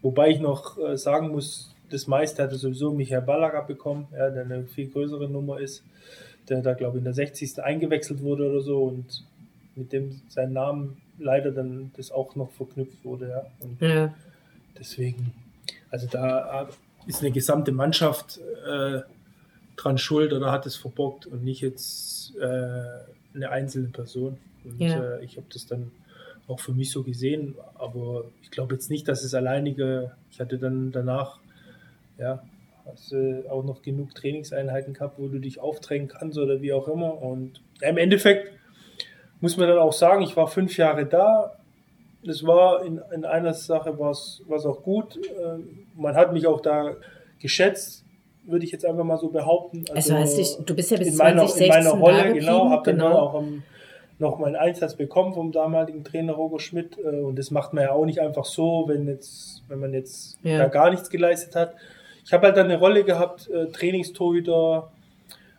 Wobei 0.00 0.30
ich 0.30 0.40
noch 0.40 0.78
äh, 0.78 0.96
sagen 0.96 1.28
muss, 1.28 1.74
das 1.90 2.06
meiste 2.06 2.42
hatte 2.42 2.56
sowieso 2.56 2.92
Michael 2.92 3.22
Ballack 3.22 3.54
abbekommen, 3.54 4.06
ja, 4.12 4.30
der 4.30 4.44
eine 4.44 4.64
viel 4.64 4.88
größere 4.88 5.28
Nummer 5.28 5.60
ist, 5.60 5.84
der 6.48 6.62
da, 6.62 6.72
glaube 6.72 6.96
ich, 6.96 7.00
in 7.00 7.04
der 7.04 7.12
60. 7.12 7.62
eingewechselt 7.62 8.22
wurde 8.22 8.48
oder 8.48 8.62
so 8.62 8.84
und 8.84 9.24
mit 9.76 9.92
dem 9.92 10.22
sein 10.28 10.52
Namen 10.52 11.01
leider 11.18 11.50
dann 11.50 11.92
das 11.96 12.10
auch 12.10 12.34
noch 12.36 12.50
verknüpft 12.52 13.04
wurde. 13.04 13.28
Ja. 13.28 13.46
Und 13.60 13.80
Ja. 13.80 14.14
deswegen, 14.78 15.32
also 15.90 16.06
da 16.10 16.68
ist 17.06 17.20
eine 17.20 17.30
gesamte 17.32 17.72
Mannschaft 17.72 18.38
äh, 18.66 19.00
dran 19.76 19.98
schuld 19.98 20.32
oder 20.32 20.52
hat 20.52 20.66
es 20.66 20.76
verbockt 20.76 21.26
und 21.26 21.44
nicht 21.44 21.60
jetzt 21.60 22.36
äh, 22.36 22.44
eine 23.34 23.50
einzelne 23.50 23.88
Person. 23.88 24.38
Und 24.64 24.80
Ja. 24.80 25.16
äh, 25.16 25.24
ich 25.24 25.36
habe 25.36 25.46
das 25.52 25.66
dann 25.66 25.90
auch 26.48 26.60
für 26.60 26.72
mich 26.72 26.90
so 26.90 27.02
gesehen, 27.02 27.54
aber 27.74 28.24
ich 28.42 28.50
glaube 28.50 28.74
jetzt 28.74 28.90
nicht, 28.90 29.08
dass 29.08 29.22
es 29.24 29.34
alleinige, 29.34 30.12
ich 30.30 30.40
hatte 30.40 30.58
dann 30.58 30.92
danach, 30.92 31.38
ja, 32.18 32.42
hast 32.84 33.12
du 33.12 33.44
auch 33.48 33.64
noch 33.64 33.82
genug 33.82 34.14
Trainingseinheiten 34.14 34.92
gehabt, 34.94 35.18
wo 35.18 35.28
du 35.28 35.38
dich 35.38 35.60
aufdrängen 35.60 36.08
kannst 36.08 36.36
oder 36.38 36.60
wie 36.60 36.72
auch 36.72 36.88
immer. 36.88 37.22
Und 37.22 37.60
im 37.80 37.96
Endeffekt 37.96 38.50
muss 39.42 39.56
man 39.58 39.68
dann 39.68 39.78
auch 39.78 39.92
sagen, 39.92 40.22
ich 40.22 40.36
war 40.36 40.46
fünf 40.48 40.76
Jahre 40.78 41.04
da. 41.04 41.52
Das 42.24 42.46
war 42.46 42.84
in, 42.84 43.00
in 43.12 43.24
einer 43.24 43.52
Sache 43.52 43.98
was 43.98 44.42
was 44.48 44.64
auch 44.64 44.82
gut. 44.82 45.18
Ähm, 45.44 45.86
Man 45.96 46.14
hat 46.14 46.32
mich 46.32 46.46
auch 46.46 46.60
da 46.60 46.94
geschätzt, 47.40 48.04
würde 48.46 48.64
ich 48.64 48.70
jetzt 48.72 48.86
einfach 48.86 49.04
mal 49.04 49.18
so 49.18 49.28
behaupten. 49.28 49.84
Also 49.94 50.14
hast 50.14 50.38
dich, 50.38 50.56
du 50.64 50.74
bist 50.74 50.90
ja 50.92 50.96
bis 50.98 51.08
in 51.08 51.16
meiner, 51.16 51.46
2016 51.46 51.64
in 51.64 51.84
meiner 51.84 51.90
Rolle, 52.00 52.32
genau, 52.32 52.70
habe 52.70 52.84
dann 52.84 52.98
genau. 52.98 53.18
auch 53.18 53.34
am, 53.34 53.62
noch 54.20 54.38
meinen 54.38 54.54
Einsatz 54.56 54.94
bekommen 54.94 55.34
vom 55.34 55.50
damaligen 55.50 56.04
Trainer 56.04 56.34
Roger 56.34 56.60
Schmidt. 56.60 56.96
äh, 56.98 57.20
Und 57.20 57.36
das 57.36 57.50
macht 57.50 57.72
man 57.72 57.84
ja 57.84 57.90
auch 57.92 58.04
nicht 58.04 58.20
einfach 58.20 58.44
so, 58.44 58.84
wenn 58.86 59.08
jetzt, 59.08 59.62
wenn 59.68 59.80
man 59.80 59.92
jetzt 59.92 60.38
Ja. 60.44 60.58
da 60.58 60.68
gar 60.68 60.90
nichts 60.90 61.10
geleistet 61.10 61.56
hat. 61.56 61.74
Ich 62.24 62.32
habe 62.32 62.46
halt 62.46 62.56
dann 62.56 62.66
eine 62.66 62.78
Rolle 62.78 63.02
gehabt, 63.02 63.50
äh, 63.50 63.66
Trainingstorhüter 63.66 64.92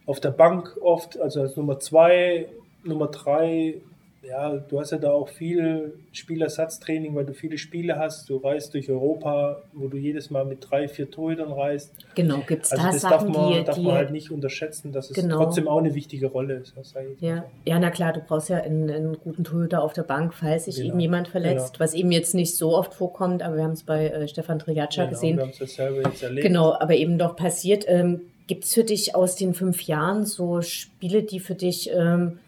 auf 0.06 0.20
der 0.22 0.32
Bank 0.32 0.78
oft, 0.82 1.20
also 1.20 1.42
als 1.42 1.58
Nummer 1.58 1.80
zwei, 1.80 2.48
Nummer 2.84 3.08
drei. 3.08 3.82
Ja, 4.26 4.52
du 4.56 4.80
hast 4.80 4.92
ja 4.92 4.98
da 4.98 5.12
auch 5.12 5.28
viel 5.28 5.96
Spielersatztraining, 6.14 7.14
weil 7.14 7.26
du 7.26 7.34
viele 7.34 7.58
Spiele 7.58 7.98
hast. 8.00 8.30
Du 8.30 8.38
reist 8.38 8.74
durch 8.74 8.90
Europa, 8.90 9.62
wo 9.74 9.90
du 9.90 9.98
jedes 9.98 10.30
Mal 10.30 10.46
mit 10.46 10.60
drei, 10.62 10.88
vier 10.88 11.12
Torhütern 11.12 11.52
reist. 11.52 11.92
Genau, 12.16 12.38
gibt 12.48 12.64
es 12.64 12.72
Also 12.72 12.86
da 12.86 12.92
das 12.94 13.02
darf 13.02 13.12
Sachen, 13.22 13.32
man, 13.34 13.52
die, 13.60 13.64
darf 13.66 13.78
man 13.80 13.96
halt 13.96 14.12
nicht 14.12 14.32
unterschätzen, 14.32 14.94
dass 14.94 15.10
es 15.10 15.16
Genau. 15.18 15.44
trotzdem 15.44 15.68
auch 15.68 15.80
eine 15.80 15.94
wichtige 15.94 16.28
Rolle 16.28 16.54
ist. 16.56 16.74
Ja. 17.20 17.36
so. 17.38 17.44
ja, 17.66 17.80
na 17.80 17.90
klar, 17.90 18.14
du 18.14 18.22
brauchst 18.22 18.48
ja 18.48 18.62
einen, 18.62 18.90
einen 18.90 19.18
guten 19.22 19.44
Torhüter 19.44 19.84
auf 19.84 19.92
der 19.92 20.04
Bank, 20.04 20.34
falls 20.34 20.66
sich 20.66 20.78
Genau. 20.78 20.88
eben 20.92 21.00
jemand 21.02 21.28
verletzt, 21.28 21.82
was 21.82 21.94
eben 21.94 22.14
jetzt 22.14 22.34
nicht 22.34 22.56
so 22.56 22.78
oft 22.78 22.94
vorkommt, 22.94 23.44
aber 23.44 23.58
wir 23.58 23.64
haben 23.64 23.72
es 23.72 23.84
bei 23.84 24.08
äh, 24.08 24.28
Stefan 24.30 24.58
Trigatscha 24.60 25.02
Genau, 25.04 25.10
gesehen. 25.16 25.36
Wir 25.36 25.44
haben 25.44 25.50
es 25.52 25.60
ja 25.60 25.68
selber 25.68 26.02
jetzt 26.10 26.24
erlebt. 26.24 26.48
Genau, 26.48 26.72
aber 26.74 26.94
eben 26.96 27.18
doch 27.18 27.36
passiert. 27.36 27.84
Ähm, 27.90 28.22
Gibt 28.48 28.64
es 28.66 28.74
für 28.74 28.84
dich 28.84 29.16
aus 29.16 29.36
den 29.36 29.54
fünf 29.54 29.82
Jahren 29.84 30.26
so 30.26 30.62
Spiele, 30.62 31.24
die 31.24 31.40
für 31.40 31.56
dich 31.56 31.90
ähm, 31.94 32.40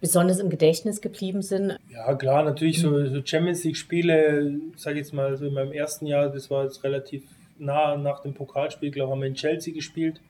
besonders 0.00 0.38
im 0.38 0.50
Gedächtnis 0.50 1.00
geblieben 1.00 1.42
sind? 1.42 1.78
Ja, 1.92 2.14
klar, 2.14 2.42
natürlich 2.42 2.80
so, 2.80 3.06
so 3.06 3.20
Champions 3.24 3.64
League-Spiele, 3.64 4.60
sage 4.76 4.98
ich 4.98 5.06
jetzt 5.06 5.12
mal, 5.12 5.36
so 5.36 5.46
in 5.46 5.54
meinem 5.54 5.72
ersten 5.72 6.06
Jahr, 6.06 6.28
das 6.28 6.50
war 6.50 6.64
jetzt 6.64 6.82
relativ 6.84 7.22
nah 7.58 7.96
nach 7.96 8.20
dem 8.20 8.34
Pokalspiel, 8.34 8.90
glaube 8.90 9.10
ich, 9.10 9.12
haben 9.12 9.20
wir 9.20 9.28
in 9.28 9.34
Chelsea 9.34 9.74
gespielt. 9.74 10.20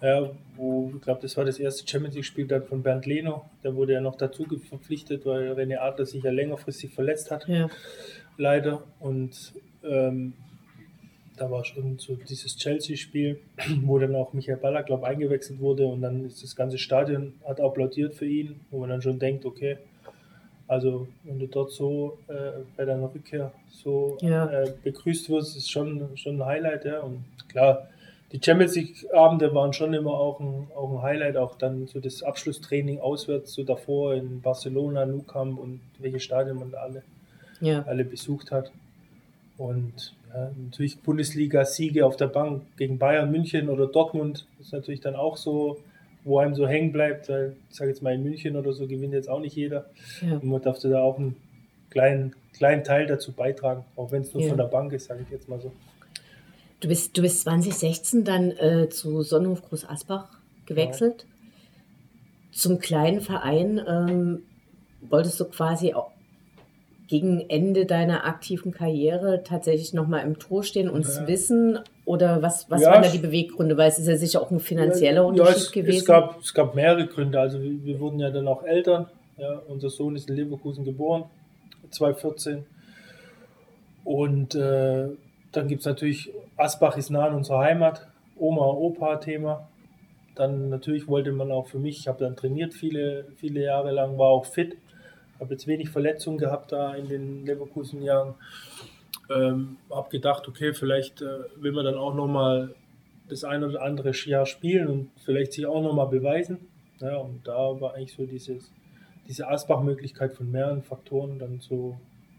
Ja, 0.00 0.30
wo, 0.54 0.92
ich 0.94 1.02
glaube, 1.02 1.20
das 1.22 1.36
war 1.36 1.44
das 1.44 1.58
erste 1.58 1.88
Champions 1.88 2.14
League-Spiel 2.14 2.46
dann 2.46 2.62
von 2.62 2.82
Bernd 2.82 3.06
Leno. 3.06 3.44
Der 3.64 3.74
wurde 3.74 3.94
ja 3.94 4.00
noch 4.00 4.14
dazu 4.14 4.46
verpflichtet, 4.68 5.26
weil 5.26 5.52
René 5.52 5.78
Adler 5.78 6.06
sich 6.06 6.22
ja 6.22 6.30
längerfristig 6.30 6.92
verletzt 6.92 7.32
hat. 7.32 7.48
Ja, 7.48 7.68
leider. 8.36 8.84
Und 9.00 9.54
ähm, 9.82 10.34
da 11.38 11.50
war 11.50 11.64
schon 11.64 11.98
so 11.98 12.14
dieses 12.14 12.56
Chelsea-Spiel, 12.56 13.38
wo 13.82 13.98
dann 13.98 14.14
auch 14.14 14.32
Michael 14.32 14.58
Ballack, 14.58 14.86
glaube 14.86 15.02
ich, 15.02 15.08
eingewechselt 15.08 15.60
wurde 15.60 15.86
und 15.86 16.02
dann 16.02 16.26
ist 16.26 16.42
das 16.42 16.56
ganze 16.56 16.78
Stadion 16.78 17.34
hat 17.46 17.60
applaudiert 17.60 18.14
für 18.14 18.26
ihn, 18.26 18.60
wo 18.70 18.80
man 18.80 18.90
dann 18.90 19.02
schon 19.02 19.18
denkt, 19.18 19.44
okay, 19.44 19.78
also 20.66 21.08
wenn 21.24 21.38
du 21.38 21.46
dort 21.46 21.72
so 21.72 22.18
äh, 22.28 22.60
bei 22.76 22.84
deiner 22.84 23.12
Rückkehr 23.12 23.52
so 23.70 24.18
Ja. 24.20 24.46
äh, 24.46 24.72
begrüßt 24.82 25.30
wirst, 25.30 25.56
ist 25.56 25.70
schon, 25.70 26.16
schon 26.16 26.40
ein 26.40 26.46
Highlight, 26.46 26.84
ja. 26.84 27.00
Und 27.00 27.24
klar, 27.48 27.88
die 28.32 28.40
Champions 28.44 28.76
League-Abende 28.76 29.54
waren 29.54 29.72
schon 29.72 29.94
immer 29.94 30.12
auch 30.12 30.40
ein, 30.40 30.68
auch 30.76 30.90
ein 30.90 31.02
Highlight, 31.02 31.38
auch 31.38 31.54
dann 31.56 31.86
so 31.86 32.00
das 32.00 32.22
Abschlusstraining 32.22 33.00
auswärts, 33.00 33.54
so 33.54 33.64
davor 33.64 34.14
in 34.14 34.42
Barcelona, 34.42 35.06
Nou 35.06 35.22
Camp 35.22 35.58
und 35.58 35.80
welche 35.98 36.20
Stadien 36.20 36.58
man 36.58 36.70
da 36.72 36.78
alle 36.78 37.02
ja, 37.60 37.82
alle 37.86 38.04
besucht 38.04 38.50
hat. 38.50 38.70
Und 39.58 40.14
ja, 40.32 40.50
natürlich 40.56 41.00
Bundesliga-Siege 41.00 42.06
auf 42.06 42.16
der 42.16 42.28
Bank 42.28 42.62
gegen 42.76 42.98
Bayern, 42.98 43.30
München 43.30 43.68
oder 43.68 43.86
Dortmund 43.86 44.46
ist 44.60 44.72
natürlich 44.72 45.00
dann 45.00 45.16
auch 45.16 45.36
so, 45.36 45.78
wo 46.24 46.38
einem 46.38 46.54
so 46.54 46.66
hängen 46.66 46.92
bleibt. 46.92 47.28
Weil, 47.28 47.56
ich 47.68 47.76
sage 47.76 47.90
jetzt 47.90 48.02
mal 48.02 48.14
in 48.14 48.22
München 48.22 48.56
oder 48.56 48.72
so 48.72 48.86
gewinnt 48.86 49.12
jetzt 49.12 49.28
auch 49.28 49.40
nicht 49.40 49.56
jeder. 49.56 49.86
ja. 50.22 50.34
Und 50.36 50.44
man 50.44 50.62
darf 50.62 50.78
da 50.78 51.00
auch 51.02 51.18
einen 51.18 51.36
kleinen, 51.90 52.34
kleinen 52.52 52.84
Teil 52.84 53.06
dazu 53.06 53.32
beitragen, 53.32 53.84
auch 53.96 54.12
wenn 54.12 54.22
es 54.22 54.32
nur 54.32 54.42
Ja. 54.44 54.48
von 54.50 54.58
der 54.58 54.64
Bank 54.66 54.92
ist, 54.92 55.06
sage 55.06 55.22
ich 55.22 55.30
jetzt 55.30 55.48
mal 55.48 55.60
so. 55.60 55.72
Du 56.80 56.86
bist, 56.88 57.16
du 57.18 57.22
bist 57.22 57.40
2016 57.40 58.22
dann 58.24 58.52
äh, 58.52 58.88
zu 58.88 59.22
Sonnenhof 59.22 59.62
Groß 59.68 59.88
Asbach 59.88 60.38
gewechselt. 60.66 61.26
Zum 62.52 62.78
kleinen 62.78 63.20
Verein 63.20 63.80
ähm, 63.86 64.42
wolltest 65.08 65.40
du 65.40 65.46
quasi 65.46 65.94
auch 65.94 66.12
gegen 67.08 67.40
Ende 67.48 67.86
deiner 67.86 68.26
aktiven 68.26 68.70
Karriere 68.70 69.42
tatsächlich 69.42 69.94
nochmal 69.94 70.24
im 70.24 70.38
Tor 70.38 70.62
stehen 70.62 70.90
und 70.90 71.06
es 71.06 71.18
Ja. 71.18 71.26
wissen? 71.26 71.78
Oder 72.04 72.42
was, 72.42 72.70
was 72.70 72.82
Ja, 72.82 72.92
waren 72.92 73.02
da 73.02 73.08
die 73.08 73.18
Beweggründe? 73.18 73.76
Weil 73.76 73.88
es 73.88 73.98
ist 73.98 74.08
ja 74.08 74.16
sicher 74.16 74.42
auch 74.42 74.50
ein 74.50 74.60
finanzieller 74.60 75.22
ja, 75.22 75.22
Unterschied 75.22 75.56
es, 75.56 75.72
gewesen. 75.72 75.98
Es 75.98 76.04
gab, 76.04 76.40
es 76.40 76.54
gab 76.54 76.74
mehrere 76.74 77.06
Gründe. 77.06 77.40
Also 77.40 77.62
wir, 77.62 77.84
wir 77.84 77.98
wurden 77.98 78.20
ja 78.20 78.30
dann 78.30 78.46
auch 78.46 78.62
Eltern. 78.62 79.06
Ja, 79.38 79.62
unser 79.68 79.88
Sohn 79.88 80.16
ist 80.16 80.28
in 80.28 80.36
Leverkusen 80.36 80.84
geboren, 80.84 81.24
2014. 81.90 82.64
Und 84.04 84.54
äh, 84.54 85.08
dann 85.52 85.68
gibt 85.68 85.80
es 85.80 85.86
natürlich, 85.86 86.30
Asbach 86.56 86.96
ist 86.96 87.10
nah 87.10 87.26
an 87.26 87.34
unserer 87.34 87.60
Heimat, 87.60 88.06
Oma, 88.36 88.66
Opa-Thema. 88.66 89.68
Dann 90.34 90.68
natürlich 90.68 91.08
wollte 91.08 91.32
man 91.32 91.50
auch 91.50 91.66
für 91.66 91.78
mich, 91.78 92.00
ich 92.00 92.08
habe 92.08 92.24
dann 92.24 92.36
trainiert 92.36 92.74
viele, 92.74 93.26
viele 93.36 93.62
Jahre 93.62 93.92
lang, 93.92 94.18
war 94.18 94.28
auch 94.28 94.46
fit, 94.46 94.76
habe 95.40 95.52
jetzt 95.52 95.66
wenig 95.66 95.90
Verletzungen 95.90 96.38
gehabt 96.38 96.72
da 96.72 96.94
in 96.94 97.08
den 97.08 97.46
Leverkusen-Jahren. 97.46 98.34
Ähm, 99.30 99.76
habe 99.90 100.08
gedacht, 100.10 100.48
okay, 100.48 100.72
vielleicht 100.72 101.20
äh, 101.20 101.26
will 101.56 101.72
man 101.72 101.84
dann 101.84 101.96
auch 101.96 102.14
nochmal 102.14 102.74
das 103.28 103.44
eine 103.44 103.68
oder 103.68 103.82
andere 103.82 104.12
Jahr 104.12 104.46
spielen 104.46 104.88
und 104.88 105.10
vielleicht 105.24 105.52
sich 105.52 105.66
auch 105.66 105.82
nochmal 105.82 106.08
beweisen. 106.08 106.58
Ja, 107.00 107.16
und 107.16 107.46
da 107.46 107.80
war 107.80 107.94
eigentlich 107.94 108.14
so 108.14 108.26
dieses, 108.26 108.72
diese 109.28 109.48
Asbach-Möglichkeit 109.48 110.32
von 110.32 110.50
mehreren 110.50 110.82
Faktoren 110.82 111.38
dann 111.38 111.60
so 111.60 111.98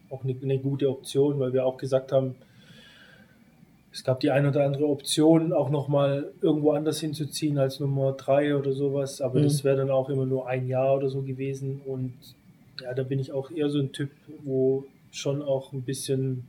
auch 0.09 0.23
eine, 0.23 0.35
eine, 0.41 0.57
gute 0.57 0.89
Option, 0.89 1.39
weil 1.39 1.53
wir 1.53 1.65
auch 1.65 1.77
gesagt 1.77 2.11
haben, 2.11 2.35
es 3.91 4.03
gab 4.03 4.19
die 4.19 4.31
eine 4.31 4.49
oder 4.49 4.65
andere 4.65 4.87
Option, 4.87 5.53
auch 5.53 5.69
nochmal 5.69 6.31
irgendwo 6.41 6.71
anders 6.71 6.99
hinzuziehen 6.99 7.57
als 7.57 7.79
Nummer 7.79 8.13
drei 8.13 8.55
oder 8.55 8.73
sowas, 8.73 9.21
aber 9.21 9.39
mhm. 9.39 9.43
das 9.43 9.63
wäre 9.63 9.77
dann 9.77 9.91
auch 9.91 10.09
immer 10.09 10.25
nur 10.25 10.47
ein 10.47 10.67
Jahr 10.67 10.95
oder 10.95 11.09
so 11.09 11.21
gewesen 11.21 11.81
und 11.85 12.13
ja, 12.81 12.93
da 12.93 13.03
bin 13.03 13.19
ich 13.19 13.31
auch 13.31 13.51
eher 13.51 13.69
so 13.69 13.79
ein 13.79 13.91
Typ, 13.91 14.11
wo 14.43 14.85
schon 15.11 15.41
auch 15.41 15.73
ein 15.73 15.81
bisschen 15.81 16.47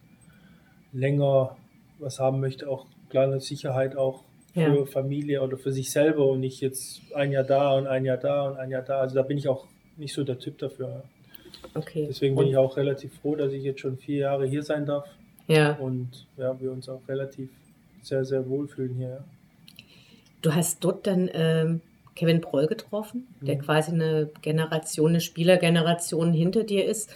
länger 0.93 1.57
was 1.99 2.18
haben 2.18 2.41
möchte, 2.41 2.68
auch 2.68 2.87
kleine 3.11 3.41
Sicherheit 3.41 3.97
auch 3.97 4.24
für 4.53 4.61
ja. 4.61 4.85
Familie 4.87 5.43
oder 5.43 5.57
für 5.57 5.72
sich 5.72 5.91
selber 5.91 6.26
und 6.26 6.41
nicht 6.41 6.61
jetzt 6.61 7.01
ein 7.14 7.31
Jahr 7.31 7.45
da 7.45 7.76
und 7.76 7.87
ein 7.87 8.05
Jahr 8.05 8.16
da 8.16 8.49
und 8.49 8.57
ein 8.57 8.70
Jahr 8.70 8.83
da. 8.83 9.01
Also 9.01 9.14
da 9.14 9.22
bin 9.22 9.39
ich 9.39 9.49
auch 9.49 9.66
nicht 9.97 10.12
so 10.12 10.24
der 10.24 10.39
Typ 10.39 10.59
dafür. 10.59 11.05
Okay. 11.74 12.07
Deswegen 12.09 12.37
bin 12.37 12.49
ich 12.49 12.57
auch 12.57 12.76
relativ 12.76 13.14
froh, 13.20 13.37
dass 13.37 13.53
ich 13.53 13.62
jetzt 13.62 13.81
schon 13.81 13.99
vier 13.99 14.18
Jahre 14.18 14.47
hier 14.47 14.62
sein 14.62 14.87
darf. 14.87 15.07
Ja. 15.47 15.74
Und 15.74 16.26
ja, 16.37 16.59
wir 16.61 16.72
uns 16.72 16.89
auch 16.89 17.01
relativ 17.09 17.51
sehr, 18.03 18.24
sehr 18.24 18.49
wohlfühlen 18.49 18.95
hier. 18.95 19.24
Du 20.43 20.55
hast 20.55 20.83
dort 20.83 21.07
dann 21.07 21.28
ähm, 21.33 21.81
Kevin 22.16 22.40
Proll 22.40 22.66
getroffen, 22.66 23.26
der 23.40 23.56
mhm. 23.56 23.61
quasi 23.61 23.92
eine 23.92 24.30
Generation, 24.42 25.11
eine 25.11 25.20
Spielergeneration 25.20 26.32
hinter 26.32 26.64
dir 26.64 26.84
ist. 26.84 27.11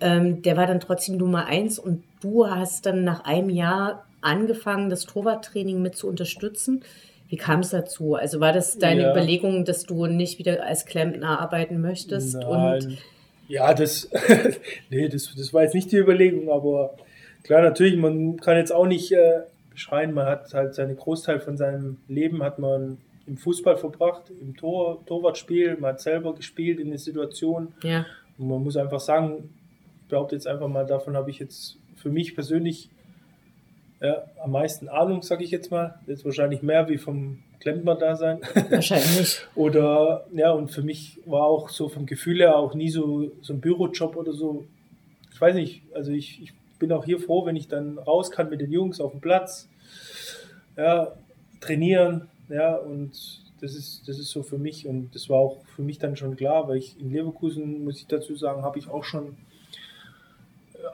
Ähm, 0.00 0.42
der 0.42 0.56
war 0.56 0.66
dann 0.66 0.80
trotzdem 0.80 1.16
Nummer 1.16 1.46
eins 1.46 1.78
und 1.78 2.02
du 2.20 2.48
hast 2.48 2.86
dann 2.86 3.04
nach 3.04 3.24
einem 3.24 3.50
Jahr 3.50 4.06
angefangen, 4.22 4.90
das 4.90 5.04
Torwarttraining 5.04 5.80
mit 5.82 5.96
zu 5.96 6.08
unterstützen. 6.08 6.82
Wie 7.28 7.36
kam 7.36 7.60
es 7.60 7.70
dazu? 7.70 8.16
Also 8.16 8.40
war 8.40 8.52
das 8.52 8.78
deine 8.78 9.02
ja. 9.02 9.10
Überlegung, 9.12 9.64
dass 9.64 9.84
du 9.84 10.06
nicht 10.06 10.38
wieder 10.38 10.64
als 10.66 10.84
Klempner 10.84 11.40
arbeiten 11.40 11.80
möchtest? 11.80 12.34
Nein. 12.34 12.44
Und 12.46 12.98
ja, 13.46 13.72
das, 13.74 14.08
nee, 14.90 15.08
das, 15.08 15.32
das 15.36 15.52
war 15.54 15.62
jetzt 15.62 15.74
nicht 15.74 15.92
die 15.92 15.96
Überlegung, 15.96 16.50
aber 16.50 16.94
klar, 17.44 17.62
natürlich, 17.62 17.96
man 17.96 18.38
kann 18.38 18.56
jetzt 18.56 18.72
auch 18.72 18.86
nicht 18.86 19.12
äh, 19.12 19.40
beschreien, 19.70 20.12
man 20.12 20.26
hat 20.26 20.52
halt 20.54 20.74
seinen 20.74 20.96
Großteil 20.96 21.40
von 21.40 21.56
seinem 21.56 21.98
Leben 22.08 22.42
hat 22.42 22.58
man 22.58 22.98
im 23.30 23.36
Fußball 23.36 23.76
verbracht, 23.76 24.24
im 24.40 24.56
Tor, 24.56 25.06
Torwartspiel, 25.06 25.76
man 25.78 25.92
hat 25.92 26.00
selber 26.00 26.34
gespielt 26.34 26.80
in 26.80 26.90
der 26.90 26.98
Situation. 26.98 27.72
Ja. 27.84 28.04
Und 28.36 28.48
man 28.48 28.62
muss 28.62 28.76
einfach 28.76 28.98
sagen, 28.98 29.54
ich 30.02 30.08
behaupte 30.08 30.34
jetzt 30.34 30.48
einfach 30.48 30.66
mal, 30.66 30.84
davon 30.84 31.16
habe 31.16 31.30
ich 31.30 31.38
jetzt 31.38 31.78
für 31.94 32.10
mich 32.10 32.34
persönlich 32.34 32.90
ja, 34.00 34.24
am 34.42 34.50
meisten 34.50 34.88
Ahnung, 34.88 35.22
sage 35.22 35.44
ich 35.44 35.52
jetzt 35.52 35.70
mal. 35.70 36.00
Jetzt 36.08 36.24
wahrscheinlich 36.24 36.62
mehr 36.62 36.88
wie 36.88 36.98
vom 36.98 37.38
Klempner-Dasein. 37.60 38.40
Wahrscheinlich. 38.68 39.42
oder, 39.54 40.26
ja, 40.32 40.50
und 40.50 40.72
für 40.72 40.82
mich 40.82 41.20
war 41.24 41.44
auch 41.44 41.68
so 41.68 41.88
vom 41.88 42.06
Gefühl 42.06 42.38
her 42.38 42.56
auch 42.56 42.74
nie 42.74 42.90
so, 42.90 43.30
so 43.42 43.52
ein 43.52 43.60
Bürojob 43.60 44.16
oder 44.16 44.32
so. 44.32 44.66
Ich 45.32 45.40
weiß 45.40 45.54
nicht, 45.54 45.82
also 45.94 46.10
ich, 46.10 46.42
ich 46.42 46.52
bin 46.80 46.90
auch 46.90 47.04
hier 47.04 47.20
froh, 47.20 47.46
wenn 47.46 47.54
ich 47.54 47.68
dann 47.68 47.96
raus 47.98 48.32
kann 48.32 48.50
mit 48.50 48.60
den 48.60 48.72
Jungs 48.72 49.00
auf 49.00 49.12
dem 49.12 49.20
Platz, 49.20 49.68
ja, 50.76 51.12
trainieren, 51.60 52.26
ja, 52.50 52.76
und 52.76 53.12
das 53.60 53.74
ist, 53.74 54.08
das 54.08 54.18
ist 54.18 54.30
so 54.30 54.42
für 54.42 54.58
mich 54.58 54.86
und 54.86 55.14
das 55.14 55.28
war 55.28 55.38
auch 55.38 55.64
für 55.76 55.82
mich 55.82 55.98
dann 55.98 56.16
schon 56.16 56.36
klar, 56.36 56.68
weil 56.68 56.78
ich 56.78 56.98
in 56.98 57.12
Leverkusen, 57.12 57.84
muss 57.84 57.98
ich 57.98 58.06
dazu 58.06 58.34
sagen, 58.34 58.62
habe 58.62 58.78
ich 58.78 58.88
auch 58.88 59.04
schon 59.04 59.36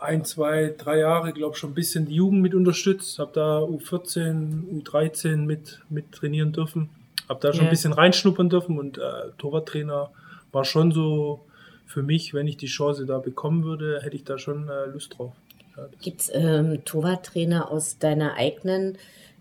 ein, 0.01 0.25
zwei, 0.25 0.75
drei 0.77 0.99
Jahre, 0.99 1.33
glaube 1.33 1.55
ich, 1.55 1.59
schon 1.59 1.71
ein 1.71 1.75
bisschen 1.75 2.07
die 2.07 2.17
Jugend 2.17 2.43
mit 2.43 2.55
unterstützt. 2.55 3.19
Habe 3.19 3.31
da 3.35 3.61
U14, 3.61 4.83
U13 4.83 5.37
mit, 5.37 5.81
mit 5.89 6.13
trainieren 6.13 6.53
dürfen. 6.53 6.89
Habe 7.29 7.41
da 7.41 7.53
schon 7.53 7.63
ja. 7.63 7.69
ein 7.69 7.71
bisschen 7.71 7.93
reinschnuppern 7.93 8.49
dürfen 8.49 8.79
und 8.79 8.99
äh, 8.99 9.31
Torwarttrainer 9.39 10.11
war 10.53 10.65
schon 10.65 10.93
so 10.93 11.41
für 11.87 12.03
mich, 12.03 12.35
wenn 12.35 12.47
ich 12.47 12.57
die 12.57 12.67
Chance 12.67 13.07
da 13.07 13.19
bekommen 13.19 13.65
würde, 13.65 14.01
hätte 14.03 14.17
ich 14.17 14.25
da 14.25 14.39
schon 14.39 14.69
äh, 14.69 14.87
Lust 14.87 15.19
drauf. 15.19 15.33
Ja, 15.77 15.89
Gibt 16.01 16.21
es 16.21 16.31
ähm, 16.33 16.85
Torwarttrainer 16.85 17.71
aus 17.71 17.99
deiner 17.99 18.35
eigenen 18.35 18.97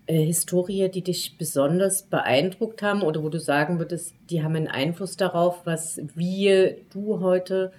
äh, 0.06 0.24
Historie, 0.24 0.88
die 0.88 1.02
dich 1.02 1.36
besonders 1.36 2.02
beeindruckt 2.02 2.82
haben 2.82 3.02
oder 3.02 3.22
wo 3.22 3.28
du 3.28 3.40
sagen 3.40 3.78
würdest, 3.78 4.14
die 4.30 4.42
haben 4.42 4.54
einen 4.56 4.68
Einfluss 4.68 5.16
darauf, 5.16 5.64
was 5.64 6.00
wie 6.14 6.76
du 6.92 7.20
heute 7.20 7.72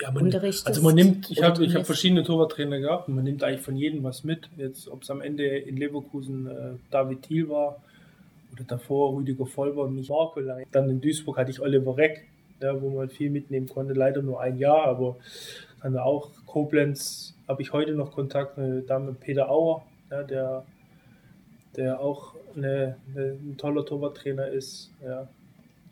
ja, 0.00 0.10
man, 0.10 0.24
unterrichtest? 0.24 0.66
Also 0.66 0.82
man 0.82 0.94
nimmt, 0.94 1.30
ich 1.30 1.42
habe 1.42 1.66
hab 1.66 1.86
verschiedene 1.86 2.22
Torwarttrainer 2.22 2.78
gehabt 2.78 3.08
und 3.08 3.14
man 3.14 3.24
nimmt 3.24 3.42
eigentlich 3.44 3.62
von 3.62 3.76
jedem 3.76 4.02
was 4.04 4.24
mit. 4.24 4.48
Jetzt, 4.56 4.88
ob 4.88 5.02
es 5.02 5.10
am 5.10 5.20
Ende 5.20 5.44
in 5.44 5.76
Leverkusen 5.76 6.46
äh, 6.46 6.52
David 6.90 7.22
Thiel 7.22 7.48
war 7.48 7.80
oder 8.52 8.64
davor 8.64 9.14
Rüdiger 9.14 9.46
Vollber 9.46 9.82
und 9.82 9.94
mich 9.94 10.08
Markolai. 10.08 10.66
Dann 10.72 10.88
in 10.88 11.00
Duisburg 11.00 11.36
hatte 11.36 11.50
ich 11.50 11.60
Oliver 11.60 11.96
Reck, 11.96 12.24
ja, 12.60 12.80
wo 12.80 12.90
man 12.90 13.10
viel 13.10 13.30
mitnehmen 13.30 13.68
konnte. 13.68 13.92
Leider 13.92 14.22
nur 14.22 14.40
ein 14.40 14.58
Jahr, 14.58 14.86
aber 14.86 15.16
dann 15.82 15.98
auch 15.98 16.30
Koblenz 16.46 17.34
habe 17.46 17.62
ich 17.62 17.72
heute 17.72 17.92
noch 17.92 18.12
Kontakt 18.12 18.58
mit 18.58 18.88
Peter 19.20 19.50
Auer, 19.50 19.84
ja, 20.10 20.22
der, 20.22 20.64
der 21.76 22.00
auch 22.00 22.34
eine, 22.56 22.96
eine, 23.14 23.32
ein 23.32 23.56
toller 23.56 23.84
Torwarttrainer 23.84 24.48
ist. 24.48 24.90
Ja. 25.04 25.28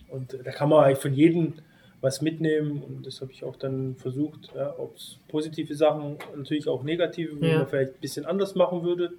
Und 0.09 0.39
da 0.45 0.51
kann 0.51 0.68
man 0.68 0.85
eigentlich 0.85 0.99
von 0.99 1.14
jedem 1.14 1.55
was 2.01 2.20
mitnehmen 2.20 2.82
und 2.82 3.07
das 3.07 3.22
habe 3.22 3.32
ich 3.32 3.45
auch 3.45 3.57
dann 3.57 3.97
versucht, 3.97 4.53
ja, 4.55 4.74
ob 4.78 4.95
es 4.95 5.16
positive 5.26 5.74
Sachen, 5.74 6.18
natürlich 6.37 6.68
auch 6.68 6.82
negative, 6.82 7.41
wo 7.41 7.45
ja. 7.45 7.59
man 7.59 7.66
vielleicht 7.66 7.95
ein 7.95 8.01
bisschen 8.01 8.26
anders 8.26 8.55
machen 8.55 8.82
würde. 8.82 9.14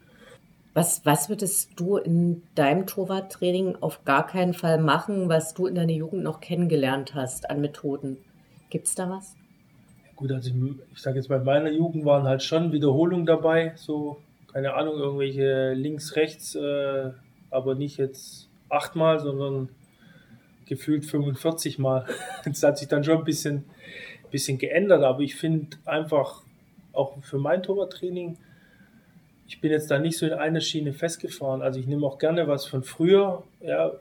Was, 0.76 1.04
was 1.04 1.28
würdest 1.28 1.72
du 1.78 1.98
in 1.98 2.44
deinem 2.54 2.86
Torwarttraining 2.86 3.78
auf 3.82 4.06
gar 4.06 4.28
keinen 4.28 4.54
Fall 4.54 4.78
machen, 4.78 5.30
was 5.30 5.56
du 5.56 5.66
in 5.66 5.74
deiner 5.74 5.94
Jugend 5.94 6.22
noch 6.22 6.42
kennengelernt 6.42 7.16
hast 7.16 7.50
an 7.50 7.60
Methoden? 7.60 8.18
Gibt 8.70 8.86
es 8.86 8.94
da 8.94 9.10
was? 9.10 9.36
Ja, 10.06 10.12
gut, 10.16 10.32
also 10.32 10.52
ich, 10.52 10.56
ich 10.94 11.02
sage 11.02 11.18
jetzt 11.18 11.28
bei 11.28 11.40
meiner 11.40 11.72
Jugend 11.72 12.06
waren 12.06 12.26
halt 12.26 12.44
schon 12.44 12.72
Wiederholungen 12.72 13.26
dabei, 13.26 13.74
so, 13.78 14.18
keine 14.56 14.74
Ahnung, 14.74 15.00
irgendwelche 15.00 15.74
links, 15.74 16.16
rechts, 16.16 16.56
äh, 16.56 17.12
aber 17.52 17.76
nicht 17.76 17.98
jetzt 17.98 18.48
achtmal, 18.70 19.20
sondern 19.20 19.68
gefühlt 20.66 21.04
45 21.04 21.78
Mal. 21.78 22.06
Das 22.46 22.64
hat 22.64 22.78
sich 22.78 22.88
dann 22.88 23.04
schon 23.04 23.18
ein 23.18 23.26
bisschen, 23.26 23.66
bisschen 24.32 24.58
geändert, 24.58 25.04
aber 25.04 25.20
ich 25.20 25.36
finde 25.36 25.76
einfach 25.84 26.42
auch 26.94 27.22
für 27.22 27.38
mein 27.38 27.64
Torwarttraining, 27.64 28.38
ich 29.46 29.60
bin 29.60 29.72
jetzt 29.72 29.92
da 29.92 30.00
nicht 30.00 30.18
so 30.18 30.26
in 30.26 30.32
einer 30.32 30.62
Schiene 30.62 30.94
festgefahren. 30.94 31.62
Also 31.62 31.82
ich 31.82 31.86
nehme 31.86 32.08
auch 32.08 32.18
gerne 32.18 32.48
was 32.48 32.66
von 32.66 32.82
früher, 32.82 33.44
ja, 33.60 33.92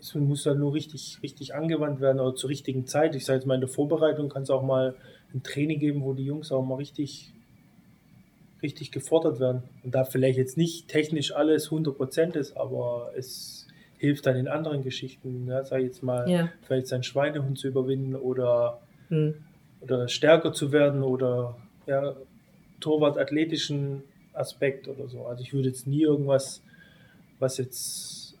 es 0.00 0.12
muss 0.16 0.42
dann 0.42 0.58
nur 0.58 0.74
richtig, 0.74 1.20
richtig 1.22 1.54
angewandt 1.54 2.00
werden 2.00 2.18
oder 2.18 2.34
zur 2.34 2.50
richtigen 2.50 2.84
Zeit. 2.84 3.14
Ich 3.14 3.26
sage 3.26 3.38
jetzt 3.38 3.46
mal 3.46 3.54
in 3.54 3.60
der 3.60 3.70
Vorbereitung 3.70 4.28
kann 4.28 4.42
es 4.42 4.50
auch 4.50 4.64
mal 4.64 4.96
ein 5.32 5.44
Training 5.44 5.78
geben, 5.78 6.02
wo 6.02 6.14
die 6.14 6.24
Jungs 6.24 6.50
auch 6.50 6.64
mal 6.64 6.74
richtig, 6.74 7.32
richtig 8.62 8.92
gefordert 8.92 9.40
werden. 9.40 9.62
Und 9.82 9.94
da 9.94 10.04
vielleicht 10.04 10.38
jetzt 10.38 10.56
nicht 10.56 10.88
technisch 10.88 11.34
alles 11.34 11.70
100% 11.70 12.36
ist, 12.36 12.56
aber 12.56 13.12
es 13.16 13.66
hilft 13.98 14.26
dann 14.26 14.36
in 14.36 14.48
anderen 14.48 14.82
Geschichten, 14.82 15.46
ja, 15.46 15.64
sag 15.64 15.80
ich 15.80 15.86
jetzt 15.86 16.02
mal, 16.02 16.28
ja. 16.28 16.48
vielleicht 16.62 16.86
seinen 16.86 17.02
Schweinehund 17.02 17.58
zu 17.58 17.68
überwinden 17.68 18.16
oder, 18.16 18.80
hm. 19.08 19.34
oder 19.82 20.08
stärker 20.08 20.52
zu 20.52 20.72
werden 20.72 21.02
oder 21.02 21.56
ja, 21.86 22.16
Torwart-athletischen 22.80 24.02
Aspekt 24.32 24.88
oder 24.88 25.08
so. 25.08 25.26
Also 25.26 25.42
ich 25.42 25.52
würde 25.52 25.68
jetzt 25.68 25.86
nie 25.86 26.02
irgendwas, 26.02 26.62
was 27.38 27.58
jetzt 27.58 28.34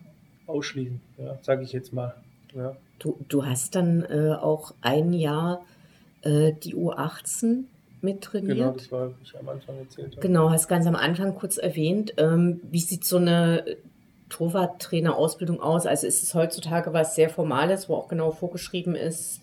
ausschließen, 0.46 1.00
ja, 1.18 1.38
sage 1.42 1.62
ich 1.62 1.72
jetzt 1.72 1.92
mal. 1.92 2.14
Ja. 2.54 2.76
Du, 2.98 3.18
du 3.28 3.44
hast 3.44 3.74
dann 3.74 4.02
äh, 4.04 4.32
auch 4.32 4.74
ein 4.80 5.12
Jahr 5.12 5.64
äh, 6.22 6.52
die 6.52 6.74
U18 6.74 7.64
mit 8.02 8.22
trainiert. 8.22 8.56
Genau, 8.56 8.72
das 8.72 8.92
war, 8.92 9.10
ich 9.22 9.38
am 9.38 9.48
Anfang 9.48 9.78
erzählt 9.78 10.12
habe. 10.12 10.20
Genau, 10.20 10.50
hast 10.50 10.68
ganz 10.68 10.86
am 10.86 10.96
Anfang 10.96 11.34
kurz 11.34 11.58
erwähnt. 11.58 12.14
Ähm, 12.16 12.60
wie 12.70 12.80
sieht 12.80 13.04
so 13.04 13.16
eine 13.16 13.64
Torwarttrainer-Ausbildung 14.30 15.60
aus? 15.60 15.86
Also 15.86 16.06
ist 16.06 16.22
es 16.22 16.34
heutzutage 16.34 16.92
was 16.92 17.14
sehr 17.14 17.28
Formales, 17.28 17.88
wo 17.88 17.94
auch 17.94 18.08
genau 18.08 18.30
vorgeschrieben 18.30 18.94
ist, 18.94 19.42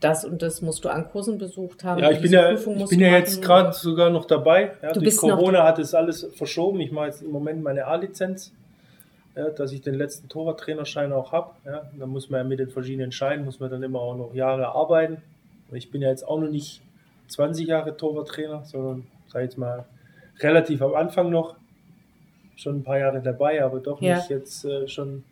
das 0.00 0.24
und 0.24 0.42
das 0.42 0.60
musst 0.60 0.84
du 0.84 0.90
an 0.90 1.08
Kursen 1.08 1.38
besucht 1.38 1.82
haben? 1.82 2.00
Ja, 2.00 2.10
ich 2.10 2.20
bin 2.20 2.30
ja, 2.30 2.52
ich 2.52 2.64
bin 2.64 3.00
ja 3.00 3.16
jetzt 3.16 3.40
gerade 3.40 3.72
sogar 3.72 4.10
noch 4.10 4.26
dabei. 4.26 4.72
Ja, 4.82 4.92
du 4.92 5.00
durch 5.00 5.16
Corona 5.16 5.64
hat 5.64 5.78
es 5.78 5.94
alles 5.94 6.26
verschoben. 6.34 6.80
Ich 6.80 6.92
mache 6.92 7.06
jetzt 7.06 7.22
im 7.22 7.30
Moment 7.30 7.62
meine 7.62 7.86
A-Lizenz, 7.86 8.52
ja, 9.34 9.48
dass 9.48 9.72
ich 9.72 9.80
den 9.80 9.94
letzten 9.94 10.28
Torwarttrainerschein 10.28 11.12
auch 11.12 11.32
habe. 11.32 11.52
Ja. 11.64 11.90
Da 11.98 12.06
muss 12.06 12.28
man 12.28 12.38
ja 12.40 12.44
mit 12.44 12.58
den 12.58 12.68
verschiedenen 12.68 13.12
Scheinen, 13.12 13.44
muss 13.44 13.60
man 13.60 13.70
dann 13.70 13.82
immer 13.82 14.00
auch 14.00 14.16
noch 14.16 14.34
Jahre 14.34 14.68
arbeiten. 14.68 15.22
Ich 15.72 15.90
bin 15.90 16.02
ja 16.02 16.10
jetzt 16.10 16.28
auch 16.28 16.38
noch 16.38 16.50
nicht 16.50 16.82
20 17.28 17.68
Jahre 17.68 17.96
Torwarttrainer, 17.96 18.64
sondern, 18.64 19.06
sag 19.28 19.42
ich 19.42 19.50
jetzt 19.50 19.58
mal, 19.58 19.86
relativ 20.40 20.82
am 20.82 20.94
Anfang 20.94 21.30
noch 21.30 21.56
schon 22.56 22.76
ein 22.76 22.84
paar 22.84 22.98
Jahre 22.98 23.20
dabei, 23.20 23.62
aber 23.62 23.80
doch 23.80 24.00
ja. 24.00 24.16
nicht 24.16 24.30
jetzt 24.30 24.64
äh, 24.64 24.86
schon. 24.88 25.24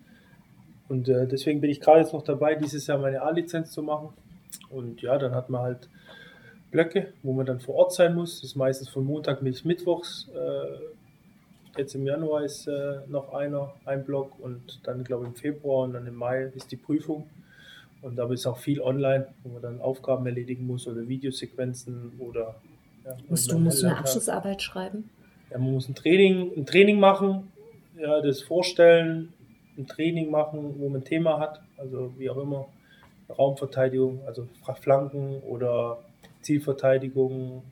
Und 0.89 1.09
äh, 1.09 1.27
deswegen 1.27 1.61
bin 1.61 1.71
ich 1.71 1.81
gerade 1.81 2.01
jetzt 2.01 2.13
noch 2.13 2.23
dabei, 2.23 2.55
dieses 2.55 2.87
Jahr 2.87 2.99
meine 2.99 3.23
A-Lizenz 3.23 3.73
zu 3.73 3.83
machen. 3.83 4.11
Und 4.71 5.01
ja, 5.03 5.17
dann 5.19 5.35
hat 5.35 5.49
man 5.49 5.63
halt 5.63 5.89
Blöcke, 6.71 7.13
wo 7.23 7.33
man 7.33 7.47
dann 7.47 7.61
vor 7.61 7.77
Ort 7.77 7.93
sein 7.93 8.15
muss. 8.15 8.41
Das 8.41 8.51
ist 8.51 8.57
meistens 8.57 8.89
von 8.89 9.05
Montag 9.05 9.41
bis 9.43 9.65
Mittwochs. 9.65 10.29
Äh, 10.35 11.79
jetzt 11.79 11.95
im 11.95 12.05
Januar 12.05 12.43
ist 12.43 12.67
äh, 12.67 13.01
noch 13.09 13.33
einer, 13.33 13.75
ein 13.85 14.05
Block 14.05 14.39
und 14.41 14.81
dann 14.85 15.05
glaube 15.05 15.25
ich 15.25 15.29
im 15.31 15.35
Februar 15.37 15.85
und 15.85 15.95
dann 15.95 16.07
im 16.07 16.15
Mai 16.15 16.51
ist 16.55 16.71
die 16.73 16.77
Prüfung. 16.77 17.29
Und 18.03 18.17
da 18.17 18.29
ist 18.31 18.47
auch 18.47 18.59
viel 18.59 18.81
online, 18.81 19.29
wo 19.43 19.51
man 19.51 19.63
dann 19.63 19.81
Aufgaben 19.81 20.27
erledigen 20.27 20.67
muss 20.67 20.87
oder 20.89 21.09
Videosequenzen 21.09 22.13
oder. 22.19 22.57
Ja, 23.05 23.17
musst 23.29 23.51
du 23.51 23.59
musst 23.59 23.85
eine 23.85 23.97
Abschlussarbeit 23.97 24.61
schreiben? 24.61 25.09
Ja, 25.51 25.59
man 25.59 25.73
muss 25.73 25.89
ein 25.89 25.95
Training, 25.95 26.53
ein 26.57 26.67
Training 26.67 26.99
machen, 26.99 27.53
ja, 27.99 28.21
das 28.21 28.43
vorstellen, 28.43 29.33
ein 29.77 29.87
Training 29.87 30.31
machen, 30.31 30.75
wo 30.79 30.89
man 30.89 31.01
ein 31.01 31.05
Thema 31.05 31.39
hat, 31.39 31.61
also 31.77 32.13
wie 32.19 32.29
auch 32.31 32.37
immer, 32.37 32.69
Raumverteidigung, 33.29 34.21
also 34.27 34.47
Flanken 34.81 35.41
oder 35.43 35.99
Zielverteidigung, 36.43 37.63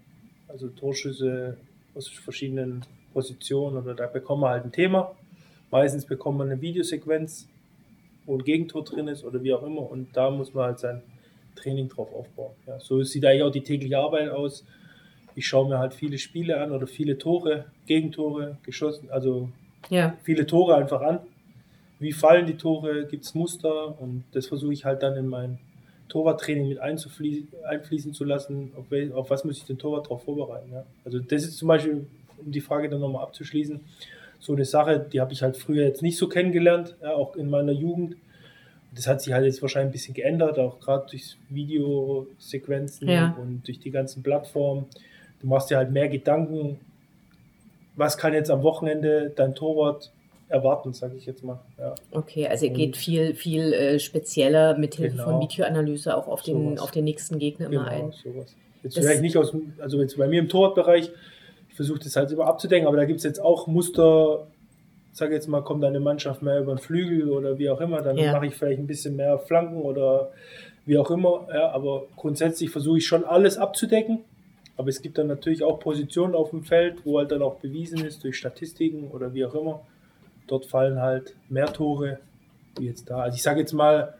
also 0.48 0.68
Torschüsse 0.68 1.56
aus 1.94 2.08
verschiedenen 2.08 2.84
Positionen 3.12 3.76
oder 3.76 3.94
da 3.94 4.06
bekommt 4.06 4.42
man 4.42 4.50
halt 4.50 4.64
ein 4.64 4.72
Thema. 4.72 5.14
Meistens 5.70 6.04
bekommt 6.06 6.38
man 6.38 6.50
eine 6.50 6.60
Videosequenz, 6.60 7.48
wo 8.30 8.36
ein 8.36 8.44
Gegentor 8.44 8.84
drin 8.84 9.08
ist 9.08 9.24
oder 9.24 9.42
wie 9.42 9.52
auch 9.52 9.64
immer 9.64 9.90
und 9.90 10.16
da 10.16 10.30
muss 10.30 10.54
man 10.54 10.66
halt 10.66 10.78
sein 10.78 11.02
Training 11.56 11.88
drauf 11.88 12.14
aufbauen. 12.14 12.52
Ja, 12.66 12.78
so 12.78 13.02
sieht 13.02 13.24
eigentlich 13.26 13.42
auch 13.42 13.50
die 13.50 13.62
tägliche 13.62 13.98
Arbeit 13.98 14.30
aus. 14.30 14.64
Ich 15.34 15.46
schaue 15.46 15.68
mir 15.68 15.78
halt 15.78 15.94
viele 15.94 16.16
Spiele 16.16 16.60
an 16.60 16.70
oder 16.70 16.86
viele 16.86 17.18
Tore, 17.18 17.66
Gegentore, 17.86 18.56
geschossen, 18.62 19.10
also 19.10 19.48
ja. 19.88 20.16
viele 20.22 20.46
Tore 20.46 20.76
einfach 20.76 21.00
an. 21.00 21.20
Wie 21.98 22.12
fallen 22.12 22.46
die 22.46 22.56
Tore? 22.56 23.06
Gibt 23.06 23.24
es 23.24 23.34
Muster? 23.34 24.00
Und 24.00 24.24
das 24.32 24.46
versuche 24.46 24.72
ich 24.72 24.84
halt 24.84 25.02
dann 25.02 25.16
in 25.16 25.26
mein 25.26 25.58
Torwarttraining 26.08 26.68
mit 26.68 26.78
einfließen 26.78 28.14
zu 28.14 28.24
lassen. 28.24 28.72
Auf, 28.76 28.90
wel, 28.90 29.12
auf 29.12 29.28
was 29.28 29.44
muss 29.44 29.58
ich 29.58 29.64
den 29.64 29.78
Torwart 29.78 30.06
darauf 30.06 30.22
vorbereiten? 30.24 30.72
Ja? 30.72 30.84
Also 31.04 31.18
das 31.18 31.44
ist 31.44 31.58
zum 31.58 31.68
Beispiel, 31.68 32.06
um 32.38 32.52
die 32.52 32.60
Frage 32.60 32.88
dann 32.88 33.00
nochmal 33.00 33.22
abzuschließen, 33.24 33.80
so 34.41 34.55
eine 34.55 34.64
Sache, 34.64 35.07
die 35.12 35.20
habe 35.20 35.32
ich 35.32 35.43
halt 35.43 35.57
früher 35.57 35.84
jetzt 35.84 36.03
nicht 36.03 36.16
so 36.16 36.28
kennengelernt, 36.28 36.97
ja, 37.03 37.12
auch 37.12 37.36
in 37.36 37.49
meiner 37.51 37.72
Jugend. 37.72 38.16
Das 38.93 39.07
hat 39.07 39.22
sich 39.22 39.32
halt 39.32 39.45
jetzt 39.45 39.62
wahrscheinlich 39.62 39.91
ein 39.91 39.93
bisschen 39.93 40.14
geändert, 40.14 40.59
auch 40.59 40.80
gerade 40.80 41.07
durch 41.11 41.36
Videosequenzen 41.49 43.09
ja. 43.09 43.36
und 43.41 43.66
durch 43.66 43.78
die 43.78 43.91
ganzen 43.91 44.22
Plattformen. 44.22 44.86
Du 45.41 45.47
machst 45.47 45.70
dir 45.70 45.76
halt 45.76 45.93
mehr 45.93 46.09
Gedanken, 46.09 46.80
was 47.95 48.18
kann 48.18 48.32
jetzt 48.32 48.51
am 48.51 48.62
Wochenende 48.62 49.30
dein 49.34 49.55
Torwart 49.55 50.11
erwarten, 50.49 50.93
sage 50.93 51.14
ich 51.16 51.26
jetzt 51.26 51.45
mal. 51.45 51.61
Ja. 51.78 51.95
Okay, 52.11 52.49
also 52.49 52.66
ihr 52.66 52.72
geht 52.72 52.97
viel, 52.97 53.34
viel 53.34 53.72
äh, 53.72 54.01
spezieller 54.01 54.76
mit 54.76 54.97
Hilfe 54.97 55.16
genau. 55.16 55.30
von 55.30 55.41
Videoanalyse 55.41 56.16
auch 56.16 56.26
auf 56.26 56.43
den, 56.43 56.78
auf 56.78 56.91
den 56.91 57.05
nächsten 57.05 57.38
Gegner 57.38 57.68
genau, 57.68 57.82
immer 57.82 57.91
ein. 57.91 58.12
Sowas. 58.12 58.57
Jetzt 58.82 58.97
das 58.97 59.05
vielleicht 59.05 59.22
nicht 59.22 59.36
aus 59.36 59.55
also 59.78 60.01
jetzt 60.01 60.16
bei 60.16 60.26
mir 60.26 60.41
im 60.41 60.49
Torwartbereich, 60.49 61.11
ich 61.80 61.86
versuche 61.86 62.04
das 62.04 62.16
halt 62.16 62.30
immer 62.30 62.46
abzudenken, 62.46 62.86
aber 62.86 62.96
da 62.96 63.04
gibt 63.04 63.18
es 63.18 63.24
jetzt 63.24 63.40
auch 63.40 63.66
Muster, 63.66 64.46
sage 65.12 65.34
jetzt 65.34 65.48
mal, 65.48 65.62
kommt 65.62 65.84
eine 65.84 66.00
Mannschaft 66.00 66.42
mehr 66.42 66.60
über 66.60 66.74
den 66.74 66.78
Flügel 66.78 67.30
oder 67.30 67.58
wie 67.58 67.70
auch 67.70 67.80
immer, 67.80 68.02
dann 68.02 68.16
ja. 68.16 68.32
mache 68.32 68.46
ich 68.46 68.54
vielleicht 68.54 68.78
ein 68.78 68.86
bisschen 68.86 69.16
mehr 69.16 69.38
Flanken 69.38 69.82
oder 69.82 70.30
wie 70.86 70.98
auch 70.98 71.10
immer. 71.10 71.48
Ja, 71.52 71.70
aber 71.70 72.04
grundsätzlich 72.16 72.70
versuche 72.70 72.98
ich 72.98 73.06
schon 73.06 73.24
alles 73.24 73.58
abzudecken. 73.58 74.20
Aber 74.76 74.88
es 74.88 75.02
gibt 75.02 75.18
dann 75.18 75.26
natürlich 75.26 75.62
auch 75.62 75.78
Positionen 75.78 76.34
auf 76.34 76.50
dem 76.50 76.64
Feld, 76.64 77.04
wo 77.04 77.18
halt 77.18 77.30
dann 77.30 77.42
auch 77.42 77.56
bewiesen 77.56 78.04
ist 78.04 78.24
durch 78.24 78.36
Statistiken 78.36 79.10
oder 79.10 79.34
wie 79.34 79.44
auch 79.44 79.54
immer. 79.54 79.82
Dort 80.46 80.66
fallen 80.66 81.00
halt 81.00 81.34
mehr 81.48 81.72
Tore 81.72 82.18
wie 82.78 82.86
jetzt 82.86 83.10
da. 83.10 83.20
Also 83.22 83.36
ich 83.36 83.42
sage 83.42 83.60
jetzt 83.60 83.72
mal, 83.72 84.14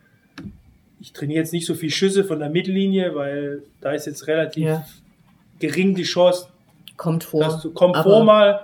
ich 1.01 1.13
trainiere 1.13 1.41
jetzt 1.41 1.53
nicht 1.53 1.67
so 1.67 1.75
viel 1.75 1.91
Schüsse 1.91 2.25
von 2.25 2.41
der 2.41 2.51
Mittellinie, 2.51 3.15
weil 3.15 3.63
da 3.81 3.93
ist 3.93 4.07
jetzt 4.07 4.27
relativ 4.27 4.65
ja. 4.65 4.87
gering 5.59 5.95
die 5.95 6.03
Chance. 6.03 6.49
Kommt 7.01 7.25
vor. 7.25 7.41
Dass 7.41 7.63
du, 7.63 7.73
kommt 7.73 7.97
vor 7.97 8.25
mal, 8.25 8.61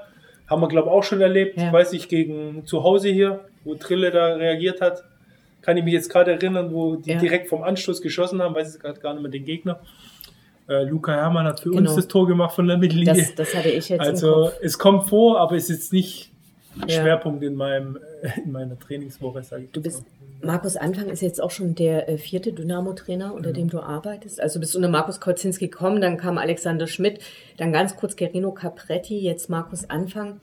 haben 0.47 0.61
wir 0.61 0.69
glaube 0.69 0.89
ich 0.89 0.93
auch 0.93 1.03
schon 1.03 1.23
erlebt. 1.23 1.57
Ja. 1.57 1.69
Ich 1.69 1.73
weiß 1.73 1.93
nicht, 1.93 2.07
gegen 2.11 2.67
zu 2.67 2.85
Hause 2.85 3.09
hier, 3.09 3.47
wo 3.65 3.77
Trille 3.77 4.11
da 4.11 4.35
reagiert 4.35 4.83
hat, 4.83 5.05
kann 5.63 5.79
ich 5.79 5.85
mich 5.85 5.95
jetzt 5.95 6.11
gerade 6.11 6.33
erinnern, 6.33 6.71
wo 6.71 6.97
die 6.97 7.13
ja. 7.13 7.19
direkt 7.19 7.49
vom 7.49 7.63
Anstoß 7.63 8.03
geschossen 8.03 8.43
haben, 8.43 8.55
weiß 8.55 8.77
ich 8.77 8.83
gerade 8.83 9.01
gar 9.01 9.15
nicht 9.15 9.23
mehr 9.23 9.31
den 9.31 9.47
Gegner. 9.47 9.81
Äh, 10.69 10.85
Luca 10.85 11.13
Hermann 11.13 11.47
hat 11.47 11.61
für 11.61 11.71
genau. 11.71 11.81
uns 11.81 11.97
das 11.97 12.09
Tor 12.09 12.27
gemacht 12.27 12.55
von 12.55 12.67
der 12.67 12.77
Mittellinie. 12.77 13.15
Das, 13.15 13.35
das 13.35 13.55
hatte 13.55 13.71
ich 13.71 13.89
jetzt. 13.89 14.03
Also 14.03 14.51
es 14.61 14.79
kommt 14.79 15.09
vor, 15.09 15.41
aber 15.41 15.57
es 15.57 15.71
ist 15.71 15.77
jetzt 15.79 15.93
nicht 15.95 16.31
ja. 16.87 17.01
Schwerpunkt 17.01 17.43
in 17.43 17.55
meinem 17.55 17.99
äh, 18.21 18.43
in 18.45 18.53
meiner 18.53 18.79
Trainingswoche, 18.79 19.43
sage 19.45 19.65
ich. 19.65 19.71
Du 19.71 19.81
bist 19.81 20.05
Markus 20.47 20.77
Anfang 20.77 21.09
ist 21.09 21.21
jetzt 21.21 21.43
auch 21.43 21.51
schon 21.51 21.75
der 21.75 22.09
äh, 22.09 22.19
vierte 22.19 22.53
Dynamo-Trainer, 22.53 23.35
unter 23.35 23.51
mhm. 23.51 23.55
dem 23.55 23.71
du 23.71 23.81
arbeitest. 23.81 24.41
Also 24.41 24.61
bist 24.61 24.75
unter 24.77 24.89
Markus 24.89 25.21
Kolzinski 25.21 25.69
gekommen, 25.69 26.01
dann 26.01 26.17
kam 26.17 26.39
Alexander 26.39 26.87
Schmidt, 26.87 27.21
dann 27.57 27.73
ganz 27.73 27.97
kurz 27.97 28.17
Gerino 28.17 28.53
Capretti, 28.53 29.19
jetzt 29.19 29.51
Markus 29.51 29.91
Anfang. 29.91 30.41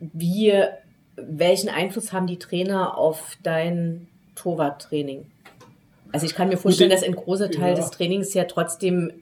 Wie, 0.00 0.52
welchen 1.16 1.68
Einfluss 1.68 2.12
haben 2.12 2.26
die 2.26 2.38
Trainer 2.38 2.98
auf 2.98 3.38
dein 3.42 4.08
Torwarttraining? 4.34 5.26
Also 6.12 6.26
ich 6.26 6.34
kann 6.34 6.48
mir 6.48 6.56
vorstellen, 6.56 6.90
dass 6.90 7.02
ein 7.02 7.14
großer 7.14 7.50
Teil 7.50 7.70
ja. 7.70 7.76
des 7.76 7.90
Trainings 7.90 8.34
ja 8.34 8.44
trotzdem 8.44 9.12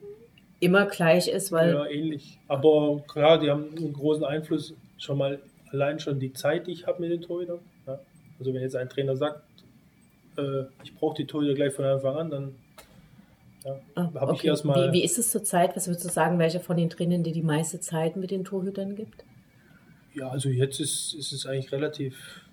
immer 0.60 0.86
gleich 0.86 1.28
ist, 1.28 1.52
weil. 1.52 1.74
Ja, 1.74 1.86
ähnlich. 1.86 2.38
Aber 2.48 3.00
klar, 3.08 3.38
die 3.38 3.50
haben 3.50 3.66
einen 3.76 3.92
großen 3.92 4.24
Einfluss 4.24 4.74
schon 4.98 5.18
mal 5.18 5.38
allein 5.72 5.98
schon 5.98 6.20
die 6.20 6.32
Zeit, 6.32 6.66
die 6.66 6.72
ich 6.72 6.86
habe 6.86 7.00
mit 7.00 7.10
den 7.10 7.20
Torhütern. 7.20 7.58
Ja. 7.86 7.98
Also 8.38 8.54
wenn 8.54 8.62
jetzt 8.62 8.76
ein 8.76 8.88
Trainer 8.88 9.16
sagt, 9.16 9.42
äh, 10.36 10.64
ich 10.82 10.94
brauche 10.94 11.16
die 11.16 11.26
Torhüter 11.26 11.54
gleich 11.54 11.72
von 11.72 11.84
Anfang 11.84 12.16
an, 12.16 12.30
dann 12.30 12.54
ja, 13.64 13.80
ah, 13.94 14.10
habe 14.14 14.32
okay. 14.32 14.40
ich 14.40 14.44
erstmal. 14.44 14.88
Wie, 14.88 14.98
wie 14.98 15.04
ist 15.04 15.18
es 15.18 15.30
zurzeit? 15.30 15.74
Was 15.74 15.86
würdest 15.86 16.04
du 16.04 16.10
sagen, 16.10 16.38
welcher 16.38 16.60
von 16.60 16.76
den 16.76 16.90
Trainern 16.90 17.22
dir 17.22 17.32
die 17.32 17.42
meiste 17.42 17.80
Zeit 17.80 18.16
mit 18.16 18.30
den 18.30 18.44
Torhütern 18.44 18.94
gibt? 18.94 19.24
Ja, 20.14 20.28
also 20.28 20.48
jetzt 20.48 20.80
ist, 20.80 21.14
ist 21.14 21.32
es 21.32 21.46
eigentlich 21.46 21.72
relativ 21.72 22.44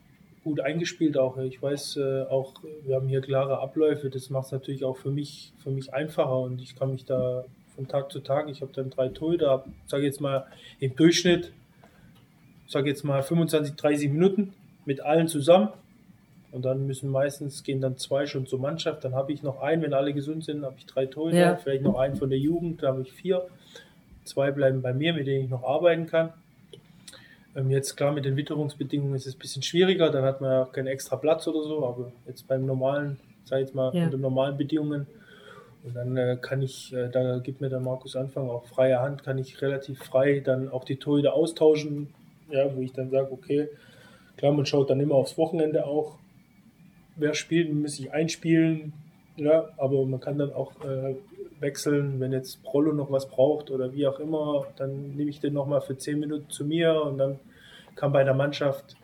gut 0.43 0.59
eingespielt 0.59 1.17
auch. 1.17 1.37
Ich 1.37 1.61
weiß 1.61 1.97
äh, 1.97 2.23
auch, 2.23 2.53
wir 2.83 2.95
haben 2.95 3.07
hier 3.07 3.21
klare 3.21 3.59
Abläufe. 3.59 4.09
Das 4.09 4.29
macht 4.29 4.47
es 4.47 4.51
natürlich 4.51 4.83
auch 4.83 4.97
für 4.97 5.11
mich, 5.11 5.53
für 5.61 5.69
mich 5.69 5.93
einfacher 5.93 6.39
und 6.39 6.61
ich 6.61 6.75
kann 6.75 6.91
mich 6.91 7.05
da 7.05 7.45
von 7.75 7.87
Tag 7.87 8.11
zu 8.11 8.21
Tag. 8.21 8.49
Ich 8.49 8.61
habe 8.61 8.71
dann 8.73 8.89
drei 8.89 9.09
Torhüter, 9.09 9.65
sage 9.87 10.05
jetzt 10.05 10.21
mal 10.21 10.47
im 10.79 10.95
Durchschnitt, 10.95 11.51
sage 12.67 12.89
jetzt 12.89 13.03
mal 13.03 13.21
25, 13.21 13.75
30 13.75 14.09
Minuten 14.09 14.53
mit 14.85 15.01
allen 15.01 15.27
zusammen. 15.27 15.69
Und 16.51 16.65
dann 16.65 16.85
müssen 16.85 17.09
meistens 17.09 17.63
gehen 17.63 17.79
dann 17.79 17.97
zwei 17.97 18.25
schon 18.25 18.45
zur 18.45 18.59
Mannschaft. 18.59 19.05
Dann 19.05 19.15
habe 19.15 19.31
ich 19.31 19.41
noch 19.41 19.61
einen, 19.61 19.81
wenn 19.81 19.93
alle 19.93 20.13
gesund 20.13 20.43
sind, 20.43 20.65
habe 20.65 20.75
ich 20.77 20.85
drei 20.85 21.05
Torhüter, 21.05 21.37
ja. 21.37 21.55
vielleicht 21.55 21.83
noch 21.83 21.97
einen 21.97 22.17
von 22.17 22.29
der 22.29 22.39
Jugend, 22.39 22.83
da 22.83 22.89
habe 22.89 23.01
ich 23.01 23.11
vier. 23.11 23.47
Zwei 24.25 24.51
bleiben 24.51 24.81
bei 24.81 24.93
mir, 24.93 25.13
mit 25.13 25.27
denen 25.27 25.45
ich 25.45 25.49
noch 25.49 25.63
arbeiten 25.63 26.07
kann. 26.07 26.33
Ähm, 27.55 27.69
jetzt 27.69 27.95
klar, 27.95 28.11
mit 28.11 28.25
den 28.25 28.37
Witterungsbedingungen 28.37 29.15
ist 29.15 29.27
es 29.27 29.35
ein 29.35 29.39
bisschen 29.39 29.63
schwieriger, 29.63 30.09
dann 30.09 30.23
hat 30.23 30.41
man 30.41 30.51
ja 30.51 30.65
keinen 30.65 30.87
extra 30.87 31.15
Platz 31.15 31.47
oder 31.47 31.63
so, 31.63 31.85
aber 31.85 32.11
jetzt 32.27 32.47
beim 32.47 32.65
normalen, 32.65 33.19
sag 33.43 33.59
ich 33.59 33.67
jetzt 33.67 33.75
mal, 33.75 33.93
ja. 33.93 34.05
unter 34.05 34.17
normalen 34.17 34.57
Bedingungen 34.57 35.07
und 35.83 35.95
dann 35.95 36.15
äh, 36.15 36.37
kann 36.39 36.61
ich, 36.61 36.93
äh, 36.93 37.09
da 37.09 37.39
gibt 37.39 37.59
mir 37.59 37.69
der 37.69 37.79
Markus 37.79 38.15
Anfang 38.15 38.49
auch 38.49 38.65
freie 38.65 38.99
Hand, 38.99 39.23
kann 39.23 39.37
ich 39.37 39.61
relativ 39.61 39.99
frei 39.99 40.39
dann 40.39 40.69
auch 40.69 40.85
die 40.85 40.97
Torhüter 40.97 41.33
austauschen, 41.33 42.13
ja, 42.51 42.73
wo 42.75 42.81
ich 42.81 42.93
dann 42.93 43.09
sage, 43.09 43.31
okay, 43.31 43.67
klar, 44.37 44.53
man 44.53 44.65
schaut 44.65 44.89
dann 44.89 44.99
immer 44.99 45.15
aufs 45.15 45.37
Wochenende 45.37 45.85
auch, 45.85 46.19
wer 47.21 47.33
spielt, 47.33 47.73
muss 47.73 47.95
sich 47.95 48.11
einspielen, 48.11 48.93
ja, 49.37 49.69
aber 49.77 50.05
man 50.05 50.19
kann 50.19 50.37
dann 50.37 50.51
auch 50.53 50.73
äh, 50.83 51.15
wechseln, 51.59 52.19
wenn 52.19 52.31
jetzt 52.31 52.63
Prollo 52.63 52.91
noch 52.91 53.11
was 53.11 53.29
braucht 53.29 53.71
oder 53.71 53.93
wie 53.93 54.07
auch 54.07 54.19
immer, 54.19 54.67
dann 54.77 55.15
nehme 55.15 55.29
ich 55.29 55.39
den 55.39 55.53
nochmal 55.53 55.81
für 55.81 55.97
10 55.97 56.19
Minuten 56.19 56.49
zu 56.49 56.65
mir 56.65 57.01
und 57.01 57.17
dann 57.17 57.39
kann 57.95 58.11
bei 58.11 58.23
der 58.23 58.33
Mannschaft, 58.33 58.95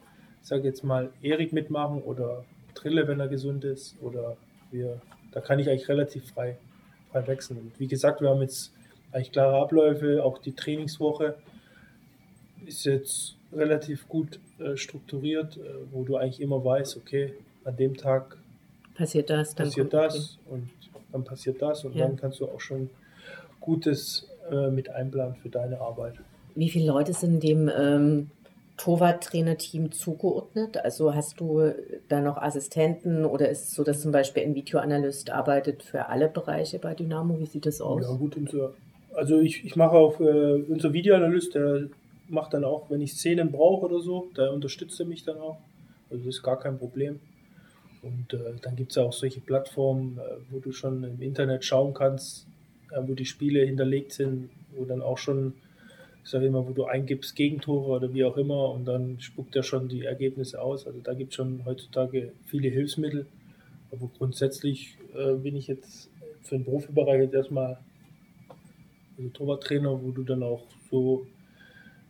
sage 0.41 0.63
jetzt 0.63 0.83
mal, 0.83 1.09
Erik 1.21 1.53
mitmachen 1.53 2.01
oder 2.01 2.43
Trille, 2.73 3.07
wenn 3.07 3.19
er 3.19 3.27
gesund 3.27 3.63
ist 3.63 3.95
oder 4.01 4.37
wir, 4.71 5.01
da 5.31 5.41
kann 5.41 5.59
ich 5.59 5.69
eigentlich 5.69 5.89
relativ 5.89 6.29
frei 6.31 6.57
frei 7.11 7.27
wechseln. 7.27 7.59
Und 7.59 7.79
wie 7.79 7.87
gesagt, 7.87 8.21
wir 8.21 8.29
haben 8.29 8.41
jetzt 8.41 8.73
eigentlich 9.11 9.31
klare 9.31 9.61
Abläufe, 9.61 10.23
auch 10.23 10.37
die 10.39 10.53
Trainingswoche 10.53 11.35
ist 12.65 12.85
jetzt 12.85 13.35
relativ 13.53 14.07
gut 14.07 14.39
äh, 14.59 14.75
strukturiert, 14.75 15.57
äh, 15.57 15.61
wo 15.91 16.03
du 16.03 16.17
eigentlich 16.17 16.41
immer 16.41 16.63
weißt, 16.63 16.97
okay, 16.97 17.33
an 17.67 17.75
dem 17.75 17.95
Tag 17.95 18.37
passiert 18.95 19.29
das, 19.29 19.53
dann 19.53 19.67
passiert 19.67 19.93
das 19.93 20.39
okay. 20.45 20.55
und 20.55 20.69
dann 21.11 21.23
passiert 21.23 21.61
das 21.61 21.83
und 21.85 21.95
ja. 21.95 22.07
dann 22.07 22.15
kannst 22.15 22.39
du 22.39 22.47
auch 22.47 22.61
schon 22.61 22.89
Gutes 23.59 24.29
äh, 24.49 24.69
mit 24.69 24.89
einplanen 24.89 25.35
für 25.35 25.49
deine 25.49 25.81
Arbeit. 25.81 26.15
Wie 26.55 26.69
viele 26.69 26.87
Leute 26.87 27.13
sind 27.13 27.43
dem 27.43 27.69
ähm, 27.77 28.29
Torwarttrainerteam 28.77 29.91
zugeordnet? 29.91 30.77
Also 30.77 31.13
hast 31.13 31.39
du 31.39 31.73
da 32.07 32.21
noch 32.21 32.37
Assistenten 32.37 33.25
oder 33.25 33.49
ist 33.49 33.63
es 33.63 33.71
so, 33.73 33.83
dass 33.83 34.01
zum 34.01 34.11
Beispiel 34.11 34.43
ein 34.43 34.55
Videoanalyst 34.55 35.29
arbeitet 35.31 35.83
für 35.83 36.07
alle 36.07 36.29
Bereiche 36.29 36.79
bei 36.79 36.95
Dynamo? 36.95 37.39
Wie 37.39 37.45
sieht 37.45 37.65
das 37.65 37.81
aus? 37.81 38.03
Ja 38.03 38.15
gut, 38.15 38.37
unser, 38.37 38.73
also 39.13 39.39
ich, 39.39 39.65
ich 39.65 39.75
mache 39.75 39.97
auch, 39.97 40.19
äh, 40.19 40.63
unser 40.69 40.93
Videoanalyst, 40.93 41.55
der 41.55 41.89
macht 42.29 42.53
dann 42.53 42.63
auch, 42.63 42.89
wenn 42.89 43.01
ich 43.01 43.13
Szenen 43.13 43.51
brauche 43.51 43.85
oder 43.85 43.99
so, 43.99 44.29
der 44.35 44.53
unterstützt 44.53 44.99
er 44.99 45.05
mich 45.05 45.23
dann 45.23 45.37
auch. 45.37 45.57
Also 46.09 46.23
das 46.25 46.35
ist 46.35 46.43
gar 46.43 46.59
kein 46.59 46.77
Problem. 46.77 47.19
Und 48.07 48.33
äh, 48.33 48.53
dann 48.61 48.75
gibt 48.75 48.91
es 48.91 48.95
ja 48.95 49.03
auch 49.03 49.13
solche 49.13 49.41
Plattformen, 49.41 50.17
äh, 50.17 50.37
wo 50.49 50.59
du 50.59 50.71
schon 50.71 51.03
im 51.03 51.21
Internet 51.21 51.65
schauen 51.65 51.93
kannst, 51.93 52.47
ja, 52.91 53.07
wo 53.07 53.13
die 53.13 53.25
Spiele 53.25 53.65
hinterlegt 53.65 54.13
sind, 54.13 54.49
wo 54.75 54.85
dann 54.85 55.01
auch 55.01 55.17
schon, 55.17 55.53
ich 56.23 56.29
sage 56.29 56.45
immer, 56.45 56.67
wo 56.67 56.71
du 56.71 56.85
eingibst 56.85 57.35
Gegentore 57.35 57.89
oder 57.89 58.13
wie 58.13 58.23
auch 58.23 58.37
immer 58.37 58.71
und 58.71 58.85
dann 58.85 59.19
spuckt 59.19 59.55
er 59.55 59.63
schon 59.63 59.89
die 59.89 60.05
Ergebnisse 60.05 60.61
aus. 60.61 60.87
Also 60.87 60.99
da 61.03 61.13
gibt 61.13 61.31
es 61.31 61.35
schon 61.35 61.65
heutzutage 61.65 62.31
viele 62.45 62.69
Hilfsmittel. 62.69 63.25
Aber 63.91 64.09
grundsätzlich 64.17 64.97
äh, 65.15 65.33
bin 65.33 65.55
ich 65.55 65.67
jetzt 65.67 66.09
für 66.41 66.55
den 66.55 66.65
Profibereich 66.65 67.21
jetzt 67.21 67.33
erstmal 67.33 67.77
also 69.17 69.29
Torwarttrainer, 69.29 70.01
wo 70.01 70.11
du 70.11 70.23
dann 70.23 70.43
auch 70.43 70.63
so 70.89 71.25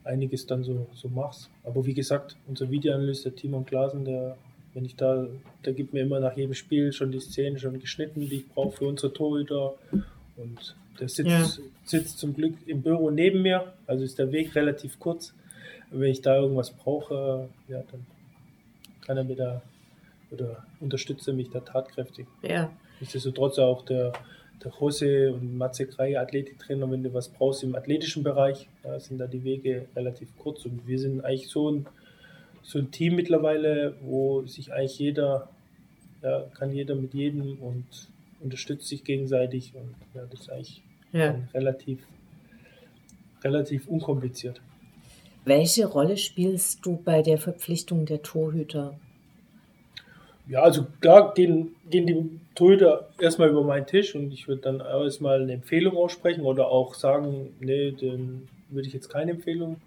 einiges 0.03 0.45
dann 0.45 0.63
so, 0.63 0.87
so 0.93 1.09
machst. 1.09 1.49
Aber 1.63 1.85
wie 1.85 1.93
gesagt, 1.93 2.35
unser 2.47 2.69
Videoanalyst, 2.69 3.25
der 3.25 3.35
Timon 3.35 3.65
Glasen, 3.65 4.05
der, 4.05 4.37
wenn 4.77 4.85
ich 4.85 4.95
da, 4.95 5.25
der 5.65 5.73
gibt 5.73 5.93
mir 5.93 6.01
immer 6.01 6.19
nach 6.19 6.37
jedem 6.37 6.53
Spiel 6.53 6.93
schon 6.93 7.11
die 7.11 7.19
Szenen 7.19 7.57
schon 7.57 7.79
geschnitten, 7.79 8.21
die 8.21 8.35
ich 8.35 8.47
brauche 8.47 8.77
für 8.77 8.85
unsere 8.85 9.11
Torhüter. 9.11 9.73
Und 10.35 10.75
der 10.99 11.09
sitzt, 11.09 11.29
ja. 11.29 11.47
sitzt 11.83 12.19
zum 12.19 12.35
Glück 12.35 12.53
im 12.67 12.83
Büro 12.83 13.09
neben 13.09 13.41
mir, 13.41 13.73
also 13.87 14.03
ist 14.03 14.19
der 14.19 14.31
Weg 14.31 14.53
relativ 14.53 14.99
kurz. 14.99 15.33
Wenn 15.89 16.11
ich 16.11 16.21
da 16.21 16.35
irgendwas 16.37 16.69
brauche, 16.69 17.49
ja, 17.67 17.81
dann 17.91 18.05
kann 19.01 19.17
er 19.17 19.23
mir 19.23 19.35
da 19.35 19.61
oder 20.29 20.63
unterstützt 20.79 21.27
er 21.27 21.33
mich 21.33 21.49
da 21.49 21.61
tatkräftig. 21.61 22.27
Ja. 22.43 22.69
Nichtsdestotrotz 22.99 23.57
auch 23.57 23.83
der 23.83 24.13
der 24.63 24.71
Jose 24.79 25.33
und 25.33 25.57
Matze 25.57 25.85
Krei, 25.87 26.19
Athletiktrainer, 26.19 26.89
wenn 26.89 27.03
du 27.03 27.13
was 27.13 27.29
brauchst 27.29 27.63
im 27.63 27.75
athletischen 27.75 28.23
Bereich, 28.23 28.67
da 28.83 28.99
sind 28.99 29.19
da 29.19 29.27
die 29.27 29.43
Wege 29.43 29.87
relativ 29.95 30.29
kurz. 30.37 30.65
Und 30.65 30.87
wir 30.87 30.99
sind 30.99 31.23
eigentlich 31.23 31.49
so 31.49 31.71
ein, 31.71 31.85
so 32.67 32.79
ein 32.79 32.91
Team 32.91 33.15
mittlerweile, 33.15 33.95
wo 34.01 34.45
sich 34.45 34.73
eigentlich 34.73 34.99
jeder, 34.99 35.47
ja, 36.21 36.43
kann 36.53 36.73
jeder 36.73 36.95
mit 36.95 37.13
jedem 37.13 37.57
und 37.59 37.85
unterstützt 38.41 38.89
sich 38.89 39.05
gegenseitig. 39.05 39.71
Und 39.73 39.95
ja, 40.13 40.23
das 40.29 40.41
ist 40.41 40.51
eigentlich 40.51 40.81
ja. 41.13 41.35
relativ, 41.53 41.99
relativ 43.41 43.87
unkompliziert. 43.87 44.59
Welche 45.45 45.85
Rolle 45.85 46.17
spielst 46.17 46.85
du 46.85 46.97
bei 46.97 47.21
der 47.21 47.37
Verpflichtung 47.37 48.05
der 48.05 48.21
Torhüter? 48.21 48.99
Ja, 50.49 50.63
also 50.63 50.87
klar 50.99 51.33
gehen, 51.33 51.73
gehen 51.89 52.05
die 52.05 52.29
Torhüter 52.53 53.07
erstmal 53.17 53.49
über 53.49 53.63
meinen 53.63 53.87
Tisch 53.87 54.13
und 54.13 54.33
ich 54.33 54.49
würde 54.49 54.63
dann 54.63 54.81
erstmal 54.81 55.41
eine 55.41 55.53
Empfehlung 55.53 55.95
aussprechen 55.95 56.41
oder 56.41 56.67
auch 56.67 56.95
sagen, 56.95 57.55
nee, 57.61 57.91
dann 57.91 58.49
würde 58.69 58.89
ich 58.89 58.93
jetzt 58.93 59.07
keine 59.07 59.31
Empfehlung 59.31 59.77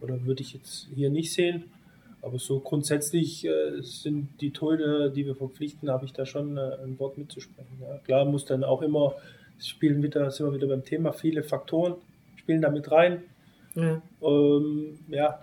oder 0.00 0.24
würde 0.24 0.40
ich 0.40 0.54
jetzt 0.54 0.88
hier 0.94 1.10
nicht 1.10 1.30
sehen. 1.30 1.64
Aber 2.22 2.38
so 2.38 2.60
grundsätzlich 2.60 3.44
äh, 3.44 3.82
sind 3.82 4.40
die 4.40 4.52
Torhüter, 4.52 5.10
die 5.10 5.26
wir 5.26 5.34
verpflichten, 5.34 5.90
habe 5.90 6.04
ich 6.04 6.12
da 6.12 6.24
schon 6.24 6.56
äh, 6.56 6.76
ein 6.82 6.98
Wort 7.00 7.18
mitzusprechen. 7.18 7.78
Ja. 7.80 7.98
Klar 7.98 8.24
muss 8.24 8.44
dann 8.44 8.62
auch 8.62 8.80
immer, 8.80 9.16
spielen 9.58 10.02
wieder, 10.02 10.30
sind 10.30 10.46
wir 10.46 10.54
wieder 10.54 10.68
beim 10.68 10.84
Thema, 10.84 11.12
viele 11.12 11.42
Faktoren 11.42 11.96
spielen 12.36 12.62
da 12.62 12.70
mit 12.70 12.90
rein. 12.90 13.22
Ja. 13.74 14.02
Ähm, 14.22 14.98
ja, 15.08 15.42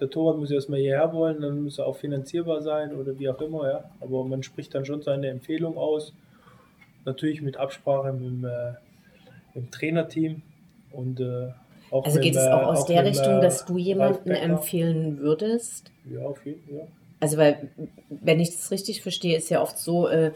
der 0.00 0.10
Torwart 0.10 0.38
muss 0.38 0.50
erstmal 0.50 0.80
hierher 0.80 1.12
wollen, 1.12 1.40
dann 1.40 1.62
muss 1.62 1.78
er 1.78 1.86
auch 1.86 1.96
finanzierbar 1.96 2.62
sein 2.62 2.94
oder 2.94 3.18
wie 3.18 3.28
auch 3.28 3.40
immer, 3.40 3.68
ja. 3.68 3.90
Aber 4.00 4.24
man 4.24 4.42
spricht 4.42 4.74
dann 4.74 4.84
schon 4.84 5.02
seine 5.02 5.28
Empfehlung 5.28 5.76
aus. 5.76 6.12
Natürlich 7.04 7.42
mit 7.42 7.56
Absprache 7.56 8.12
mit 8.12 8.22
dem, 8.22 8.44
äh, 8.44 8.72
mit 9.54 9.64
dem 9.64 9.70
Trainerteam 9.70 10.42
und 10.92 11.20
äh, 11.20 11.48
auch 11.90 12.04
Also 12.04 12.20
geht 12.20 12.34
es 12.34 12.46
auch 12.46 12.62
aus 12.62 12.82
auch 12.82 12.86
der 12.86 13.04
Richtung, 13.04 13.40
dass 13.40 13.64
du 13.64 13.78
jemanden 13.78 14.30
empfehlen 14.30 15.18
würdest? 15.18 15.90
Ja, 16.10 16.20
auf 16.20 16.44
jeden 16.44 16.62
Fall, 16.64 16.78
ja. 16.78 16.84
Also 17.20 17.38
weil, 17.38 17.68
wenn 18.08 18.40
ich 18.40 18.50
das 18.50 18.70
richtig 18.70 19.02
verstehe, 19.02 19.36
ist 19.36 19.48
ja 19.48 19.62
oft 19.62 19.78
so, 19.78 20.08
äh, 20.08 20.32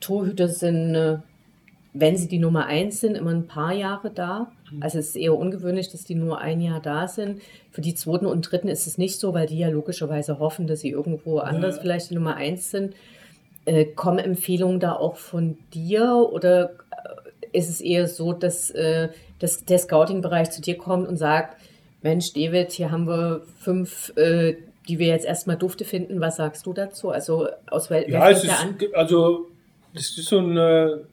Torhüter 0.00 0.48
sind 0.48 0.94
äh, 0.94 1.18
wenn 1.92 2.16
sie 2.16 2.28
die 2.28 2.38
Nummer 2.38 2.66
eins 2.66 3.00
sind, 3.00 3.16
immer 3.16 3.30
ein 3.30 3.46
paar 3.46 3.72
Jahre 3.72 4.10
da. 4.10 4.52
Mhm. 4.70 4.82
Also 4.82 4.98
es 4.98 5.08
ist 5.08 5.16
eher 5.16 5.36
ungewöhnlich, 5.36 5.90
dass 5.90 6.04
die 6.04 6.14
nur 6.14 6.38
ein 6.38 6.60
Jahr 6.60 6.80
da 6.80 7.08
sind. 7.08 7.42
Für 7.70 7.80
die 7.80 7.94
zweiten 7.94 8.26
und 8.26 8.42
dritten 8.42 8.68
ist 8.68 8.86
es 8.86 8.98
nicht 8.98 9.18
so, 9.18 9.34
weil 9.34 9.46
die 9.46 9.58
ja 9.58 9.68
logischerweise 9.68 10.38
hoffen, 10.38 10.66
dass 10.66 10.80
sie 10.80 10.90
irgendwo 10.90 11.38
anders 11.38 11.76
ja. 11.76 11.82
vielleicht 11.82 12.10
die 12.10 12.14
Nummer 12.14 12.36
eins 12.36 12.70
sind. 12.70 12.94
Äh, 13.64 13.86
kommen 13.86 14.18
Empfehlungen 14.18 14.80
da 14.80 14.92
auch 14.92 15.16
von 15.16 15.58
dir 15.74 16.28
oder 16.32 16.70
äh, 16.70 17.58
ist 17.58 17.68
es 17.68 17.80
eher 17.80 18.06
so, 18.06 18.32
dass, 18.32 18.70
äh, 18.70 19.08
dass 19.40 19.64
der 19.64 19.78
Scouting-Bereich 19.78 20.50
zu 20.50 20.60
dir 20.60 20.78
kommt 20.78 21.08
und 21.08 21.16
sagt, 21.16 21.56
Mensch, 22.02 22.32
David, 22.32 22.70
hier 22.70 22.90
haben 22.90 23.06
wir 23.06 23.42
fünf, 23.58 24.12
äh, 24.16 24.56
die 24.88 24.98
wir 24.98 25.08
jetzt 25.08 25.26
erstmal 25.26 25.56
dufte 25.56 25.84
finden. 25.84 26.20
Was 26.20 26.36
sagst 26.36 26.64
du 26.66 26.72
dazu? 26.72 27.10
Also 27.10 27.48
aus 27.70 27.90
wel 27.90 28.08
ja, 28.08 28.30
es 28.30 28.44
ist, 28.44 28.54
Also 28.94 29.48
das 29.92 30.16
ist 30.16 30.26
so 30.26 30.38
ein 30.38 31.06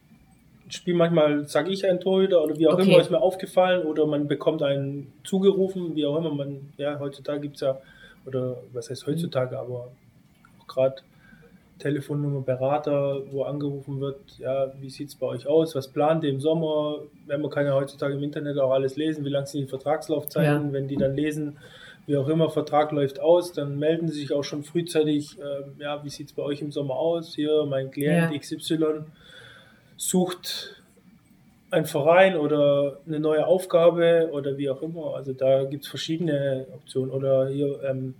Spiel 0.69 0.95
manchmal 0.95 1.47
sage 1.47 1.71
ich 1.71 1.85
ein 1.85 1.99
Torhüter 1.99 2.43
oder 2.43 2.57
wie 2.57 2.67
auch 2.67 2.73
okay. 2.73 2.89
immer, 2.89 2.99
ist 2.99 3.11
mir 3.11 3.21
aufgefallen 3.21 3.85
oder 3.85 4.05
man 4.05 4.27
bekommt 4.27 4.61
einen 4.61 5.13
zugerufen, 5.23 5.95
wie 5.95 6.05
auch 6.05 6.17
immer. 6.17 6.33
Man, 6.33 6.73
ja, 6.77 6.99
heutzutage 6.99 7.41
gibt 7.41 7.55
es 7.55 7.61
ja, 7.61 7.79
oder 8.25 8.57
was 8.73 8.89
heißt 8.89 9.07
heutzutage, 9.07 9.57
aber 9.57 9.91
auch 10.59 10.67
gerade 10.67 10.95
Telefonnummer, 11.79 12.41
Berater, 12.41 13.21
wo 13.31 13.43
angerufen 13.43 13.99
wird, 13.99 14.19
ja, 14.39 14.71
wie 14.79 14.89
sieht 14.89 15.09
es 15.09 15.15
bei 15.15 15.27
euch 15.27 15.47
aus, 15.47 15.75
was 15.75 15.87
plant 15.87 16.23
ihr 16.23 16.29
im 16.29 16.39
Sommer? 16.39 16.99
Wenn 17.25 17.41
man 17.41 17.51
kann 17.51 17.65
ja 17.65 17.73
heutzutage 17.73 18.15
im 18.15 18.23
Internet 18.23 18.57
auch 18.57 18.71
alles 18.71 18.95
lesen, 18.95 19.25
wie 19.25 19.29
lang 19.29 19.45
sind 19.45 19.61
die 19.61 19.67
Vertragslaufzeiten, 19.67 20.67
ja. 20.67 20.73
wenn 20.73 20.87
die 20.87 20.97
dann 20.97 21.15
lesen, 21.15 21.57
wie 22.07 22.17
auch 22.17 22.29
immer, 22.29 22.49
Vertrag 22.49 22.91
läuft 22.91 23.19
aus, 23.19 23.51
dann 23.51 23.77
melden 23.77 24.07
sie 24.07 24.21
sich 24.21 24.33
auch 24.33 24.43
schon 24.43 24.63
frühzeitig, 24.63 25.37
äh, 25.39 25.83
ja, 25.83 26.03
wie 26.03 26.09
sieht 26.09 26.27
es 26.27 26.33
bei 26.33 26.41
euch 26.41 26.61
im 26.61 26.71
Sommer 26.71 26.95
aus? 26.95 27.35
Hier, 27.35 27.65
mein 27.65 27.91
Klient 27.91 28.31
ja. 28.31 28.39
XY 28.39 29.03
sucht 29.97 30.81
ein 31.69 31.85
Verein 31.85 32.37
oder 32.37 32.99
eine 33.05 33.19
neue 33.19 33.45
Aufgabe 33.45 34.29
oder 34.31 34.57
wie 34.57 34.69
auch 34.69 34.81
immer. 34.81 35.15
Also 35.15 35.33
da 35.33 35.65
gibt 35.65 35.83
es 35.83 35.89
verschiedene 35.89 36.65
Optionen. 36.73 37.11
Oder 37.11 37.49
hier, 37.49 37.83
ähm, 37.83 38.15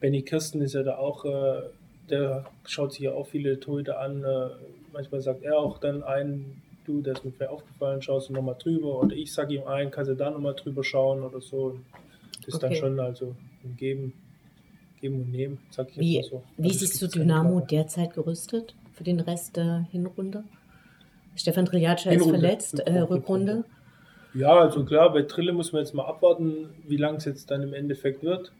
Benny 0.00 0.22
Kirsten 0.22 0.60
ist 0.60 0.74
ja 0.74 0.82
da 0.82 0.96
auch, 0.98 1.24
äh, 1.24 1.62
der 2.10 2.44
schaut 2.66 2.92
sich 2.92 3.02
ja 3.02 3.12
auch 3.12 3.26
viele 3.26 3.60
Torhüter 3.60 4.00
an. 4.00 4.24
Äh, 4.24 4.48
manchmal 4.92 5.20
sagt 5.20 5.42
er 5.42 5.58
auch 5.58 5.78
dann 5.78 6.02
ein, 6.02 6.62
du, 6.84 7.00
der 7.00 7.14
ist 7.14 7.24
mir 7.24 7.32
vielleicht 7.32 7.52
aufgefallen, 7.52 8.02
schaust 8.02 8.28
du 8.28 8.32
nochmal 8.32 8.56
drüber. 8.58 9.00
Oder 9.00 9.14
ich 9.16 9.32
sage 9.32 9.54
ihm 9.54 9.66
ein, 9.66 9.90
kannst 9.90 10.10
du 10.10 10.14
da 10.14 10.30
nochmal 10.30 10.54
drüber 10.54 10.84
schauen 10.84 11.22
oder 11.22 11.40
so. 11.40 11.78
Das 12.38 12.48
ist 12.48 12.54
okay. 12.56 12.68
dann 12.68 12.74
schon 12.74 13.00
also 13.00 13.34
ein 13.64 13.76
Geben, 13.76 14.14
Geben 15.00 15.22
und 15.22 15.32
Nehmen, 15.32 15.58
sag 15.70 15.90
ich 15.90 15.98
wie, 15.98 16.14
jetzt 16.16 16.30
so. 16.30 16.42
Wie 16.56 16.68
also 16.68 16.78
siehst 16.80 17.02
du 17.02 17.06
Dynamo 17.06 17.60
derzeit 17.60 18.14
gerüstet 18.14 18.74
für 18.94 19.04
den 19.04 19.20
Rest 19.20 19.56
der 19.56 19.86
Hinrunde? 19.90 20.44
Stefan 21.34 21.64
Triljatscha 21.66 22.10
ist 22.10 22.28
verletzt, 22.28 22.80
äh, 22.80 22.98
Rückrunde. 22.98 23.64
Ja, 24.34 24.58
also 24.58 24.84
klar, 24.84 25.12
bei 25.12 25.22
Trille 25.22 25.52
muss 25.52 25.72
man 25.72 25.82
jetzt 25.82 25.94
mal 25.94 26.04
abwarten, 26.04 26.70
wie 26.86 26.96
lang 26.96 27.16
es 27.16 27.24
jetzt 27.24 27.50
dann 27.50 27.62
im 27.62 27.74
Endeffekt 27.74 28.22
wird. 28.22 28.52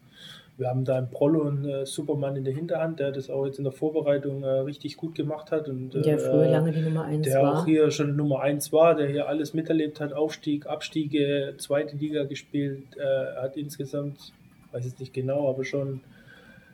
Wir 0.58 0.68
haben 0.68 0.84
da 0.84 0.98
einen 0.98 1.10
Prollo 1.10 1.42
und 1.42 1.64
äh, 1.64 1.86
Superman 1.86 2.36
in 2.36 2.44
der 2.44 2.54
Hinterhand, 2.54 3.00
der 3.00 3.10
das 3.10 3.30
auch 3.30 3.46
jetzt 3.46 3.58
in 3.58 3.64
der 3.64 3.72
Vorbereitung 3.72 4.42
äh, 4.42 4.48
richtig 4.48 4.98
gut 4.98 5.14
gemacht 5.14 5.50
hat. 5.50 5.68
Und, 5.68 5.94
der 5.94 6.18
früher 6.18 6.44
äh, 6.44 6.50
lange 6.50 6.72
die 6.72 6.82
Nummer 6.82 7.04
1 7.04 7.26
war. 7.26 7.32
Der 7.32 7.52
auch 7.52 7.64
hier 7.64 7.90
schon 7.90 8.16
Nummer 8.16 8.40
1 8.40 8.72
war, 8.72 8.94
der 8.94 9.08
hier 9.08 9.28
alles 9.28 9.54
miterlebt 9.54 9.98
hat, 10.00 10.12
Aufstieg, 10.12 10.66
Abstiege, 10.66 11.54
zweite 11.56 11.96
Liga 11.96 12.24
gespielt, 12.24 12.84
äh, 12.96 13.40
hat 13.40 13.56
insgesamt, 13.56 14.32
weiß 14.72 14.84
jetzt 14.84 15.00
nicht 15.00 15.14
genau, 15.14 15.48
aber 15.48 15.64
schon, 15.64 16.00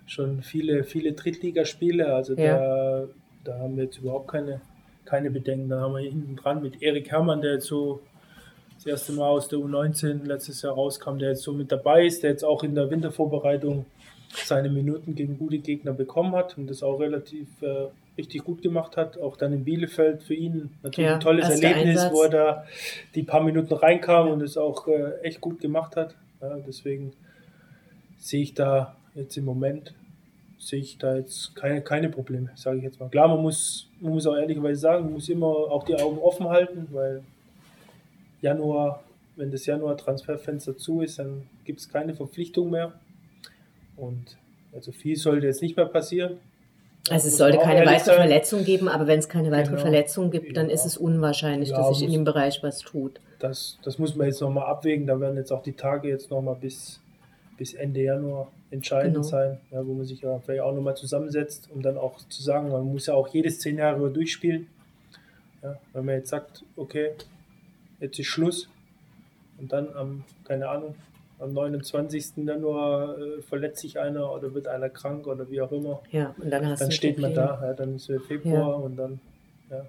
schon 0.06 0.42
viele, 0.42 0.82
viele 0.82 1.12
Drittligaspiele. 1.12 2.12
Also 2.12 2.32
ja. 2.32 2.36
der, 2.36 3.08
da 3.44 3.58
haben 3.60 3.76
wir 3.76 3.84
jetzt 3.84 3.98
überhaupt 3.98 4.28
keine, 4.28 4.60
keine 5.04 5.30
Bedenken. 5.30 5.68
Dann 5.68 5.80
haben 5.80 5.94
wir 5.94 6.00
hinten 6.00 6.34
dran 6.34 6.62
mit 6.62 6.82
Erik 6.82 7.12
Herrmann, 7.12 7.42
der 7.42 7.54
jetzt 7.54 7.66
so 7.66 8.00
das 8.78 8.86
erste 8.86 9.12
Mal 9.12 9.28
aus 9.28 9.48
der 9.48 9.58
U19 9.58 10.24
letztes 10.24 10.62
Jahr 10.62 10.74
rauskam, 10.74 11.18
der 11.18 11.30
jetzt 11.30 11.42
so 11.42 11.52
mit 11.52 11.72
dabei 11.72 12.06
ist, 12.06 12.22
der 12.22 12.30
jetzt 12.30 12.44
auch 12.44 12.62
in 12.62 12.74
der 12.74 12.90
Wintervorbereitung 12.90 13.86
seine 14.44 14.68
Minuten 14.68 15.14
gegen 15.14 15.36
gute 15.36 15.58
Gegner 15.58 15.92
bekommen 15.92 16.34
hat 16.34 16.56
und 16.56 16.68
das 16.70 16.82
auch 16.82 17.00
relativ 17.00 17.48
äh, 17.60 17.88
richtig 18.16 18.44
gut 18.44 18.62
gemacht 18.62 18.96
hat. 18.96 19.18
Auch 19.18 19.36
dann 19.36 19.52
in 19.52 19.64
Bielefeld 19.64 20.22
für 20.22 20.34
ihn 20.34 20.70
natürlich 20.82 21.08
ja, 21.08 21.14
ein 21.14 21.20
tolles 21.20 21.48
Erlebnis, 21.48 21.98
Einsatz. 21.98 22.12
wo 22.12 22.22
er 22.22 22.28
da 22.28 22.64
die 23.14 23.24
paar 23.24 23.42
Minuten 23.42 23.74
reinkam 23.74 24.30
und 24.30 24.42
es 24.42 24.56
auch 24.56 24.86
äh, 24.86 25.20
echt 25.22 25.40
gut 25.40 25.60
gemacht 25.60 25.96
hat. 25.96 26.14
Ja, 26.40 26.56
deswegen 26.64 27.12
sehe 28.18 28.42
ich 28.42 28.54
da 28.54 28.94
jetzt 29.14 29.36
im 29.36 29.44
Moment 29.44 29.92
sehe 30.58 30.80
ich 30.80 30.98
da 30.98 31.16
jetzt 31.16 31.54
keine, 31.54 31.80
keine 31.82 32.08
Probleme, 32.08 32.50
sage 32.56 32.78
ich 32.78 32.84
jetzt 32.84 33.00
mal. 33.00 33.08
Klar, 33.08 33.28
man 33.28 33.40
muss, 33.40 33.88
man 34.00 34.12
muss 34.12 34.26
auch 34.26 34.34
ehrlicherweise 34.34 34.80
sagen, 34.80 35.04
man 35.04 35.14
muss 35.14 35.28
immer 35.28 35.46
auch 35.46 35.84
die 35.84 35.94
Augen 35.94 36.18
offen 36.18 36.48
halten, 36.48 36.88
weil 36.90 37.22
Januar, 38.40 39.02
wenn 39.36 39.50
das 39.50 39.66
Januar-Transferfenster 39.66 40.76
zu 40.76 41.00
ist, 41.00 41.18
dann 41.18 41.42
gibt 41.64 41.80
es 41.80 41.88
keine 41.88 42.14
Verpflichtung 42.14 42.70
mehr. 42.70 42.92
Und 43.96 44.36
also 44.72 44.92
viel 44.92 45.16
sollte 45.16 45.46
jetzt 45.46 45.62
nicht 45.62 45.76
mehr 45.76 45.86
passieren. 45.86 46.38
Also 47.10 47.28
es 47.28 47.38
sollte 47.38 47.58
keine 47.58 47.86
weitere 47.86 48.16
sein. 48.16 48.16
Verletzung 48.16 48.64
geben, 48.64 48.88
aber 48.88 49.06
wenn 49.06 49.18
es 49.18 49.28
keine 49.28 49.50
weitere 49.50 49.72
genau. 49.72 49.82
Verletzung 49.82 50.30
gibt, 50.30 50.56
dann 50.56 50.68
ja. 50.68 50.74
ist 50.74 50.84
es 50.84 50.96
unwahrscheinlich, 50.96 51.70
ja, 51.70 51.78
dass 51.78 51.98
sich 51.98 52.06
in 52.06 52.12
dem 52.12 52.24
Bereich 52.24 52.62
was 52.62 52.80
tut. 52.80 53.20
Das, 53.38 53.78
das 53.82 53.98
muss 53.98 54.14
man 54.14 54.26
jetzt 54.26 54.40
nochmal 54.40 54.66
abwägen. 54.66 55.06
Da 55.06 55.18
werden 55.18 55.36
jetzt 55.36 55.52
auch 55.52 55.62
die 55.62 55.72
Tage 55.72 56.08
jetzt 56.08 56.30
nochmal 56.30 56.56
bis, 56.60 57.00
bis 57.56 57.72
Ende 57.74 58.02
Januar 58.02 58.48
entscheidend 58.70 59.14
genau. 59.14 59.26
sein, 59.26 59.58
ja, 59.70 59.86
wo 59.86 59.94
man 59.94 60.04
sich 60.04 60.20
ja 60.20 60.38
vielleicht 60.40 60.60
auch 60.60 60.74
nochmal 60.74 60.96
zusammensetzt, 60.96 61.70
um 61.74 61.80
dann 61.80 61.96
auch 61.96 62.18
zu 62.28 62.42
sagen, 62.42 62.70
man 62.70 62.84
muss 62.84 63.06
ja 63.06 63.14
auch 63.14 63.28
jedes 63.28 63.56
Szenario 63.56 64.08
durchspielen. 64.08 64.66
Wenn 65.92 66.04
man 66.04 66.16
jetzt 66.16 66.28
sagt, 66.28 66.62
okay, 66.76 67.12
jetzt 68.00 68.18
ist 68.18 68.26
Schluss. 68.26 68.68
Und 69.58 69.72
dann 69.72 69.88
am, 69.94 70.24
keine 70.44 70.68
Ahnung, 70.68 70.94
am 71.40 71.52
29. 71.52 72.36
Januar 72.38 73.18
äh, 73.18 73.42
verletzt 73.42 73.80
sich 73.80 73.98
einer 73.98 74.32
oder 74.32 74.54
wird 74.54 74.68
einer 74.68 74.88
krank 74.88 75.26
oder 75.26 75.50
wie 75.50 75.60
auch 75.60 75.72
immer. 75.72 76.00
Ja, 76.12 76.34
und 76.38 76.50
dann 76.50 76.66
hast 76.66 76.80
dann 76.80 76.92
steht 76.92 77.18
man 77.18 77.34
da, 77.34 77.58
ja, 77.62 77.72
dann 77.74 77.96
ist 77.96 78.08
es 78.08 78.22
Februar 78.26 78.54
Ja. 78.54 78.66
und 78.74 78.96
dann 78.96 79.20
ja, 79.70 79.84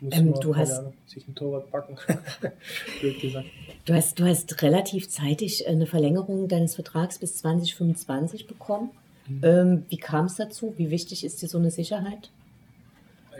muss 0.00 0.14
Ähm, 0.16 0.30
man 0.30 0.40
du 0.40 0.56
hast- 0.56 0.78
Ahnung, 0.78 0.94
sich 1.06 1.26
ein 1.28 1.34
Torwart 1.34 1.70
packen. 1.70 1.96
Du 3.84 3.94
hast, 3.94 4.20
du 4.20 4.24
hast 4.24 4.62
relativ 4.62 5.08
zeitig 5.08 5.66
eine 5.66 5.86
Verlängerung 5.86 6.46
deines 6.46 6.76
Vertrags 6.76 7.18
bis 7.18 7.38
2025 7.38 8.46
bekommen. 8.46 8.90
Mhm. 9.26 9.40
Ähm, 9.42 9.84
wie 9.88 9.96
kam 9.96 10.26
es 10.26 10.36
dazu? 10.36 10.72
Wie 10.76 10.90
wichtig 10.90 11.24
ist 11.24 11.42
dir 11.42 11.48
so 11.48 11.58
eine 11.58 11.72
Sicherheit? 11.72 12.30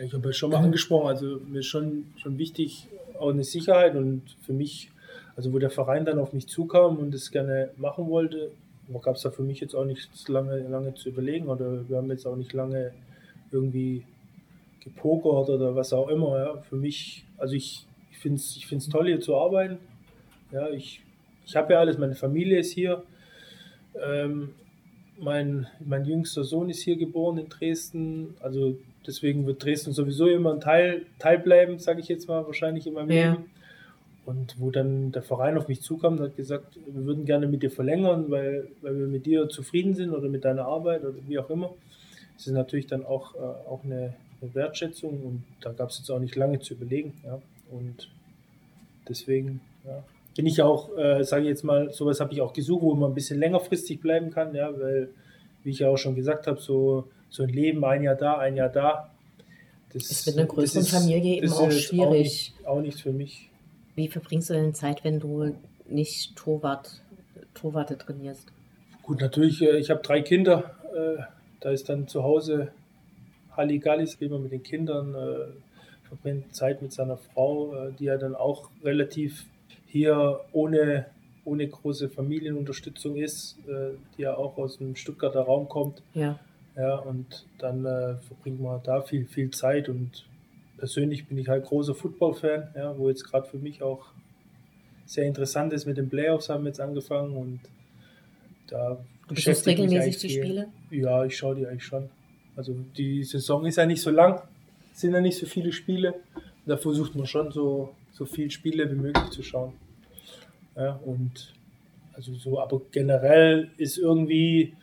Ich 0.05 0.13
habe 0.13 0.29
ja 0.29 0.33
schon 0.33 0.51
mal 0.51 0.59
angesprochen, 0.65 1.07
also 1.09 1.39
mir 1.49 1.61
ist 1.61 1.67
schon, 1.67 2.07
schon 2.17 2.39
wichtig, 2.39 2.89
auch 3.19 3.31
eine 3.31 3.45
Sicherheit 3.45 3.95
und 3.95 4.23
für 4.41 4.53
mich, 4.53 4.91
also 5.37 5.53
wo 5.53 5.59
der 5.59 5.71
Verein 5.71 6.05
dann 6.05 6.19
auf 6.19 6.33
mich 6.33 6.49
zukam 6.49 6.97
und 6.99 7.15
es 7.15 7.31
gerne 7.31 7.71
machen 7.77 8.09
wollte, 8.09 8.51
gab 9.01 9.17
es 9.17 9.23
da 9.23 9.31
für 9.31 9.43
mich 9.43 9.61
jetzt 9.61 9.75
auch 9.75 9.85
nicht 9.85 10.29
lange, 10.29 10.59
lange 10.69 10.95
zu 10.95 11.09
überlegen 11.09 11.49
oder 11.49 11.89
wir 11.89 11.97
haben 11.97 12.11
jetzt 12.11 12.27
auch 12.27 12.37
nicht 12.37 12.53
lange 12.53 12.93
irgendwie 13.51 14.05
gepokert 14.83 15.49
oder 15.49 15.75
was 15.75 15.93
auch 15.93 16.09
immer. 16.09 16.39
Ja. 16.39 16.61
Für 16.63 16.77
mich, 16.77 17.25
also 17.39 17.55
ich, 17.55 17.87
ich 18.11 18.19
finde 18.19 18.37
es 18.37 18.57
ich 18.57 18.67
find's 18.67 18.89
toll 18.89 19.07
hier 19.07 19.21
zu 19.21 19.37
arbeiten. 19.37 19.79
Ja, 20.51 20.69
ich 20.69 21.03
ich 21.45 21.57
habe 21.57 21.73
ja 21.73 21.81
alles, 21.81 21.99
meine 21.99 22.15
Familie 22.15 22.59
ist 22.59 22.73
hier. 22.73 23.03
Ähm, 24.03 24.51
mein, 25.19 25.67
mein 25.85 26.05
jüngster 26.05 26.45
Sohn 26.45 26.71
ist 26.71 26.83
hier 26.83 26.97
geboren 26.97 27.39
in 27.39 27.49
Dresden. 27.49 28.35
Also 28.41 28.77
deswegen 29.07 29.47
wird 29.47 29.65
Dresden 29.65 29.93
sowieso 29.93 30.27
immer 30.27 30.53
ein 30.53 30.61
Teil, 30.61 31.07
Teil 31.19 31.39
bleiben, 31.39 31.79
sage 31.79 32.01
ich 32.01 32.09
jetzt 32.09 32.29
mal, 32.29 32.47
wahrscheinlich 32.47 32.87
in 32.87 32.95
meinem 32.95 33.11
Ja. 33.11 33.31
Leben. 33.33 33.45
Und 34.25 34.61
wo 34.61 34.71
dann 34.71 35.11
der 35.11 35.23
Verein 35.23 35.59
auf 35.59 35.67
mich 35.67 35.83
zukam 35.83 36.15
und 36.15 36.21
hat 36.21 36.37
gesagt, 36.37 36.79
wir 36.87 37.05
würden 37.05 37.25
gerne 37.25 37.49
mit 37.49 37.63
dir 37.63 37.71
verlängern, 37.73 38.31
weil, 38.31 38.69
weil 38.81 38.97
wir 38.97 39.07
mit 39.09 39.27
dir 39.27 39.49
zufrieden 39.49 39.95
sind 39.95 40.11
oder 40.11 40.29
mit 40.29 40.45
deiner 40.45 40.65
Arbeit 40.65 41.03
oder 41.05 41.19
wie 41.27 41.39
auch 41.41 41.51
immer. 41.51 41.71
Das 42.37 42.47
ist 42.47 42.53
natürlich 42.53 42.87
dann 42.87 43.05
auch, 43.05 43.35
äh, 43.35 43.39
auch 43.39 43.83
eine, 43.85 44.15
eine 44.41 44.55
Wertschätzung 44.55 45.23
und 45.23 45.43
da 45.61 45.73
gab 45.73 45.91
es 45.91 45.99
jetzt 45.99 46.11
auch 46.11 46.21
nicht 46.21 46.37
lange 46.37 46.61
zu 46.61 46.75
überlegen. 46.75 47.15
Ja. 47.25 47.41
Und 47.73 48.11
deswegen 49.09 49.61
ja, 49.85 50.05
bin 50.37 50.47
ich 50.47 50.63
auch, 50.63 50.97
äh, 50.97 51.25
sage 51.25 51.43
ich 51.43 51.49
jetzt 51.49 51.65
mal, 51.65 51.93
sowas 51.93 52.21
habe 52.21 52.33
ich 52.33 52.41
auch 52.41 52.53
gesucht, 52.53 52.83
wo 52.83 52.95
man 52.95 53.11
ein 53.11 53.15
bisschen 53.15 53.41
längerfristig 53.41 54.01
bleiben 54.01 54.31
kann, 54.31 54.55
ja, 54.55 54.71
weil, 54.79 55.09
wie 55.65 55.71
ich 55.71 55.81
ja 55.81 55.89
auch 55.89 55.99
schon 55.99 56.15
gesagt 56.15 56.47
habe, 56.47 56.61
so, 56.61 57.09
so 57.33 57.43
ein 57.43 57.49
Leben, 57.49 57.85
ein 57.85 58.05
Jahr 58.05 58.15
da, 58.15 58.39
ein 58.39 58.55
Jahr 58.57 58.69
da, 58.69 59.11
das 59.93 60.11
Ist 60.11 60.27
mit 60.27 60.39
einer 60.39 60.47
größeren 60.47 60.87
Familie 60.87 61.37
eben 61.37 61.53
auch 61.53 61.71
schwierig. 61.71 62.01
Auch 62.01 62.13
nicht, 62.13 62.67
auch 62.67 62.81
nicht 62.81 63.01
für 63.01 63.13
mich. 63.13 63.51
Wie 63.95 64.09
verbringst 64.09 64.49
du 64.49 64.55
deine 64.55 64.73
Zeit, 64.73 65.05
wenn 65.05 65.21
du 65.21 65.55
nicht 65.87 66.35
Torwart, 66.37 67.03
Torwarte 67.53 67.99
trainierst? 67.99 68.51
Gut, 69.03 69.21
natürlich, 69.21 69.61
äh, 69.61 69.77
ich 69.79 69.91
habe 69.91 70.01
drei 70.03 70.23
Kinder. 70.23 70.77
äh, 70.95 71.23
Da 71.61 71.71
ist 71.71 71.89
dann 71.89 72.09
zu 72.09 72.23
Hause 72.23 72.73
Halligalli, 73.55 74.07
spielt 74.07 74.31
man 74.31 74.43
mit 74.43 74.53
den 74.53 74.63
Kindern, 74.63 75.15
äh, 75.15 76.09
verbringt 76.09 76.55
Zeit 76.55 76.81
mit 76.81 76.93
seiner 76.93 77.19
Frau, 77.19 77.91
die 77.99 78.05
ja 78.05 78.17
dann 78.17 78.35
auch 78.35 78.71
relativ 78.83 79.47
hier 79.87 80.41
ohne, 80.53 81.07
ohne 81.45 81.69
große 81.69 82.09
Familienunterstützung 82.09 83.17
ist, 83.17 83.57
die 83.67 84.23
ja 84.23 84.37
auch 84.37 84.59
aus 84.59 84.77
dem 84.77 84.95
Stuttgarter 84.95 85.41
Raum 85.41 85.71
kommt. 85.71 86.03
Ja. 86.13 86.39
Ja, 86.77 86.97
und 86.97 87.47
dann 87.59 87.85
äh, 87.85 88.17
verbringt 88.17 88.61
man 88.61 88.83
da 88.83 89.03
viel, 89.03 89.27
viel 89.27 89.51
Zeit 89.51 89.89
und 89.89 90.25
persönlich 90.79 91.27
bin 91.27 91.37
ich 91.39 91.49
halt 91.49 91.67
großer 91.67 91.95
Football-Fan, 91.95 92.69
ja, 92.75 92.97
wo 92.99 93.09
jetzt 93.09 93.25
gerade 93.25 93.47
für 93.47 93.59
mich 93.59 93.83
auch 93.83 94.07
sehr 95.05 95.25
interessant 95.25 95.73
ist. 95.73 95.87
Mit 95.87 95.99
den 95.99 96.09
Playoffs 96.09 96.49
haben 96.49 96.65
wir 96.65 96.69
jetzt 96.69 96.81
angefangen 96.81 97.37
und 97.37 97.61
da 98.69 98.99
Du 99.29 99.35
mich 99.35 99.67
regelmäßig 99.67 100.19
die 100.19 100.29
viel. 100.29 100.43
Spiele? 100.43 100.69
Ja, 100.91 101.25
ich 101.25 101.37
schaue 101.37 101.55
die 101.55 101.67
eigentlich 101.67 101.85
schon. 101.85 102.09
Also 102.57 102.75
die 102.97 103.23
Saison 103.25 103.65
ist 103.67 103.77
ja 103.77 103.87
nicht 103.87 104.03
so 104.03 104.11
lang, 104.11 104.43
es 104.93 105.01
sind 105.01 105.13
ja 105.13 105.21
nicht 105.21 105.39
so 105.39 105.47
viele 105.47 105.73
Spiele. 105.73 106.15
Da 106.67 106.77
versucht 106.77 107.15
man 107.15 107.27
schon 107.27 107.51
so, 107.51 107.95
so 108.13 108.25
viele 108.25 108.51
Spiele 108.51 108.91
wie 108.91 108.95
möglich 108.95 109.31
zu 109.31 109.43
schauen. 109.43 109.73
Ja, 110.77 111.01
und 111.05 111.55
also 112.13 112.35
so, 112.35 112.61
aber 112.61 112.81
generell 112.91 113.71
ist 113.79 113.99
irgendwie 113.99 114.75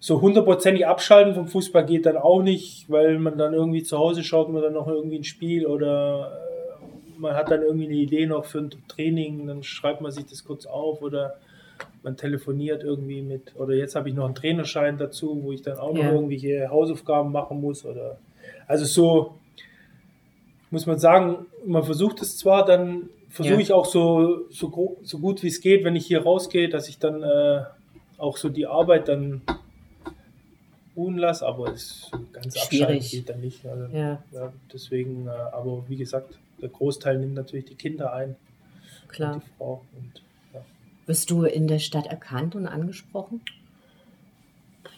so 0.00 0.20
hundertprozentig 0.20 0.86
abschalten 0.86 1.34
vom 1.34 1.48
Fußball 1.48 1.84
geht 1.84 2.06
dann 2.06 2.16
auch 2.16 2.42
nicht, 2.42 2.88
weil 2.88 3.18
man 3.18 3.36
dann 3.36 3.52
irgendwie 3.52 3.82
zu 3.82 3.98
Hause 3.98 4.22
schaut 4.22 4.48
man 4.48 4.62
dann 4.62 4.74
noch 4.74 4.86
irgendwie 4.86 5.18
ein 5.18 5.24
Spiel 5.24 5.66
oder 5.66 6.32
äh, 6.80 7.18
man 7.20 7.34
hat 7.34 7.50
dann 7.50 7.62
irgendwie 7.62 7.86
eine 7.86 7.96
Idee 7.96 8.26
noch 8.26 8.44
für 8.44 8.58
ein 8.58 8.70
Training, 8.86 9.46
dann 9.48 9.62
schreibt 9.64 10.00
man 10.00 10.12
sich 10.12 10.26
das 10.26 10.44
kurz 10.44 10.66
auf 10.66 11.02
oder 11.02 11.34
man 12.04 12.16
telefoniert 12.16 12.84
irgendwie 12.84 13.22
mit, 13.22 13.56
oder 13.56 13.74
jetzt 13.74 13.96
habe 13.96 14.08
ich 14.08 14.14
noch 14.14 14.26
einen 14.26 14.36
Trainerschein 14.36 14.98
dazu, 14.98 15.40
wo 15.42 15.50
ich 15.52 15.62
dann 15.62 15.78
auch 15.78 15.92
noch 15.92 16.00
Ja. 16.04 16.10
irgendwelche 16.12 16.68
Hausaufgaben 16.70 17.32
machen 17.32 17.60
muss 17.60 17.84
oder 17.84 18.18
also 18.68 18.84
so 18.84 19.34
muss 20.70 20.86
man 20.86 20.98
sagen, 20.98 21.46
man 21.66 21.82
versucht 21.82 22.20
es 22.22 22.36
zwar, 22.36 22.64
dann 22.64 23.08
versuche 23.30 23.54
Ja. 23.56 23.60
ich 23.60 23.72
auch 23.72 23.86
so, 23.86 24.42
so, 24.50 24.96
so 25.02 25.18
gut 25.18 25.42
wie 25.42 25.48
es 25.48 25.60
geht, 25.60 25.82
wenn 25.82 25.96
ich 25.96 26.06
hier 26.06 26.22
rausgehe, 26.22 26.68
dass 26.68 26.88
ich 26.88 26.98
dann 26.98 27.22
äh, 27.22 27.62
auch 28.18 28.36
so 28.36 28.48
die 28.48 28.66
Arbeit 28.66 29.08
dann 29.08 29.42
ruhen 30.98 31.16
lasse, 31.16 31.46
aber 31.46 31.72
es 31.72 32.10
ganz 32.32 32.56
abschalten 32.56 33.08
geht 33.08 33.28
dann 33.28 33.40
nicht. 33.40 33.64
Also, 33.64 33.96
Ja, 33.96 34.22
ja, 34.32 34.52
deswegen, 34.72 35.28
äh, 35.28 35.30
aber 35.30 35.84
wie 35.88 35.96
gesagt, 35.96 36.38
der 36.60 36.68
Großteil 36.68 37.18
nimmt 37.18 37.34
natürlich 37.34 37.66
die 37.66 37.76
Kinder 37.76 38.12
ein 38.12 38.36
klar. 39.06 39.34
und 39.34 39.44
die 39.44 39.50
Frau. 39.56 39.84
Und 39.96 40.22
ja. 40.52 40.60
Wirst 41.06 41.30
du 41.30 41.44
in 41.44 41.68
der 41.68 41.78
Stadt 41.78 42.06
erkannt 42.06 42.56
und 42.56 42.66
angesprochen? 42.66 43.40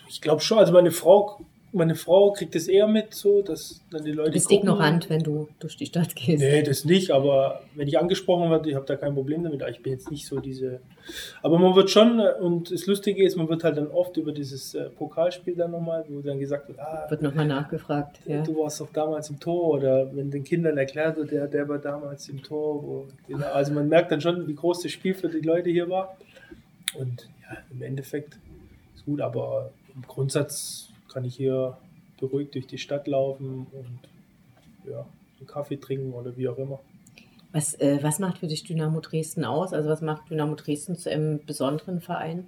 Ich 0.09 0.21
glaube 0.21 0.41
schon, 0.41 0.59
also 0.59 0.73
meine 0.73 0.91
Frau, 0.91 1.41
meine 1.73 1.95
Frau 1.95 2.33
kriegt 2.33 2.57
es 2.57 2.67
eher 2.69 2.89
mit, 2.89 3.15
so, 3.15 3.43
dass 3.43 3.81
dann 3.91 4.05
die 4.05 4.13
Leute. 4.13 4.31
Du 4.31 4.35
bist 4.35 4.49
gucken. 4.49 4.69
ignorant, 4.69 5.09
wenn 5.09 5.23
du 5.23 5.49
durch 5.61 5.77
die 5.77 5.87
Stadt 5.87 6.17
gehst. 6.17 6.43
Nee, 6.43 6.63
das 6.63 6.85
nicht, 6.85 7.11
aber 7.13 7.63
wenn 7.75 7.87
ich 7.87 7.99
angesprochen 7.99 8.51
werde, 8.51 8.69
ich 8.69 8.75
habe 8.75 8.87
da 8.87 8.97
kein 8.97 9.15
Problem 9.15 9.45
damit. 9.45 9.63
Ich 9.71 9.83
bin 9.83 9.93
jetzt 9.93 10.11
nicht 10.11 10.27
so 10.27 10.41
diese. 10.41 10.81
Aber 11.43 11.59
man 11.59 11.75
wird 11.77 11.91
schon, 11.91 12.19
äh, 12.19 12.33
und 12.41 12.73
das 12.73 12.87
Lustige 12.87 13.25
ist, 13.25 13.37
man 13.37 13.49
wird 13.49 13.63
halt 13.63 13.77
dann 13.77 13.89
oft 13.89 14.17
über 14.17 14.33
dieses 14.33 14.75
äh, 14.75 14.91
Pokalspiel 14.91 15.55
dann 15.55 15.71
nochmal, 15.71 16.05
wo 16.09 16.21
dann 16.21 16.41
gesagt 16.41 16.69
wird, 16.69 16.81
ah, 16.81 17.07
Wird 17.09 17.23
nochmal 17.23 17.47
nachgefragt. 17.47 18.21
Ja. 18.27 18.43
du 18.43 18.57
warst 18.59 18.81
doch 18.81 18.93
damals 18.93 19.31
im 19.31 19.39
Tor 19.39 19.75
oder 19.75 20.15
wenn 20.15 20.31
den 20.31 20.45
Kindern 20.45 20.77
erklärt 20.77 21.17
wird, 21.17 21.31
der, 21.31 21.47
der 21.47 21.69
war 21.69 21.79
damals 21.79 22.29
im 22.29 22.43
Tor. 22.43 22.83
Wo, 22.83 23.07
genau, 23.29 23.47
also 23.47 23.73
man 23.73 23.89
merkt 23.89 24.11
dann 24.11 24.21
schon, 24.21 24.47
wie 24.49 24.55
groß 24.55 24.83
das 24.83 24.93
Spiel 24.93 25.15
für 25.15 25.29
die 25.29 25.41
Leute 25.41 25.71
hier 25.71 25.89
war. 25.89 26.17
Und 26.99 27.29
ja, 27.43 27.59
im 27.71 27.83
Endeffekt 27.83 28.39
ist 28.97 29.05
gut, 29.05 29.21
aber 29.21 29.71
im 29.95 30.03
Grundsatz 30.03 30.90
kann 31.13 31.25
ich 31.25 31.37
hier 31.37 31.77
beruhigt 32.19 32.55
durch 32.55 32.67
die 32.67 32.79
Stadt 32.79 33.07
laufen 33.07 33.67
und 33.73 34.91
ja, 34.91 35.07
einen 35.39 35.47
Kaffee 35.47 35.77
trinken 35.77 36.13
oder 36.13 36.37
wie 36.37 36.49
auch 36.49 36.59
immer. 36.59 36.81
Was, 37.53 37.75
äh, 37.81 37.99
was 38.03 38.19
macht 38.21 38.39
für 38.39 38.47
dich 38.47 38.63
Dynamo 38.63 39.01
Dresden 39.01 39.45
aus? 39.45 39.73
Also 39.73 39.89
was 39.89 40.03
macht 40.03 40.31
Dynamo 40.31 40.55
Dresden 40.55 40.97
zu 40.97 41.11
einem 41.11 41.45
besonderen 41.45 42.01
Verein? 42.01 42.47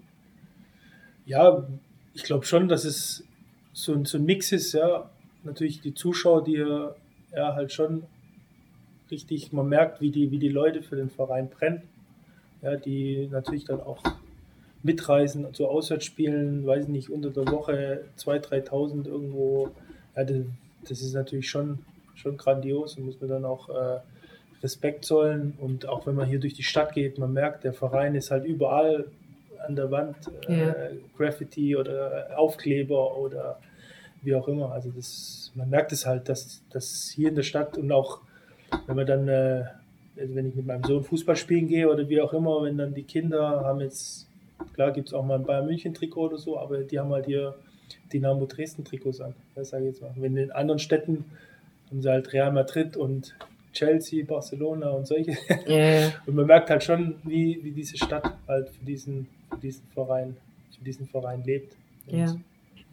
Ja, 1.27 1.67
ich 2.15 2.23
glaube 2.23 2.45
schon, 2.45 2.69
dass 2.69 2.85
es 2.85 3.25
so 3.73 3.95
ein, 3.95 4.05
so 4.05 4.19
ein 4.19 4.25
Mix 4.25 4.53
ist, 4.53 4.73
ja. 4.73 5.11
Natürlich 5.45 5.81
die 5.81 5.95
Zuschauer, 5.95 6.45
die 6.45 6.53
hier 6.53 6.95
ja 7.33 7.55
halt 7.55 7.73
schon 7.73 8.05
richtig, 9.11 9.53
man 9.53 9.69
merkt, 9.69 10.01
wie 10.01 10.11
die, 10.11 10.31
wie 10.31 10.39
die 10.39 10.49
Leute 10.49 10.83
für 10.83 10.97
den 10.97 11.11
Verein 11.11 11.51
brennen. 11.51 11.83
Ja, 12.61 12.77
die 12.77 13.29
natürlich 13.31 13.65
dann 13.65 13.81
auch 13.81 14.03
mitreisen 14.83 15.53
zu 15.55 15.69
Auswärtsspielen, 15.69 16.67
weiß 16.67 16.85
ich 16.85 16.91
nicht, 16.91 17.11
unter 17.11 17.31
der 17.31 17.47
Woche 17.49 18.05
2.000, 18.19 18.69
3.000 18.69 19.07
irgendwo. 19.07 19.71
Ja, 20.17 20.25
das, 20.25 20.39
das 20.89 21.03
ist 21.03 21.15
natürlich 21.15 21.49
schon, 21.49 21.79
schon 22.15 22.37
grandios 22.37 22.97
und 22.97 23.07
muss 23.07 23.21
man 23.21 23.31
dann 23.31 23.45
auch 23.45 23.69
äh, 23.69 24.01
Respekt 24.63 25.05
zollen. 25.05 25.55
Und 25.61 25.89
auch 25.89 26.07
wenn 26.07 26.15
man 26.15 26.29
hier 26.29 26.41
durch 26.41 26.55
die 26.55 26.63
Stadt 26.63 26.93
geht, 26.95 27.19
man 27.19 27.33
merkt, 27.33 27.65
der 27.65 27.73
Verein 27.73 28.15
ist 28.15 28.31
halt 28.31 28.45
überall 28.45 29.07
an 29.67 29.77
der 29.77 29.91
Wand, 29.91 30.17
äh, 30.49 30.67
Ja. 30.67 30.75
Graffiti 31.17 31.77
oder 31.77 32.31
Aufkleber 32.37 33.17
oder 33.17 33.59
wie 34.23 34.35
auch 34.35 34.49
immer. 34.49 34.73
Also 34.73 34.91
das, 34.91 35.53
man 35.55 35.71
merkt 35.71 35.93
es 35.93 36.07
halt, 36.07 36.29
dass, 36.29 36.63
dass 36.71 37.13
hier 37.15 37.29
in 37.29 37.35
der 37.35 37.43
Stadt 37.43 37.79
und 37.79 37.91
auch 37.93 38.21
wenn 38.87 38.97
man 38.97 39.07
dann, 39.07 39.29
äh, 39.29 39.65
also 40.19 40.35
wenn 40.35 40.49
ich 40.49 40.55
mit 40.55 40.67
meinem 40.67 40.85
Sohn 40.85 41.05
Fußball 41.05 41.37
spielen 41.37 41.69
gehe 41.69 41.89
oder 41.89 42.09
wie 42.09 42.21
auch 42.21 42.33
immer, 42.33 42.63
wenn 42.63 42.79
dann 42.79 42.95
die 42.95 43.03
Kinder 43.03 43.63
haben 43.65 43.81
jetzt, 43.81 44.27
klar 44.75 44.93
gibt 44.93 45.09
es 45.09 45.15
auch 45.15 45.25
mal 45.25 45.39
ein 45.39 45.45
Bayern 45.45 45.67
München 45.67 45.95
Trikot 45.95 46.27
oder 46.27 46.39
so, 46.39 46.59
aber 46.59 46.79
die 46.79 46.99
haben 46.99 47.11
halt 47.13 47.27
hier 47.27 47.55
Dynamo 48.13 48.47
Dresden 48.47 48.85
Trikots 48.85 49.21
an. 49.21 49.35
Das 49.55 49.71
sage 49.71 49.85
ich 49.85 49.93
jetzt 49.93 50.03
mal. 50.03 50.13
Wenn 50.17 50.37
in 50.37 50.53
anderen 50.53 50.79
Städten 50.79 51.25
haben 51.91 52.03
sie 52.03 52.11
halt 52.11 52.33
Real 52.33 52.53
Madrid 52.53 52.97
und 52.97 53.35
Chelsea, 53.73 54.25
Barcelona 54.25 54.91
und 54.91 55.07
solche. 55.07 55.37
Ja. 55.67 56.13
Und 56.27 56.35
man 56.35 56.47
merkt 56.47 56.69
halt 56.69 56.83
schon, 56.83 57.17
wie, 57.25 57.59
wie 57.63 57.71
diese 57.71 57.97
Stadt 57.97 58.35
halt 58.47 58.69
für 58.69 58.85
diesen, 58.85 59.29
für 59.49 59.57
diesen 59.57 59.87
Verein, 59.95 60.37
für 60.77 60.85
diesen 60.85 61.07
Verein 61.07 61.43
lebt. 61.45 61.75
Und 62.07 62.19
ja. 62.19 62.37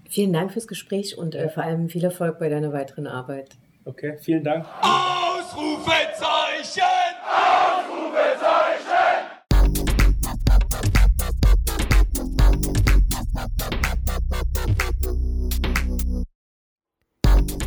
Vielen 0.09 0.34
Dank 0.34 0.53
fürs 0.53 0.67
Gespräch 0.67 1.17
und 1.17 1.36
äh, 1.36 1.49
vor 1.49 1.63
allem 1.63 1.89
viel 1.89 2.03
Erfolg 2.03 2.39
bei 2.39 2.49
deiner 2.49 2.73
weiteren 2.73 3.05
Arbeit. 3.05 3.57
Okay, 3.86 4.17
vielen 4.19 4.43
Dank. 4.43 4.65
Ausrufezeichen! 4.82 6.49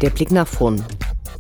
Der 0.03 0.11
Blick 0.11 0.33
nach 0.33 0.49
vorn. 0.49 0.85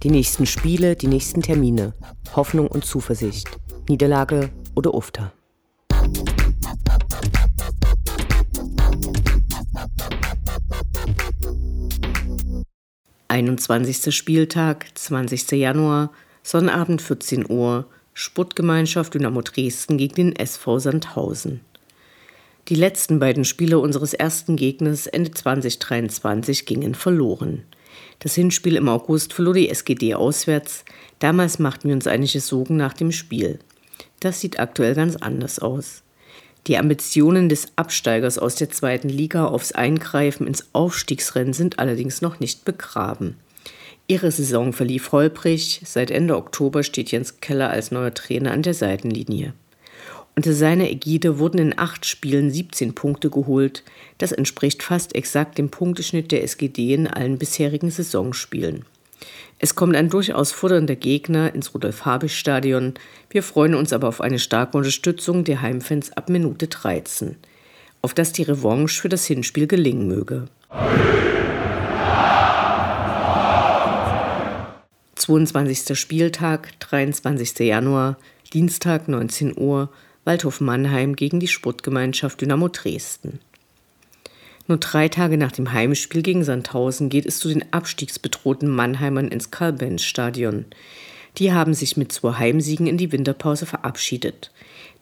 Die 0.04 0.10
nächsten 0.10 0.46
Spiele, 0.46 0.94
die 0.94 1.08
nächsten 1.08 1.42
Termine. 1.42 1.94
Hoffnung 2.36 2.68
und 2.68 2.84
Zuversicht. 2.84 3.48
Niederlage 3.88 4.50
oder 4.76 4.94
Ufter. 4.94 5.32
21. 13.26 14.14
Spieltag, 14.14 14.86
20. 14.94 15.50
Januar, 15.50 16.12
Sonnabend 16.44 17.02
14 17.02 17.50
Uhr, 17.50 17.86
Sportgemeinschaft 18.14 19.14
Dynamo 19.14 19.42
Dresden 19.42 19.98
gegen 19.98 20.14
den 20.14 20.36
SV 20.36 20.78
Sandhausen. 20.78 21.62
Die 22.68 22.76
letzten 22.76 23.18
beiden 23.18 23.44
Spiele 23.44 23.80
unseres 23.80 24.14
ersten 24.14 24.54
Gegners 24.54 25.08
Ende 25.08 25.32
2023 25.32 26.64
gingen 26.64 26.94
verloren. 26.94 27.64
Das 28.22 28.36
Hinspiel 28.36 28.76
im 28.76 28.88
August 28.88 29.32
verlor 29.32 29.54
die 29.54 29.68
SGD 29.68 30.14
auswärts. 30.14 30.84
Damals 31.18 31.58
machten 31.58 31.88
wir 31.88 31.94
uns 31.96 32.06
einige 32.06 32.38
Sorgen 32.38 32.76
nach 32.76 32.92
dem 32.92 33.10
Spiel. 33.10 33.58
Das 34.20 34.40
sieht 34.40 34.60
aktuell 34.60 34.94
ganz 34.94 35.16
anders 35.16 35.58
aus. 35.58 36.04
Die 36.68 36.78
Ambitionen 36.78 37.48
des 37.48 37.72
Absteigers 37.74 38.38
aus 38.38 38.54
der 38.54 38.70
zweiten 38.70 39.08
Liga 39.08 39.46
aufs 39.46 39.72
Eingreifen 39.72 40.46
ins 40.46 40.68
Aufstiegsrennen 40.72 41.52
sind 41.52 41.80
allerdings 41.80 42.22
noch 42.22 42.38
nicht 42.38 42.64
begraben. 42.64 43.36
Ihre 44.06 44.30
Saison 44.30 44.72
verlief 44.72 45.10
holprig. 45.10 45.80
Seit 45.84 46.12
Ende 46.12 46.36
Oktober 46.36 46.84
steht 46.84 47.10
Jens 47.10 47.40
Keller 47.40 47.70
als 47.70 47.90
neuer 47.90 48.14
Trainer 48.14 48.52
an 48.52 48.62
der 48.62 48.74
Seitenlinie. 48.74 49.52
Unter 50.34 50.54
seiner 50.54 50.88
Ägide 50.88 51.38
wurden 51.38 51.58
in 51.58 51.78
acht 51.78 52.06
Spielen 52.06 52.50
17 52.50 52.94
Punkte 52.94 53.28
geholt. 53.28 53.84
Das 54.16 54.32
entspricht 54.32 54.82
fast 54.82 55.14
exakt 55.14 55.58
dem 55.58 55.70
Punkteschnitt 55.70 56.32
der 56.32 56.42
SGD 56.42 56.94
in 56.94 57.06
allen 57.06 57.38
bisherigen 57.38 57.90
Saisonspielen. 57.90 58.86
Es 59.58 59.74
kommt 59.74 59.94
ein 59.94 60.08
durchaus 60.08 60.50
fordernder 60.50 60.96
Gegner 60.96 61.54
ins 61.54 61.74
Rudolf-Habich-Stadion. 61.74 62.94
Wir 63.28 63.42
freuen 63.42 63.74
uns 63.74 63.92
aber 63.92 64.08
auf 64.08 64.20
eine 64.20 64.38
starke 64.38 64.78
Unterstützung 64.78 65.44
der 65.44 65.60
Heimfans 65.60 66.10
ab 66.16 66.30
Minute 66.30 66.66
13. 66.66 67.36
Auf 68.00 68.14
dass 68.14 68.32
die 68.32 68.42
Revanche 68.42 69.00
für 69.00 69.08
das 69.10 69.26
Hinspiel 69.26 69.66
gelingen 69.66 70.08
möge. 70.08 70.46
22. 75.14 75.96
Spieltag, 75.96 76.70
23. 76.80 77.60
Januar, 77.60 78.16
Dienstag 78.52 79.06
19 79.06 79.56
Uhr, 79.56 79.90
Waldhof 80.24 80.60
Mannheim 80.60 81.16
gegen 81.16 81.40
die 81.40 81.48
Sportgemeinschaft 81.48 82.40
Dynamo 82.40 82.68
Dresden. 82.68 83.40
Nur 84.68 84.78
drei 84.78 85.08
Tage 85.08 85.36
nach 85.36 85.50
dem 85.50 85.72
Heimspiel 85.72 86.22
gegen 86.22 86.44
Sandhausen 86.44 87.08
geht 87.08 87.26
es 87.26 87.40
zu 87.40 87.48
den 87.48 87.72
abstiegsbedrohten 87.72 88.68
Mannheimern 88.68 89.28
ins 89.28 89.50
Karl-Benz-Stadion. 89.50 90.66
Die 91.38 91.52
haben 91.52 91.74
sich 91.74 91.96
mit 91.96 92.12
zwei 92.12 92.34
Heimsiegen 92.34 92.86
in 92.86 92.98
die 92.98 93.10
Winterpause 93.10 93.66
verabschiedet. 93.66 94.52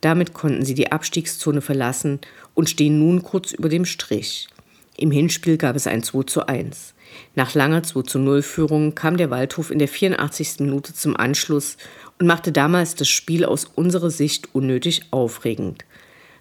Damit 0.00 0.32
konnten 0.32 0.64
sie 0.64 0.74
die 0.74 0.90
Abstiegszone 0.90 1.60
verlassen 1.60 2.20
und 2.54 2.70
stehen 2.70 2.98
nun 2.98 3.22
kurz 3.22 3.52
über 3.52 3.68
dem 3.68 3.84
Strich. 3.84 4.48
Im 4.96 5.10
Hinspiel 5.10 5.58
gab 5.58 5.76
es 5.76 5.86
ein 5.86 6.02
2 6.02 6.22
zu 6.22 6.46
1. 6.46 6.94
Nach 7.34 7.54
langer 7.54 7.82
2 7.82 8.02
zu 8.02 8.18
0 8.18 8.42
Führung 8.42 8.94
kam 8.94 9.16
der 9.16 9.30
Waldhof 9.30 9.70
in 9.70 9.78
der 9.78 9.88
84. 9.88 10.60
Minute 10.60 10.94
zum 10.94 11.16
Anschluss 11.16 11.76
und 12.20 12.26
machte 12.26 12.52
damals 12.52 12.94
das 12.94 13.08
Spiel 13.08 13.44
aus 13.46 13.64
unserer 13.64 14.10
Sicht 14.10 14.54
unnötig 14.54 15.06
aufregend. 15.10 15.84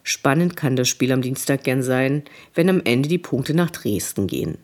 Spannend 0.04 0.56
kann 0.58 0.76
das 0.76 0.90
Spiel 0.90 1.12
am 1.12 1.22
Dienstag 1.22 1.64
gern 1.64 1.82
sein, 1.84 2.24
wenn 2.54 2.70
am 2.70 2.82
Ende 2.84 3.08
die 3.08 3.18
Punkte 3.18 3.54
nach 3.54 3.72
Dresden 3.72 4.28
gehen. 4.28 4.58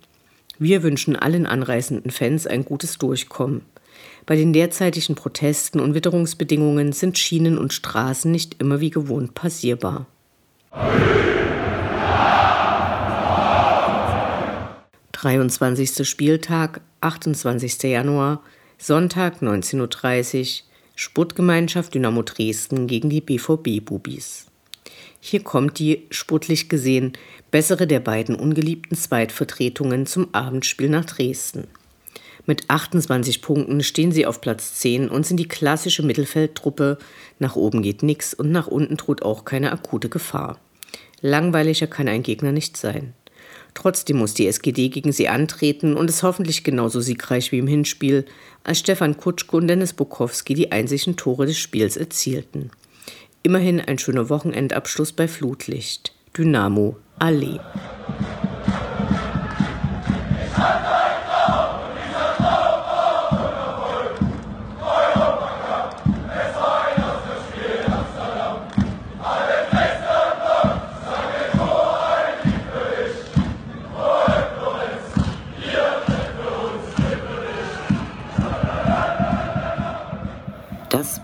Wir 0.60 0.84
wünschen 0.84 1.16
allen 1.16 1.46
anreisenden 1.46 2.12
Fans 2.12 2.46
ein 2.48 2.66
gutes 2.66 2.98
Durchkommen. 2.98 3.62
Bei 4.26 4.36
den 4.36 4.52
derzeitigen 4.52 5.16
Protesten 5.16 5.80
und 5.80 5.94
Witterungsbedingungen 5.94 6.92
sind 6.92 7.18
Schienen 7.18 7.58
und 7.58 7.74
Straßen 7.74 8.32
nicht 8.32 8.60
immer 8.60 8.82
wie 8.82 8.90
gewohnt 8.90 9.36
passierbar. 9.36 10.08
23. 15.14 16.08
Spieltag, 16.08 16.82
28. 17.02 17.84
Januar, 17.84 18.44
Sonntag 18.78 19.42
19.30 19.42 20.62
Uhr, 20.62 20.66
Sportgemeinschaft 20.96 21.94
Dynamo 21.94 22.24
Dresden 22.24 22.88
gegen 22.88 23.10
die 23.10 23.20
BVB-Bubis. 23.20 24.46
Hier 25.20 25.44
kommt 25.44 25.78
die, 25.78 26.08
sportlich 26.10 26.70
gesehen, 26.70 27.14
bessere 27.52 27.86
der 27.86 28.00
beiden 28.00 28.36
ungeliebten 28.36 28.96
Zweitvertretungen 28.96 30.06
zum 30.06 30.34
Abendspiel 30.34 30.88
nach 30.88 31.04
Dresden. 31.04 31.68
Mit 32.46 32.70
28 32.70 33.42
Punkten 33.42 33.84
stehen 33.84 34.14
sie 34.14 34.26
auf 34.26 34.40
Platz 34.40 34.76
10 34.76 35.10
und 35.10 35.26
sind 35.26 35.38
die 35.38 35.48
klassische 35.48 36.04
Mittelfeldtruppe. 36.04 36.98
Nach 37.40 37.56
oben 37.58 37.82
geht 37.82 38.02
nix 38.02 38.34
und 38.34 38.52
nach 38.52 38.68
unten 38.68 38.96
droht 38.96 39.24
auch 39.24 39.44
keine 39.44 39.74
akute 39.74 40.08
Gefahr. 40.10 40.60
Langweiliger 41.22 41.88
kann 41.88 42.08
ein 42.08 42.24
Gegner 42.24 42.52
nicht 42.52 42.78
sein. 42.78 43.14
Trotzdem 43.76 44.18
muss 44.18 44.34
die 44.34 44.48
SGD 44.48 44.90
gegen 44.90 45.12
sie 45.12 45.28
antreten 45.28 45.96
und 45.96 46.10
es 46.10 46.24
hoffentlich 46.24 46.64
genauso 46.64 47.02
siegreich 47.02 47.52
wie 47.52 47.60
im 47.60 47.68
Hinspiel, 47.68 48.26
als 48.64 48.80
Stefan 48.80 49.18
Kutschko 49.18 49.58
und 49.58 49.68
Dennis 49.68 49.94
Bukowski 49.94 50.56
die 50.56 50.72
einzigen 50.72 51.18
Tore 51.18 51.46
des 51.46 51.60
Spiels 51.60 51.98
erzielten. 51.98 52.72
Immerhin 53.44 53.80
ein 53.80 54.00
schöner 54.00 54.30
Wochenendabschluss 54.30 55.12
bei 55.12 55.28
Flutlicht. 55.28 56.14
Dynamo 56.36 56.98
Allee. 57.20 57.60